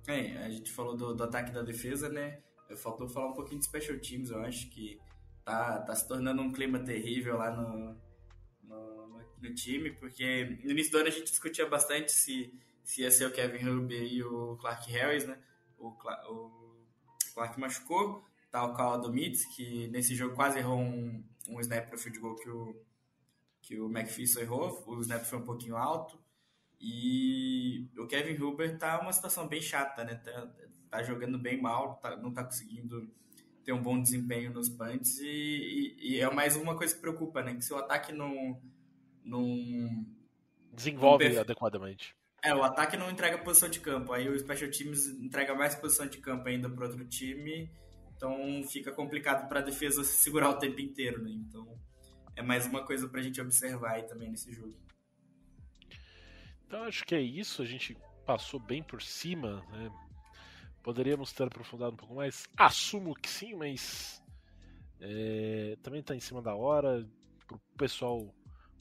É, 0.07 0.37
a 0.39 0.49
gente 0.49 0.71
falou 0.71 0.97
do, 0.97 1.15
do 1.15 1.25
ataque 1.25 1.53
da 1.53 1.63
defesa, 1.63 2.09
né? 2.09 2.43
Faltou 2.77 3.09
falar 3.09 3.29
um 3.29 3.35
pouquinho 3.35 3.61
de 3.61 3.67
special 3.67 3.99
teams, 3.99 4.31
eu 4.31 4.41
acho 4.41 4.69
que 4.71 5.01
tá, 5.45 5.81
tá 5.81 5.95
se 5.95 6.07
tornando 6.07 6.43
um 6.43 6.53
clima 6.53 6.79
terrível 6.79 7.37
lá 7.37 7.51
no, 7.51 7.97
no, 8.63 9.21
no, 9.41 9.55
time, 9.55 9.91
porque 9.93 10.59
no 10.65 10.71
início 10.71 10.93
do 10.93 10.99
ano 10.99 11.09
a 11.09 11.11
gente 11.11 11.31
discutia 11.31 11.67
bastante 11.67 12.13
se, 12.13 12.53
se 12.85 13.03
ia 13.03 13.11
ser 13.11 13.27
o 13.27 13.33
Kevin 13.33 13.69
Huber 13.69 14.03
e 14.03 14.23
o 14.23 14.57
Clark 14.57 14.91
Harris, 14.91 15.27
né? 15.27 15.39
O, 15.79 15.89
o 15.89 16.79
Clark 17.35 17.59
machucou, 17.59 18.25
tá 18.51 18.65
o 18.65 18.75
Kyle 18.75 19.03
Domitz, 19.03 19.45
que 19.57 19.89
nesse 19.89 20.15
jogo 20.15 20.35
quase 20.35 20.59
errou 20.59 20.79
um, 20.79 21.25
um 21.49 21.61
snap 21.61 21.89
para 21.89 21.99
field 21.99 22.19
goal 22.19 22.37
que 22.37 22.49
o, 22.49 22.77
que 23.61 23.81
o 23.81 23.87
McPherson 23.87 24.41
errou, 24.41 24.83
o 24.87 25.01
snap 25.01 25.25
foi 25.25 25.39
um 25.39 25.45
pouquinho 25.45 25.77
alto, 25.77 26.23
e 26.85 27.89
o 27.97 28.09
Kevin 28.09 28.43
Huber 28.43 28.77
tá 28.77 29.01
uma 29.01 29.13
situação 29.13 29.47
bem 29.47 29.61
chata, 29.61 30.03
né? 30.03 30.17
Tá, 30.17 30.51
tá 30.93 31.03
jogando 31.03 31.39
bem 31.39 31.61
mal, 31.61 31.97
tá, 31.97 32.15
não 32.17 32.31
tá 32.31 32.45
conseguindo 32.45 33.11
ter 33.65 33.73
um 33.73 33.83
bom 33.83 34.01
desempenho 34.01 34.53
nos 34.53 34.69
punts 34.69 35.19
e, 35.21 35.27
e, 35.27 36.13
e, 36.13 36.21
é 36.21 36.31
mais 36.31 36.55
uma 36.55 36.77
coisa 36.77 36.95
que 36.95 37.01
preocupa, 37.01 37.43
né? 37.43 37.55
Que 37.55 37.63
se 37.63 37.73
o 37.73 37.79
ataque 37.79 38.13
não. 38.13 38.61
não 39.25 40.07
Desenvolve 40.71 41.31
não 41.31 41.41
adequadamente. 41.41 42.15
É, 42.45 42.55
o 42.55 42.63
ataque 42.63 42.97
não 42.97 43.11
entrega 43.11 43.39
posição 43.39 43.71
de 43.71 43.81
campo, 43.81 44.13
aí 44.13 44.29
o 44.29 44.39
Special 44.39 44.71
Teams 44.71 45.07
entrega 45.07 45.55
mais 45.55 45.75
posição 45.75 46.07
de 46.07 46.19
campo 46.19 46.49
ainda 46.49 46.69
para 46.69 46.87
outro 46.87 47.05
time, 47.07 47.71
então 48.15 48.63
fica 48.69 48.91
complicado 48.91 49.49
para 49.49 49.61
a 49.61 49.63
defesa 49.63 50.03
segurar 50.05 50.51
o 50.51 50.59
tempo 50.59 50.81
inteiro, 50.81 51.23
né? 51.23 51.31
Então 51.31 51.79
é 52.37 52.43
mais 52.43 52.67
uma 52.67 52.85
coisa 52.85 53.09
para 53.09 53.21
a 53.21 53.23
gente 53.23 53.41
observar 53.41 53.93
aí 53.93 54.03
também 54.03 54.29
nesse 54.29 54.53
jogo. 54.53 54.77
Então 56.67 56.83
acho 56.83 57.05
que 57.05 57.15
é 57.15 57.21
isso, 57.21 57.63
a 57.63 57.67
gente 57.67 57.97
passou 58.27 58.59
bem 58.59 58.83
por 58.83 59.01
cima, 59.01 59.65
né? 59.71 59.91
Poderíamos 60.83 61.33
ter 61.33 61.45
aprofundado 61.45 61.93
um 61.93 61.97
pouco 61.97 62.15
mais? 62.15 62.49
Assumo 62.57 63.15
que 63.15 63.29
sim, 63.29 63.55
mas 63.55 64.23
é, 65.01 65.77
também 65.83 66.01
está 66.01 66.15
em 66.15 66.21
cima 66.21 66.43
da 66.43 66.55
hora. 66.55 67.07
Para 67.47 67.57
o 67.57 67.61
pessoal 67.77 68.35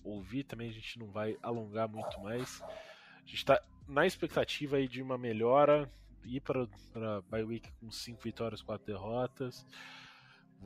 ouvir 0.04 0.44
também, 0.44 0.70
a 0.70 0.74
gente 0.74 0.98
não 0.98 1.12
vai 1.12 1.38
alongar 1.44 1.88
muito 1.88 2.20
mais. 2.22 2.62
A 2.62 3.20
gente 3.26 3.36
está 3.36 3.62
na 3.88 4.06
expectativa 4.06 4.78
aí 4.78 4.88
de 4.88 5.02
uma 5.02 5.18
melhora, 5.18 5.92
ir 6.24 6.42
para 6.42 6.64
a 6.64 7.22
bye 7.30 7.44
week 7.44 7.72
com 7.80 7.92
5 7.92 8.22
vitórias, 8.22 8.62
4 8.62 8.86
derrotas, 8.86 9.66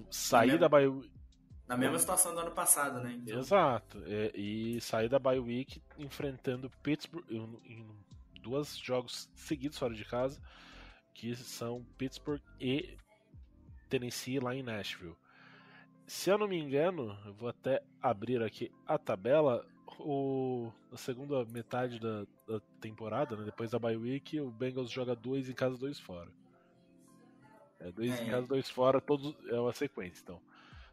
sair 0.10 0.58
da 0.58 0.70
bye 0.70 0.88
na 1.68 1.76
mesma 1.76 1.98
situação 1.98 2.34
do 2.34 2.42
ano 2.42 2.52
passado, 2.52 3.00
né? 3.00 3.14
Então... 3.14 3.40
Exato. 3.40 4.02
É, 4.06 4.32
e 4.36 4.80
sair 4.80 5.10
da 5.10 5.18
bye 5.18 5.40
week 5.40 5.82
enfrentando 5.98 6.70
Pittsburgh 6.84 7.26
em, 7.30 7.42
em 7.66 8.06
dois 8.42 8.78
jogos 8.78 9.30
seguidos 9.34 9.78
fora 9.78 9.94
de 9.94 10.06
casa 10.06 10.40
que 11.16 11.34
são 11.36 11.84
Pittsburgh 11.98 12.42
e 12.60 12.96
Tennessee 13.90 14.40
lá 14.40 14.54
em 14.54 14.62
Nashville. 14.62 15.16
Se 16.06 16.30
eu 16.30 16.38
não 16.38 16.48
me 16.48 16.60
engano, 16.60 17.18
eu 17.26 17.34
vou 17.34 17.50
até 17.50 17.82
abrir 18.02 18.44
aqui 18.44 18.72
a 18.86 18.98
tabela. 18.98 19.66
O, 19.98 20.72
na 20.92 20.98
segunda 20.98 21.46
metade 21.46 22.00
da, 22.00 22.26
da 22.46 22.60
temporada, 22.82 23.38
né, 23.38 23.46
depois 23.46 23.72
da 23.72 23.80
bye 23.80 23.96
week, 23.96 24.40
o 24.42 24.52
Bengals 24.52 24.92
joga 24.92 25.16
dois 25.16 25.50
em 25.50 25.54
casa, 25.54 25.78
dois 25.78 25.98
fora. 26.00 26.30
É, 27.80 27.92
dois 27.92 28.20
é, 28.20 28.24
em 28.24 28.30
casa, 28.30 28.46
dois 28.46 28.70
fora, 28.70 29.00
todos 29.00 29.34
é 29.48 29.60
uma 29.60 29.72
sequência. 29.72 30.22
Então, 30.22 30.42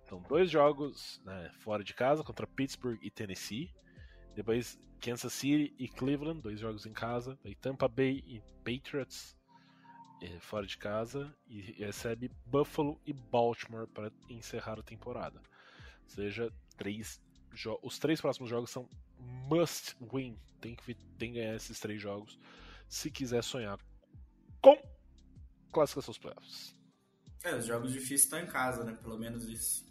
são 0.04 0.22
dois 0.22 0.48
jogos 0.48 1.20
né, 1.24 1.50
fora 1.58 1.82
de 1.82 1.92
casa 1.94 2.22
contra 2.22 2.46
Pittsburgh 2.46 2.98
e 3.02 3.10
Tennessee. 3.10 3.74
Depois 4.36 4.78
Kansas 5.00 5.32
City 5.32 5.74
e 5.78 5.88
Cleveland, 5.88 6.40
dois 6.40 6.60
jogos 6.60 6.86
em 6.86 6.92
casa. 6.92 7.36
Aí 7.44 7.56
Tampa 7.56 7.88
Bay 7.88 8.22
e 8.24 8.40
Patriots, 8.64 9.36
fora 10.40 10.66
de 10.66 10.76
casa 10.76 11.34
e 11.46 11.60
recebe 11.72 12.30
Buffalo 12.46 13.00
e 13.06 13.12
Baltimore 13.12 13.86
para 13.86 14.12
encerrar 14.28 14.78
a 14.78 14.82
temporada. 14.82 15.40
Ou 16.04 16.08
seja, 16.08 16.52
três 16.76 17.20
os 17.82 17.98
três 17.98 18.20
próximos 18.20 18.48
jogos 18.48 18.70
são 18.70 18.88
must 19.18 19.96
win. 20.00 20.38
Tem 20.60 20.74
que, 20.74 20.94
tem 20.94 21.32
que 21.32 21.38
ganhar 21.38 21.54
esses 21.54 21.78
três 21.78 22.00
jogos 22.00 22.38
se 22.88 23.10
quiser 23.10 23.42
sonhar 23.42 23.78
com 24.60 24.76
classificação 25.72 26.10
aos 26.12 26.18
playoffs. 26.18 26.74
É, 27.44 27.54
os 27.56 27.66
jogos 27.66 27.92
difíceis 27.92 28.22
estão 28.22 28.38
em 28.38 28.46
casa, 28.46 28.84
né? 28.84 28.94
Pelo 28.94 29.18
menos 29.18 29.48
isso. 29.48 29.84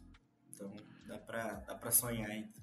Então 0.54 0.74
dá 1.08 1.18
pra, 1.18 1.54
dá 1.56 1.76
pra 1.76 1.92
sonhar 1.92 2.30
ainda. 2.30 2.54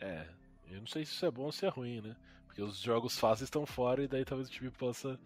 É, 0.00 0.28
eu 0.68 0.80
não 0.80 0.86
sei 0.86 1.04
se 1.04 1.12
isso 1.12 1.26
é 1.26 1.30
bom 1.30 1.44
ou 1.44 1.52
se 1.52 1.66
é 1.66 1.68
ruim, 1.68 2.00
né? 2.00 2.16
Porque 2.46 2.62
os 2.62 2.78
jogos 2.78 3.18
fáceis 3.18 3.48
estão 3.48 3.66
fora 3.66 4.02
e 4.02 4.08
daí 4.08 4.24
talvez 4.24 4.48
o 4.48 4.52
time 4.52 4.70
possa 4.70 5.20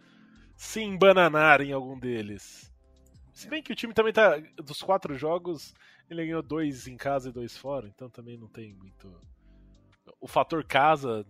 se 0.61 0.79
embananar 0.79 1.59
em 1.59 1.71
algum 1.73 1.97
deles. 1.97 2.71
Se 3.33 3.49
bem 3.49 3.63
que 3.63 3.73
o 3.73 3.75
time 3.75 3.95
também 3.95 4.13
tá. 4.13 4.37
Dos 4.57 4.83
quatro 4.83 5.17
jogos, 5.17 5.73
ele 6.07 6.23
ganhou 6.23 6.43
dois 6.43 6.85
em 6.85 6.95
casa 6.95 7.29
e 7.29 7.31
dois 7.31 7.57
fora, 7.57 7.87
então 7.87 8.07
também 8.07 8.37
não 8.37 8.47
tem 8.47 8.71
muito. 8.75 9.19
O 10.19 10.27
fator 10.27 10.63
casa, 10.63 11.25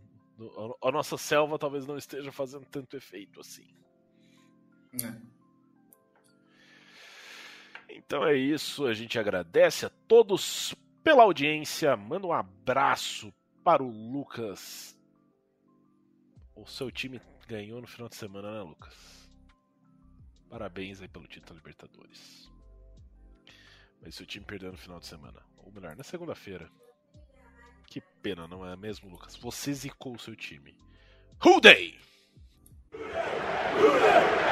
a 0.83 0.91
nossa 0.91 1.17
selva 1.17 1.57
talvez 1.57 1.87
não 1.87 1.97
esteja 1.97 2.29
fazendo 2.29 2.65
tanto 2.65 2.97
efeito 2.97 3.39
assim. 3.39 3.73
É. 5.01 5.15
Então 7.89 8.27
é 8.27 8.35
isso, 8.35 8.85
a 8.85 8.93
gente 8.93 9.17
agradece 9.17 9.85
a 9.85 9.89
todos 10.09 10.75
pela 11.01 11.23
audiência, 11.23 11.95
manda 11.95 12.27
um 12.27 12.33
abraço 12.33 13.33
para 13.63 13.81
o 13.81 13.89
Lucas. 13.89 14.93
O 16.53 16.65
seu 16.65 16.91
time 16.91 17.21
ganhou 17.47 17.79
no 17.79 17.87
final 17.87 18.09
de 18.09 18.17
semana, 18.17 18.51
né, 18.51 18.61
Lucas? 18.61 19.20
Parabéns 20.51 21.01
aí 21.01 21.07
pelo 21.07 21.25
título 21.27 21.47
da 21.47 21.55
Libertadores. 21.55 22.51
Mas 24.01 24.15
seu 24.15 24.25
time 24.25 24.45
perdeu 24.45 24.69
no 24.69 24.77
final 24.77 24.99
de 24.99 25.07
semana. 25.07 25.41
Ou 25.55 25.71
melhor, 25.71 25.95
na 25.95 26.03
segunda-feira. 26.03 26.69
Que 27.87 28.01
pena, 28.21 28.49
não 28.49 28.67
é 28.67 28.75
mesmo, 28.75 29.09
Lucas? 29.09 29.37
Você 29.37 29.73
zicou 29.73 30.13
o 30.13 30.19
seu 30.19 30.35
time. 30.35 30.75
Who 31.41 31.61
day? 31.61 31.97
Who 32.91 32.99
day? 32.99 34.51